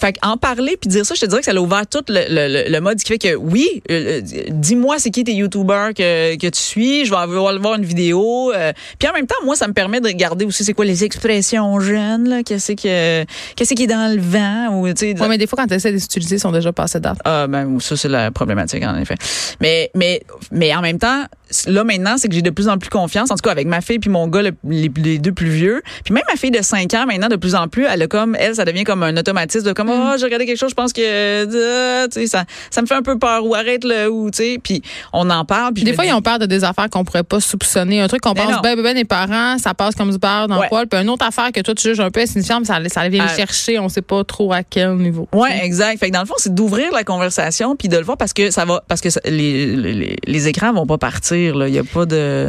fait 0.00 0.16
en 0.22 0.36
parler 0.36 0.76
puis 0.80 0.88
dire 0.88 1.04
ça, 1.06 1.14
je 1.14 1.20
te 1.20 1.26
dirais 1.26 1.40
que 1.40 1.46
ça 1.46 1.52
a 1.52 1.54
ouvert 1.60 1.86
tout 1.86 2.04
le, 2.08 2.20
le, 2.28 2.48
le- 2.64 2.70
le 2.70 2.80
mode 2.80 2.98
qui 2.98 3.06
fait 3.12 3.18
que 3.18 3.34
oui, 3.34 3.82
euh, 3.90 4.20
euh, 4.20 4.42
dis-moi 4.50 4.96
c'est 4.98 5.10
qui 5.10 5.24
tes 5.24 5.32
youtubeurs 5.34 5.94
que, 5.94 6.36
que 6.36 6.46
tu 6.48 6.58
suis. 6.60 7.04
Je 7.06 7.10
vais 7.10 7.16
avoir 7.16 7.58
voir 7.58 7.74
une 7.74 7.84
vidéo. 7.84 8.52
euh, 8.54 8.72
puis 8.98 9.08
en 9.08 9.12
même 9.12 9.26
temps, 9.26 9.34
moi, 9.44 9.56
ça 9.56 9.66
me 9.68 9.72
permet 9.72 10.00
de 10.02 10.08
regarder 10.08 10.44
aussi 10.44 10.64
c'est 10.64 10.74
quoi 10.74 10.84
les 10.84 11.04
expressions 11.04 11.80
jeunes, 11.80 12.28
là, 12.28 12.42
qu'est-ce 12.42 12.72
que, 12.72 13.24
qu'est-ce 13.54 13.74
qui 13.74 13.84
est 13.84 13.86
dans 13.86 14.14
le 14.14 14.20
vent 14.20 14.78
ou 14.78 14.88
tu 14.92 15.12
sais. 15.12 15.20
Ouais, 15.20 15.28
mais 15.28 15.38
des 15.38 15.46
fois, 15.46 15.56
quand 15.56 15.66
tu 15.66 15.74
essaies 15.74 15.90
de 15.90 15.96
les 15.96 16.04
utiliser, 16.04 16.36
ils 16.36 16.40
sont 16.40 16.52
déjà 16.52 16.72
passés 16.72 17.00
date. 17.00 17.18
Ah 17.24 17.46
ben 17.46 17.78
ça 17.80 17.96
c'est 17.96 18.08
la 18.08 18.30
problématique 18.30 18.84
en 18.84 18.96
effet. 18.96 19.16
Mais 19.60 19.90
mais 19.94 20.22
mais 20.50 20.74
en 20.74 20.82
même 20.82 20.98
temps 20.98 21.24
là 21.66 21.84
maintenant 21.84 22.14
c'est 22.18 22.28
que 22.28 22.34
j'ai 22.34 22.42
de 22.42 22.50
plus 22.50 22.68
en 22.68 22.78
plus 22.78 22.90
confiance 22.90 23.30
en 23.30 23.34
tout 23.34 23.42
cas 23.42 23.50
avec 23.52 23.66
ma 23.66 23.80
fille 23.80 23.98
puis 23.98 24.10
mon 24.10 24.26
gars 24.28 24.42
le- 24.42 24.52
les, 24.68 24.90
les 24.96 25.18
deux 25.18 25.32
plus 25.32 25.50
vieux. 25.50 25.82
Puis 26.04 26.14
même 26.14 26.24
ma 26.30 26.36
fille 26.36 26.50
de 26.50 26.62
5 26.62 26.92
ans 26.94 27.06
maintenant 27.06 27.28
de 27.28 27.36
plus 27.36 27.54
en 27.54 27.68
plus 27.68 27.86
elle 27.86 28.02
a 28.02 28.06
comme 28.06 28.36
elle 28.38 28.54
ça 28.54 28.64
devient 28.64 28.84
comme 28.84 29.02
un 29.02 29.16
automatisme 29.16 29.66
de 29.66 29.72
comme 29.72 29.88
Mm. 29.88 30.12
oh 30.12 30.14
j'ai 30.18 30.24
regardé 30.24 30.46
quelque 30.46 30.58
chose 30.58 30.70
je 30.70 30.74
pense 30.74 30.92
que 30.92 31.00
euh, 31.02 32.06
tu 32.08 32.20
sais 32.20 32.26
ça 32.26 32.44
ça 32.70 32.82
me 32.82 32.86
fait 32.86 32.94
un 32.94 33.02
peu 33.02 33.18
peur 33.18 33.44
ou 33.44 33.54
arrête 33.54 33.84
le 33.84 34.08
ou 34.10 34.30
tu 34.30 34.38
sais 34.38 34.58
puis 34.62 34.82
on 35.12 35.28
en 35.30 35.44
parle 35.44 35.74
puis 35.74 35.84
Des 35.84 35.92
fois, 35.94 36.04
dis- 36.04 36.10
ils 36.10 36.14
ont 36.14 36.22
peur 36.22 36.38
de 36.38 36.46
des 36.46 36.64
affaires 36.64 36.88
qu'on 36.90 37.04
pourrait 37.04 37.22
pas 37.24 37.40
soupçonner. 37.40 38.00
Un 38.00 38.08
truc 38.08 38.20
qu'on 38.20 38.32
Mais 38.34 38.42
pense 38.42 38.62
ben, 38.62 38.74
ben, 38.76 38.82
ben, 38.82 38.96
les 38.96 39.04
parents, 39.04 39.58
ça 39.58 39.74
passe 39.74 39.94
comme 39.94 40.10
du 40.10 40.18
beurre 40.18 40.48
dans 40.48 40.56
Ouais. 40.58 40.64
le 40.64 40.68
poil. 40.68 40.86
Puis 40.86 41.00
une 41.00 41.08
autre 41.10 41.26
affaire 41.26 41.50
que 41.52 41.60
toi, 41.60 41.74
tu 41.74 41.88
juges 41.88 42.00
un 42.00 42.10
peu 42.10 42.20
insignifiante, 42.20 42.60
mais 42.60 42.66
ça, 42.66 43.00
ça 43.02 43.08
vient 43.08 43.24
le 43.24 43.30
chercher. 43.34 43.78
On 43.78 43.88
sait 43.88 44.02
pas 44.02 44.22
trop 44.24 44.52
à 44.52 44.62
quel 44.62 44.94
niveau. 44.96 45.28
Ouais, 45.32 45.64
exact. 45.64 45.98
Fait 45.98 46.08
que 46.08 46.14
dans 46.14 46.20
le 46.20 46.26
fond, 46.26 46.34
c'est 46.38 46.54
d'ouvrir 46.54 46.92
la 46.92 47.04
conversation 47.04 47.74
puis 47.76 47.88
de 47.88 47.96
le 47.96 48.04
voir 48.04 48.16
parce 48.16 48.32
que 48.32 48.50
ça 48.50 48.64
va 48.64 48.82
parce 48.88 49.00
que 49.00 49.10
ça- 49.10 49.20
les, 49.24 49.74
les, 49.76 50.16
les 50.26 50.48
écrans 50.48 50.72
vont 50.72 50.86
pas 50.86 50.98
partir 50.98 51.41
là, 51.50 51.66
il 51.68 51.74
y 51.74 51.78
a 51.78 51.84
pas 51.84 52.06
de 52.06 52.46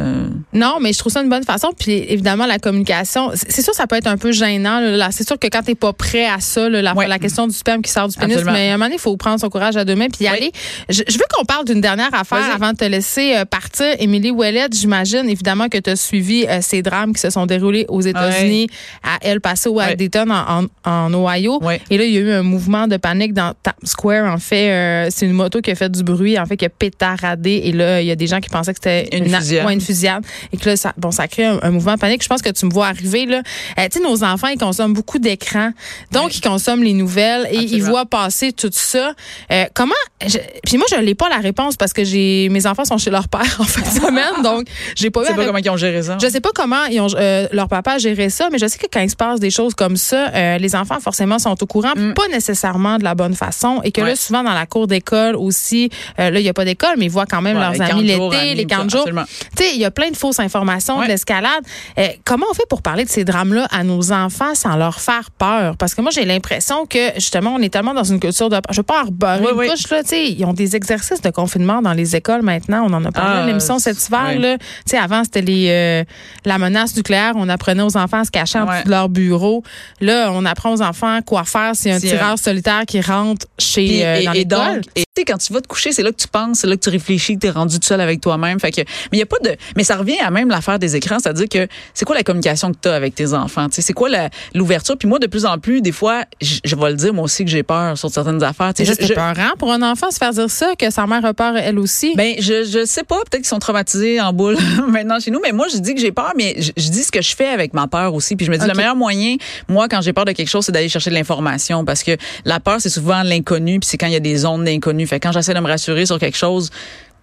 Non, 0.52 0.76
mais 0.80 0.92
je 0.92 0.98
trouve 0.98 1.12
ça 1.12 1.22
une 1.22 1.28
bonne 1.28 1.42
façon. 1.44 1.70
Puis 1.78 1.92
évidemment, 2.08 2.46
la 2.46 2.58
communication, 2.58 3.30
c'est 3.34 3.62
sûr, 3.62 3.74
ça 3.74 3.86
peut 3.86 3.96
être 3.96 4.06
un 4.06 4.16
peu 4.16 4.30
gênant. 4.32 4.80
là. 4.80 5.08
C'est 5.10 5.26
sûr 5.26 5.38
que 5.38 5.48
quand 5.48 5.62
t'es 5.62 5.74
pas 5.74 5.92
prêt 5.92 6.26
à 6.26 6.40
ça, 6.40 6.68
là, 6.68 6.80
la, 6.82 6.94
Ouais. 6.94 7.08
la 7.08 7.18
question 7.18 7.46
du 7.48 7.54
sperme 7.54 7.82
qui 7.82 7.90
sort 7.90 8.08
du 8.08 8.16
pénis, 8.16 8.34
Absolument. 8.36 8.52
mais 8.56 8.70
à 8.70 8.74
un 8.74 8.76
moment 8.76 8.84
donné, 8.86 8.96
il 8.96 9.00
faut 9.00 9.16
prendre 9.16 9.40
son 9.40 9.48
courage 9.50 9.76
à 9.76 9.84
deux 9.84 9.96
mains 9.96 10.06
puis 10.08 10.24
y 10.26 10.28
Oui. 10.30 10.36
aller. 10.36 10.52
Je, 10.88 11.02
je 11.08 11.14
veux 11.18 11.24
qu'on 11.34 11.44
parle 11.44 11.64
d'une 11.64 11.80
dernière 11.80 12.14
affaire 12.14 12.44
avant 12.54 12.72
de 12.72 12.76
te 12.76 12.84
laisser 12.84 13.34
euh, 13.36 13.44
partir. 13.44 13.86
Émilie 13.98 14.30
Ouellette, 14.30 14.74
j'imagine 14.76 15.28
évidemment 15.28 15.68
que 15.68 15.78
tu 15.78 15.90
as 15.90 15.96
suivi 15.96 16.46
euh, 16.46 16.58
ces 16.60 16.82
drames 16.82 17.12
qui 17.12 17.20
se 17.20 17.30
sont 17.30 17.46
déroulés 17.46 17.86
aux 17.88 18.00
États-Unis, 18.00 18.68
à 19.02 19.18
El 19.22 19.40
Paso 19.40 19.70
ou 19.72 19.80
à 19.80 19.86
Ouais. 19.86 19.96
Dayton, 19.96 20.30
en, 20.30 20.64
en, 20.84 20.90
en 20.90 21.14
Ohio. 21.14 21.60
Et 21.90 21.98
là, 21.98 22.04
il 22.04 22.12
y 22.12 22.16
a 22.18 22.20
eu 22.20 22.30
un 22.32 22.42
mouvement 22.42 22.86
de 22.86 22.96
panique 22.96 23.32
dans 23.34 23.52
Times 23.62 23.72
Square. 23.84 24.32
En 24.32 24.38
fait, 24.38 24.70
euh, 24.70 25.08
c'est 25.10 25.26
une 25.26 25.32
moto 25.32 25.60
qui 25.60 25.70
a 25.70 25.74
fait 25.74 25.90
du 25.90 26.02
bruit, 26.02 26.38
en 26.38 26.46
fait, 26.46 26.56
qui 26.56 26.64
a 26.64 26.68
pétaradé. 26.68 27.62
Et 27.64 27.72
là, 27.72 28.00
il 28.00 28.06
y 28.06 28.10
a 28.10 28.16
des 28.16 28.26
gens 28.26 28.40
qui 28.40 28.48
pensaient 28.48 28.72
que 28.74 28.80
c'était 28.84 29.16
Une 29.16 29.28
fusillade. 29.34 29.66
ouais, 29.66 29.74
une 29.74 29.80
fusillade. 29.80 30.24
Et 30.52 30.56
que 30.56 30.68
là, 30.68 30.76
ça, 30.76 30.92
bon, 30.96 31.10
ça 31.10 31.28
crée 31.28 31.44
un, 31.44 31.58
un 31.62 31.70
mouvement 31.70 31.94
de 31.94 31.98
panique. 31.98 32.22
Je 32.22 32.28
pense 32.28 32.42
que 32.42 32.50
tu 32.50 32.66
me 32.66 32.70
vois 32.72 32.86
arriver, 32.88 33.26
là. 33.26 33.42
Euh, 33.78 33.88
tu 33.90 33.98
sais, 33.98 34.04
nos 34.04 34.22
enfants, 34.24 34.48
ils 34.48 34.58
consomment 34.58 34.92
beaucoup 34.94 35.18
d'écrans. 35.18 35.70
Donc, 36.12 36.36
ils 36.36 36.40
consomment 36.40 36.82
les 36.84 36.92
nouvelles 36.92 37.48
et 37.50 37.56
ils 37.58 37.82
voient 37.82 38.06
passer 38.06 38.52
tout 38.52 38.70
ça. 38.72 39.12
Euh, 39.52 39.64
comment, 39.74 39.94
je- 40.26 40.38
puis 40.64 40.76
moi, 40.76 40.86
je 40.90 40.96
n'ai 40.96 41.14
pas 41.14 41.28
la 41.28 41.38
réponse 41.38 41.76
parce 41.76 41.92
que 41.92 42.04
j'ai, 42.04 42.48
mes 42.50 42.66
enfants 42.66 42.84
sont 42.84 42.98
chez 42.98 43.10
leur 43.10 43.28
père 43.28 43.42
en 43.58 43.64
fin 43.64 43.80
de 43.82 43.86
semaine. 43.86 44.34
donc, 44.42 44.66
j'ai 44.96 45.10
pas 45.10 45.20
eu 45.20 45.24
je 45.24 45.28
sais 45.30 45.34
pas 45.36 45.44
comment 45.46 45.58
ils 45.58 45.70
ont 45.70 45.76
géré 45.76 46.02
ça. 46.02 46.18
je 46.20 46.28
sais 46.28 46.40
pas 46.40 46.50
comment 46.54 46.84
ils 46.90 47.00
ont, 47.00 47.08
euh, 47.16 47.46
leur 47.52 47.68
papa 47.68 47.92
a 47.92 47.98
géré 47.98 48.30
ça, 48.30 48.48
mais 48.52 48.58
je 48.58 48.66
sais 48.66 48.78
que 48.78 48.86
quand 48.92 49.00
il 49.00 49.10
se 49.10 49.16
passe 49.16 49.40
des 49.40 49.50
choses 49.50 49.74
comme 49.74 49.96
ça, 49.96 50.28
euh, 50.34 50.58
les 50.58 50.74
enfants 50.76 51.00
forcément 51.00 51.38
sont 51.38 51.60
au 51.62 51.66
courant, 51.66 51.92
puis 51.94 52.12
pas 52.14 52.28
nécessairement 52.28 52.98
de 52.98 53.04
la 53.04 53.14
bonne 53.14 53.34
façon, 53.34 53.80
et 53.84 53.90
que 53.92 54.00
là 54.00 54.04
Mm. 54.06 54.10
Ouais. 54.10 54.16
souvent 54.16 54.42
dans 54.44 54.52
la 54.52 54.66
cour 54.66 54.86
d'école 54.86 55.34
aussi, 55.36 55.88
là 56.18 56.30
il 56.30 56.40
y 56.42 56.48
a 56.48 56.52
pas 56.52 56.64
d'école, 56.64 56.94
mais 56.98 57.06
ils 57.06 57.10
voient 57.10 57.24
quand 57.26 57.40
même 57.42 57.56
Ouais, 57.56 57.62
leurs 57.62 57.72
les 57.72 57.80
amis 57.80 58.06
40 58.06 58.06
jours, 58.06 58.30
l'été, 58.32 58.42
amis, 58.50 58.54
les 58.64 58.74
40 58.76 58.90
jours. 58.90 59.00
absolument. 59.00 59.24
Tu 59.56 59.64
sais, 59.64 59.70
il 59.74 59.80
y 59.80 59.84
a 59.84 59.90
plein 59.90 60.10
de 60.10 60.16
fausses 60.16 60.40
informations, 60.40 60.98
Ouais. 60.98 61.06
de 61.06 61.10
l'escalade. 61.12 61.62
Euh, 61.98 62.08
comment 62.24 62.46
on 62.50 62.54
fait 62.54 62.66
pour 62.68 62.82
parler 62.82 63.04
de 63.04 63.10
ces 63.10 63.24
drames-là 63.24 63.66
à 63.70 63.84
nos 63.84 64.12
enfants 64.12 64.54
sans 64.54 64.76
leur 64.76 65.00
faire 65.00 65.30
peur? 65.36 65.76
Parce 65.76 65.94
que 65.94 66.00
moi 66.00 66.10
j'ai 66.10 66.24
l'impression 66.24 66.86
que 66.86 67.12
justement 67.16 67.54
on 67.54 67.60
est 67.60 67.68
tellement 67.72 67.94
dans 67.94 68.04
une 68.04 68.20
culture 68.20 68.48
de, 68.48 68.58
je 68.70 68.76
veux 68.76 68.82
pas 68.82 69.00
arborer 69.00 69.40
Oui, 69.40 69.48
une 69.52 69.58
oui. 69.58 69.68
couche 69.68 69.88
là, 69.90 70.02
tu 70.02 70.08
sais, 70.10 70.30
ils 70.30 70.44
ont 70.44 70.52
des 70.52 70.76
exercices 70.76 71.20
de 71.22 71.30
confinement 71.30 71.82
dans 71.82 71.92
les 71.92 72.16
écoles 72.16 72.42
maintenant. 72.42 72.86
On 72.88 72.92
en 72.92 73.04
a 73.04 73.10
parlé 73.12 73.32
Ah, 73.38 73.42
à 73.42 73.46
l'émission 73.46 73.78
cet 73.78 74.06
hiver 74.06 74.24
ouais. 74.28 74.38
là. 74.38 74.58
Tu 74.58 74.64
sais, 74.86 74.98
avant, 74.98 75.24
c'était 75.24 75.42
les 75.42 75.66
euh, 75.70 76.04
la 76.44 76.58
menace 76.58 76.96
nucléaire. 76.96 77.32
On 77.36 77.48
apprenait 77.48 77.82
aux 77.82 77.96
enfants 77.96 78.20
à 78.20 78.24
se 78.24 78.30
cacher 78.30 78.58
en 78.58 78.66
Ouais. 78.66 78.74
dessous 78.78 78.84
de 78.86 78.90
leur 78.90 79.08
bureau. 79.08 79.62
Là, 80.00 80.30
on 80.32 80.44
apprend 80.44 80.72
aux 80.72 80.82
enfants 80.82 81.20
quoi 81.24 81.44
faire 81.44 81.74
s'il 81.74 81.90
y 81.90 81.92
a 81.92 81.96
un 81.96 82.00
Si, 82.00 82.08
tireur 82.08 82.38
solitaire 82.38 82.82
qui 82.86 83.00
rentre 83.00 83.46
chez 83.58 83.86
Puis, 83.86 84.02
euh, 84.04 84.16
et, 84.16 84.24
dans 84.24 84.32
et 84.32 84.44
donc, 84.44 84.84
et, 84.96 85.04
sais, 85.16 85.24
quand 85.24 85.38
tu 85.38 85.52
vas 85.52 85.60
te 85.60 85.68
coucher, 85.68 85.92
c'est 85.92 86.02
là 86.02 86.10
que 86.10 86.16
tu 86.20 86.28
penses, 86.28 86.58
c'est 86.60 86.66
là 86.66 86.76
que 86.76 86.80
tu 86.82 86.90
réfléchis, 86.90 87.34
que 87.34 87.40
tu 87.40 87.46
es 87.46 87.50
rendu 87.50 87.78
tout 87.78 87.86
seul 87.86 88.00
avec 88.00 88.20
toi-même. 88.20 88.53
Fait 88.60 88.70
que, 88.70 88.80
mais 88.80 88.86
il 89.14 89.18
y 89.18 89.22
a 89.22 89.26
pas 89.26 89.38
de, 89.42 89.54
mais 89.76 89.84
ça 89.84 89.96
revient 89.96 90.18
à 90.18 90.30
même 90.30 90.48
l'affaire 90.48 90.78
des 90.78 90.96
écrans, 90.96 91.18
c'est-à-dire 91.20 91.48
que 91.48 91.66
c'est 91.94 92.04
quoi 92.04 92.14
la 92.16 92.22
communication 92.22 92.72
que 92.72 92.78
tu 92.82 92.88
as 92.88 92.94
avec 92.94 93.14
tes 93.14 93.32
enfants, 93.34 93.66
c'est 93.70 93.92
quoi 93.92 94.08
l'ouverture? 94.54 94.96
Puis 94.96 95.08
moi, 95.08 95.18
de 95.18 95.26
plus 95.26 95.44
en 95.46 95.58
plus, 95.58 95.80
des 95.80 95.92
fois, 95.92 96.24
je, 96.40 96.56
je 96.64 96.76
vais 96.76 96.90
le 96.90 96.96
dire 96.96 97.12
moi 97.14 97.24
aussi 97.24 97.44
que 97.44 97.50
j'ai 97.50 97.62
peur 97.62 97.96
sur 97.98 98.10
certaines 98.10 98.42
affaires. 98.42 98.72
C'est 98.76 98.84
Je- 98.84 98.92
je- 99.06 99.12
peurant 99.14 99.52
pour 99.58 99.72
un 99.72 99.82
enfant 99.82 100.10
se 100.10 100.18
faire 100.18 100.32
dire 100.32 100.50
ça, 100.50 100.74
que 100.78 100.90
sa 100.90 101.06
mère 101.06 101.24
a 101.24 101.34
peur 101.34 101.56
elle 101.56 101.78
aussi. 101.78 102.14
Ben, 102.16 102.34
je, 102.38 102.64
je 102.64 102.84
sais 102.86 103.02
pas, 103.04 103.16
peut-être 103.30 103.42
qu'ils 103.42 103.46
sont 103.46 103.58
traumatisés 103.58 104.20
en 104.20 104.32
boule 104.32 104.56
maintenant 104.88 105.18
chez 105.20 105.30
nous, 105.30 105.40
mais 105.42 105.52
moi, 105.52 105.66
je 105.72 105.78
dis 105.78 105.94
que 105.94 106.00
j'ai 106.00 106.12
peur, 106.12 106.32
mais 106.36 106.54
je, 106.58 106.70
je 106.76 106.88
dis 106.90 107.02
ce 107.02 107.12
que 107.12 107.22
je 107.22 107.34
fais 107.34 107.48
avec 107.48 107.74
ma 107.74 107.86
peur 107.86 108.14
aussi. 108.14 108.36
Puis 108.36 108.46
je 108.46 108.50
me 108.50 108.56
dis, 108.58 108.66
le 108.66 108.74
meilleur 108.74 108.96
moyen, 108.96 109.36
moi, 109.68 109.88
quand 109.88 110.00
j'ai 110.00 110.12
peur 110.12 110.24
de 110.24 110.32
quelque 110.32 110.48
chose, 110.48 110.64
c'est 110.66 110.72
d'aller 110.72 110.88
chercher 110.88 111.10
de 111.10 111.14
l'information 111.14 111.84
parce 111.84 112.02
que 112.02 112.16
la 112.44 112.60
peur, 112.60 112.76
c'est 112.80 112.88
souvent 112.90 113.22
l'inconnu, 113.22 113.80
puis 113.80 113.88
c'est 113.88 113.96
quand 113.98 114.06
il 114.06 114.12
y 114.12 114.16
a 114.16 114.20
des 114.20 114.36
zones 114.38 114.64
d'inconnu. 114.64 115.06
Fait 115.06 115.18
que 115.20 115.26
quand 115.26 115.32
j'essaie 115.32 115.54
de 115.54 115.60
me 115.60 115.66
rassurer 115.68 116.06
sur 116.06 116.18
quelque 116.18 116.36
chose, 116.36 116.70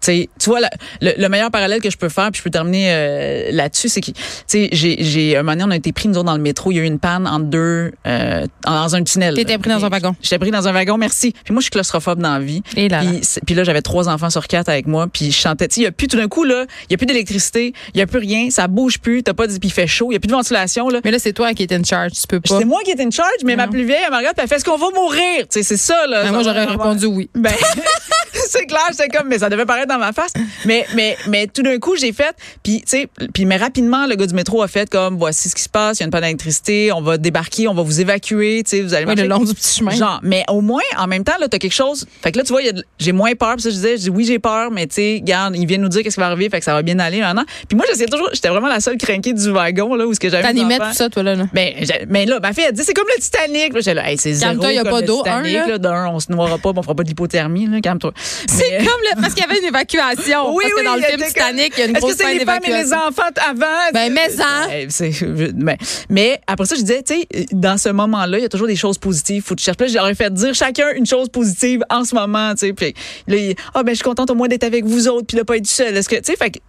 tu 0.01 0.05
sais, 0.11 0.29
tu 0.39 0.49
vois, 0.49 0.59
la- 0.59 0.69
le, 1.01 1.11
le 1.17 1.29
meilleur 1.29 1.51
parallèle 1.51 1.81
que 1.81 1.89
je 1.89 1.97
peux 1.97 2.09
faire, 2.09 2.31
puis 2.31 2.39
je 2.39 2.43
peux 2.43 2.49
terminer 2.49 2.87
euh, 2.91 3.49
là-dessus, 3.51 3.89
c'est 3.89 4.01
que, 4.01 4.07
tu 4.11 4.13
sais, 4.47 4.69
j'ai, 4.71 4.97
j'ai, 5.03 5.37
un 5.37 5.43
moment 5.43 5.53
donné, 5.53 5.63
on 5.65 5.71
a 5.71 5.75
été 5.75 5.91
pris, 5.91 6.07
nous 6.09 6.15
autres, 6.15 6.25
dans 6.25 6.35
le 6.35 6.41
métro, 6.41 6.71
il 6.71 6.75
y 6.77 6.79
a 6.79 6.83
eu 6.83 6.85
une 6.85 6.99
panne 6.99 7.27
entre 7.27 7.45
deux, 7.45 7.91
euh, 8.07 8.45
dans 8.65 8.95
un 8.95 9.03
tunnel. 9.03 9.35
T'étais 9.35 9.57
pris 9.57 9.69
dans 9.69 9.85
un 9.85 9.89
wagon. 9.89 10.15
J'étais 10.21 10.39
pris 10.39 10.51
dans 10.51 10.67
un 10.67 10.71
wagon, 10.71 10.97
merci. 10.97 11.33
Puis 11.43 11.53
moi, 11.53 11.59
je 11.59 11.65
suis 11.65 11.71
claustrophobe 11.71 12.19
dans 12.19 12.33
la 12.33 12.39
vie. 12.39 12.61
Et 12.75 12.89
là. 12.89 13.01
Puis, 13.45 13.55
là, 13.55 13.63
j'avais 13.63 13.81
trois 13.81 14.09
enfants 14.09 14.29
sur 14.29 14.47
quatre 14.47 14.69
avec 14.69 14.87
moi, 14.87 15.07
puis 15.11 15.31
je 15.31 15.37
chantais. 15.37 15.67
Tu 15.67 15.75
sais, 15.75 15.81
il 15.81 15.83
y 15.83 15.87
a 15.87 15.91
plus 15.91 16.07
tout 16.07 16.17
d'un 16.17 16.27
coup 16.27 16.43
là, 16.43 16.65
il 16.89 16.91
y 16.91 16.95
a 16.95 16.97
plus 16.97 17.05
d'électricité, 17.05 17.73
il 17.93 17.99
y 17.99 18.01
a 18.01 18.07
plus 18.07 18.19
rien, 18.19 18.49
ça 18.49 18.67
bouge 18.67 18.99
plus, 18.99 19.23
t'as 19.23 19.33
pas 19.33 19.47
de, 19.47 19.51
puis 19.57 19.69
il 19.69 19.71
fait 19.71 19.87
chaud, 19.87 20.07
il 20.11 20.13
y 20.13 20.17
a 20.17 20.19
plus 20.19 20.27
de 20.27 20.33
ventilation 20.33 20.89
là. 20.89 20.99
Mais 21.03 21.11
là, 21.11 21.19
c'est 21.19 21.33
toi 21.33 21.53
qui 21.53 21.63
es 21.63 21.73
in 21.73 21.83
charge, 21.83 22.13
tu 22.13 22.27
peux 22.27 22.39
pas. 22.39 22.57
C'est 22.59 22.65
moi 22.65 22.79
qui 22.83 22.91
étais 22.91 23.03
in 23.03 23.11
charge, 23.11 23.29
mais 23.45 23.55
ma 23.55 23.67
plus 23.67 23.85
vieille, 23.85 24.01
elle 24.05 24.11
me 24.11 24.17
regarde, 24.17 24.35
elle 24.37 24.47
fait 24.47 24.55
est-ce 24.55 24.65
qu'on 24.65 24.77
va 24.77 24.87
mourir? 24.95 25.41
Tu 25.41 25.45
sais, 25.49 25.63
c'est 25.63 25.77
ça 25.77 26.07
là. 26.07 26.23
Ben, 26.23 26.31
moi, 26.31 26.43
j'aurais 26.43 26.65
répondu 26.65 27.05
oui. 27.05 27.29
Ben, 27.35 27.53
c'est 28.33 28.65
clair, 28.65 28.81
j'étais 28.91 29.09
comme, 29.09 29.27
mais 29.27 29.39
ça 29.39 29.49
devait 29.49 29.65
paraître 29.65 29.90
dans 29.91 29.99
ma 29.99 30.13
face. 30.13 30.33
Mais, 30.65 30.85
mais, 30.95 31.17
mais 31.27 31.47
tout 31.47 31.61
d'un 31.63 31.77
coup, 31.79 31.95
j'ai 31.95 32.13
fait, 32.13 32.35
puis, 32.63 32.77
tu 32.81 32.83
sais, 32.87 33.07
puis, 33.33 33.45
mais 33.45 33.57
rapidement, 33.57 34.05
le 34.07 34.15
gars 34.15 34.25
du 34.25 34.33
métro 34.33 34.61
a 34.61 34.67
fait 34.67 34.89
comme, 34.89 35.17
voici 35.17 35.49
ce 35.49 35.55
qui 35.55 35.63
se 35.63 35.69
passe, 35.69 35.99
il 35.99 36.01
y 36.01 36.03
a 36.03 36.05
une 36.05 36.11
panne 36.11 36.21
d'électricité, 36.21 36.91
on 36.91 37.01
va 37.01 37.17
débarquer, 37.17 37.67
on 37.67 37.73
va 37.73 37.81
vous 37.83 38.01
évacuer, 38.01 38.63
tu 38.63 38.69
sais, 38.71 38.81
vous 38.81 38.93
allez 38.93 39.05
Oui, 39.05 39.15
le 39.15 39.27
long 39.27 39.39
du 39.43 39.53
petit 39.53 39.77
chemin. 39.79 39.91
Genre, 39.91 40.19
mais 40.23 40.43
au 40.49 40.61
moins, 40.61 40.81
en 40.97 41.07
même 41.07 41.23
temps, 41.23 41.33
là, 41.39 41.47
t'as 41.47 41.57
quelque 41.57 41.73
chose. 41.73 42.05
Fait 42.23 42.31
que 42.31 42.37
là, 42.37 42.43
tu 42.43 42.51
vois, 42.51 42.61
il 42.61 42.69
a 42.69 42.81
j'ai 42.99 43.11
moins 43.11 43.33
peur. 43.35 43.53
Puis 43.55 43.63
ça, 43.63 43.69
je 43.69 43.75
disais, 43.75 43.97
je 43.97 44.01
dis, 44.03 44.09
oui, 44.09 44.25
j'ai 44.25 44.39
peur, 44.39 44.71
mais 44.71 44.87
tu 44.87 44.95
sais, 44.95 45.17
regarde, 45.21 45.55
il 45.55 45.65
vient 45.65 45.77
nous 45.77 45.89
dire 45.89 46.03
qu'est-ce 46.03 46.15
qui 46.15 46.19
va 46.21 46.27
arriver, 46.27 46.49
fait 46.49 46.59
que 46.59 46.65
ça 46.65 46.73
va 46.73 46.81
bien 46.81 46.97
aller 46.99 47.19
maintenant. 47.19 47.45
Puis 47.67 47.75
moi, 47.75 47.85
j'essayais 47.89 48.07
toujours, 48.07 48.29
j'étais 48.33 48.49
vraiment 48.49 48.67
la 48.67 48.79
seule 48.79 48.97
crinquée 48.97 49.33
du 49.33 49.49
wagon, 49.51 49.95
là, 49.95 50.05
où 50.07 50.13
ce 50.13 50.19
que 50.19 50.29
j'avais. 50.29 50.43
T'animais 50.43 50.77
tout 50.77 50.93
ça, 50.93 51.09
toi, 51.09 51.23
là. 51.23 51.35
là? 51.35 51.45
Mais, 51.53 51.75
j'ai- 51.81 52.05
mais 52.07 52.25
là, 52.25 52.39
ma 52.39 52.53
fille, 52.53 52.63
elle 52.67 52.73
dit, 52.73 52.83
c'est 52.83 52.93
comme 52.93 53.07
le 53.15 53.21
Titanic. 53.21 53.73
J'étais 53.75 53.93
là, 53.93 54.09
hey, 54.09 54.17
c'est 54.17 54.33
zéro. 54.33 54.51
Calme-toi, 54.51 54.73
y 54.73 54.77
a 54.77 54.83
comme 54.83 54.91
pas 54.91 55.01
d'eau, 55.01 55.17
Titanic, 55.23 55.55
un, 55.57 55.59
là. 55.61 55.67
là. 55.67 55.77
D'un, 55.77 56.07
on 56.07 56.19
se 56.19 56.31
noiera 56.31 56.57
pas, 56.57 56.71
on 56.75 56.81
fera 56.83 56.95
pas 56.95 57.03
de 57.03 57.07
l'hypothermie, 57.09 57.67
là. 57.67 57.81
Calme-toi. 57.81 58.11
C'est 58.47 58.77
comme 58.77 58.87
le, 58.87 59.21
parce 59.21 59.33
qu'il 59.33 59.43
y 59.43 59.47
avait 59.49 59.59
une 59.59 59.65
Oui, 59.89 60.63
parce 60.65 60.73
que 60.73 60.79
oui, 60.79 60.85
dans 60.85 60.95
le 60.95 61.01
il 61.01 61.05
film 61.05 61.23
Titanic, 61.27 61.73
il 61.77 61.79
y 61.79 61.83
a 61.83 61.85
une 61.85 61.95
Est-ce 61.95 62.05
que 62.05 62.15
c'est 62.15 62.33
les 62.33 62.45
femmes 62.45 62.59
et 62.63 62.71
les 62.71 62.93
enfants? 62.93 63.21
Avant? 63.47 63.65
Ben, 63.93 64.13
mais 64.13 64.29
en. 64.39 64.67
Ben, 64.67 65.51
mais, 65.55 65.77
mais 66.09 66.41
après 66.47 66.65
ça, 66.65 66.75
je 66.75 66.81
disais, 66.81 67.03
tu 67.03 67.15
sais, 67.15 67.47
dans 67.51 67.77
ce 67.77 67.89
moment-là, 67.89 68.37
il 68.37 68.41
y 68.41 68.45
a 68.45 68.49
toujours 68.49 68.67
des 68.67 68.75
choses 68.75 68.97
positives. 68.97 69.43
Faut 69.43 69.55
que 69.55 69.59
tu 69.59 69.65
cherches. 69.65 69.79
Là, 69.79 69.87
j'aurais 69.87 70.15
fait 70.15 70.33
dire 70.33 70.53
chacun 70.53 70.91
une 70.95 71.05
chose 71.05 71.29
positive 71.29 71.83
en 71.89 72.03
ce 72.03 72.15
moment, 72.15 72.51
tu 72.51 72.67
sais. 72.67 72.73
Puis 72.73 72.93
là, 73.27 73.53
ah, 73.73 73.83
ben, 73.83 73.91
je 73.91 73.95
suis 73.95 74.03
contente 74.03 74.29
au 74.29 74.35
moins 74.35 74.47
d'être 74.47 74.63
avec 74.63 74.85
vous 74.85 75.07
autres, 75.07 75.27
puis 75.27 75.37
de 75.37 75.43
pas 75.43 75.57
être 75.57 75.67
seule. 75.67 75.95
Est-ce 75.95 76.09
que, 76.09 76.15
tu 76.15 76.23
sais, 76.25 76.35
fait 76.35 76.61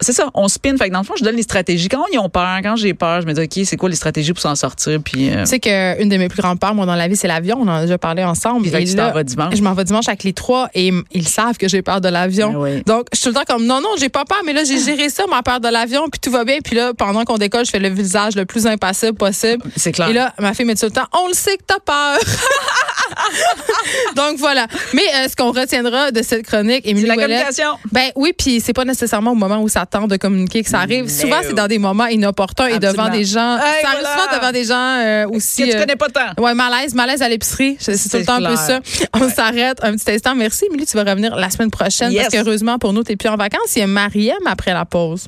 c'est 0.00 0.12
ça, 0.12 0.30
on 0.34 0.48
spin. 0.48 0.76
Fait 0.76 0.88
que 0.88 0.92
dans 0.92 1.00
le 1.00 1.04
fond, 1.04 1.14
je 1.18 1.24
donne 1.24 1.36
les 1.36 1.42
stratégies. 1.42 1.88
Quand 1.88 2.04
ils 2.12 2.18
ont 2.18 2.28
peur, 2.28 2.58
quand 2.62 2.76
j'ai 2.76 2.94
peur, 2.94 3.20
je 3.20 3.26
me 3.26 3.32
dis, 3.32 3.40
OK, 3.42 3.66
c'est 3.66 3.76
quoi 3.76 3.88
les 3.88 3.96
stratégies 3.96 4.32
pour 4.32 4.42
s'en 4.42 4.54
sortir? 4.54 5.00
Puis, 5.02 5.30
euh, 5.30 5.42
Tu 5.44 5.46
sais 5.50 5.60
qu'une 5.60 6.08
de 6.08 6.16
mes 6.16 6.28
plus 6.28 6.40
grandes 6.42 6.58
peurs, 6.60 6.74
moi, 6.74 6.86
dans 6.86 6.94
la 6.94 7.08
vie, 7.08 7.16
c'est 7.16 7.28
l'avion. 7.28 7.58
On 7.60 7.68
en 7.68 7.74
a 7.76 7.80
déjà 7.82 7.98
parlé 7.98 8.24
ensemble. 8.24 8.62
Puis 8.68 8.74
Et 8.74 8.84
tu 8.84 8.96
là, 8.96 9.10
vas 9.12 9.24
dimanche. 9.24 9.54
Je 9.56 9.62
m'en 9.62 9.74
vais 9.74 9.84
dimanche 9.84 10.08
avec 10.08 10.24
les 10.24 10.32
trois 10.32 10.68
et 10.74 10.92
ils 11.12 11.28
savent 11.28 11.56
que 11.56 11.68
j'ai 11.68 11.82
peur 11.82 12.00
de 12.00 12.08
l'avion. 12.08 12.52
Ben 12.52 12.58
oui. 12.58 12.82
Donc, 12.86 13.06
je 13.12 13.18
suis 13.18 13.24
tout 13.30 13.38
le 13.38 13.44
temps 13.44 13.54
comme, 13.54 13.66
non, 13.66 13.80
non, 13.80 13.90
j'ai 13.98 14.08
pas 14.08 14.24
peur, 14.24 14.38
mais 14.44 14.52
là, 14.52 14.64
j'ai 14.64 14.78
géré 14.78 15.08
ça, 15.08 15.24
ma 15.28 15.42
peur 15.42 15.60
de 15.60 15.68
l'avion, 15.68 16.08
puis 16.10 16.20
tout 16.20 16.30
va 16.30 16.44
bien. 16.44 16.58
Puis 16.62 16.76
là, 16.76 16.92
pendant 16.94 17.24
qu'on 17.24 17.38
décolle, 17.38 17.64
je 17.64 17.70
fais 17.70 17.78
le 17.78 17.88
visage 17.88 18.34
le 18.36 18.44
plus 18.44 18.66
impassible 18.66 19.14
possible. 19.16 19.62
c'est 19.76 19.92
clair. 19.92 20.08
Et 20.08 20.12
là, 20.12 20.32
ma 20.38 20.54
fille 20.54 20.64
me 20.66 20.74
dit 20.74 20.80
tout 20.80 20.86
le 20.86 20.92
temps, 20.92 21.06
on 21.12 21.28
le 21.28 21.34
sait 21.34 21.56
que 21.56 21.62
t'as 21.66 21.80
peur. 21.80 22.18
Donc 24.16 24.38
voilà. 24.38 24.66
Mais 24.94 25.02
euh, 25.16 25.28
ce 25.28 25.36
qu'on 25.36 25.52
retiendra 25.52 26.10
de 26.10 26.22
cette 26.22 26.46
chronique, 26.46 26.86
Émilie 26.86 27.06
la 27.06 27.14
Ouellet, 27.14 27.26
communication. 27.26 27.78
ben 27.92 28.10
oui, 28.16 28.32
puis 28.36 28.60
c'est 28.60 28.72
pas 28.72 28.84
nécessairement 28.84 29.32
au 29.32 29.36
moment 29.36 29.57
où 29.60 29.68
ça 29.68 29.86
tente 29.86 30.10
de 30.10 30.16
communiquer 30.16 30.62
que 30.62 30.70
ça 30.70 30.80
arrive. 30.80 31.04
Mais 31.04 31.10
Souvent, 31.10 31.38
c'est 31.42 31.54
dans 31.54 31.66
des 31.66 31.78
moments 31.78 32.06
inopportuns 32.06 32.66
et 32.66 32.78
devant 32.78 33.08
des 33.08 33.24
gens. 33.24 33.56
Hey, 33.56 33.82
ça 33.82 33.88
arrive 33.88 34.00
voilà. 34.00 34.16
souvent 34.22 34.36
devant 34.38 34.52
des 34.52 34.64
gens 34.64 34.74
euh, 34.74 35.28
aussi. 35.28 35.62
Que 35.64 35.70
tu 35.70 35.76
euh, 35.76 35.80
connais 35.80 35.96
pas 35.96 36.08
tant? 36.08 36.42
Ouais, 36.42 36.54
malaise, 36.54 36.94
malaise 36.94 37.22
à 37.22 37.28
l'épicerie. 37.28 37.76
C'est 37.78 37.96
tout 38.08 38.16
le 38.16 38.24
temps 38.24 38.44
un 38.44 38.50
peu 38.50 38.56
ça. 38.56 38.80
On 39.14 39.28
s'arrête 39.28 39.78
un 39.82 39.92
petit 39.96 40.10
instant. 40.12 40.34
Merci, 40.34 40.66
Émilie. 40.66 40.86
Tu 40.86 40.96
vas 40.96 41.04
revenir 41.04 41.36
la 41.36 41.50
semaine 41.50 41.70
prochaine 41.70 42.12
Yes. 42.12 42.22
parce 42.22 42.34
qu'heureusement 42.34 42.78
pour 42.78 42.92
nous, 42.92 43.02
t'es 43.02 43.16
plus 43.16 43.28
en 43.28 43.36
vacances. 43.36 43.76
Il 43.76 43.80
y 43.80 43.82
a 43.82 43.86
Mariem 43.86 44.36
après 44.46 44.72
la 44.72 44.84
pause. 44.84 45.26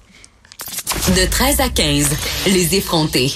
De 1.17 1.29
13 1.29 1.61
à 1.61 1.69
15, 1.69 2.07
les 2.47 2.75
effrontés. 2.77 3.33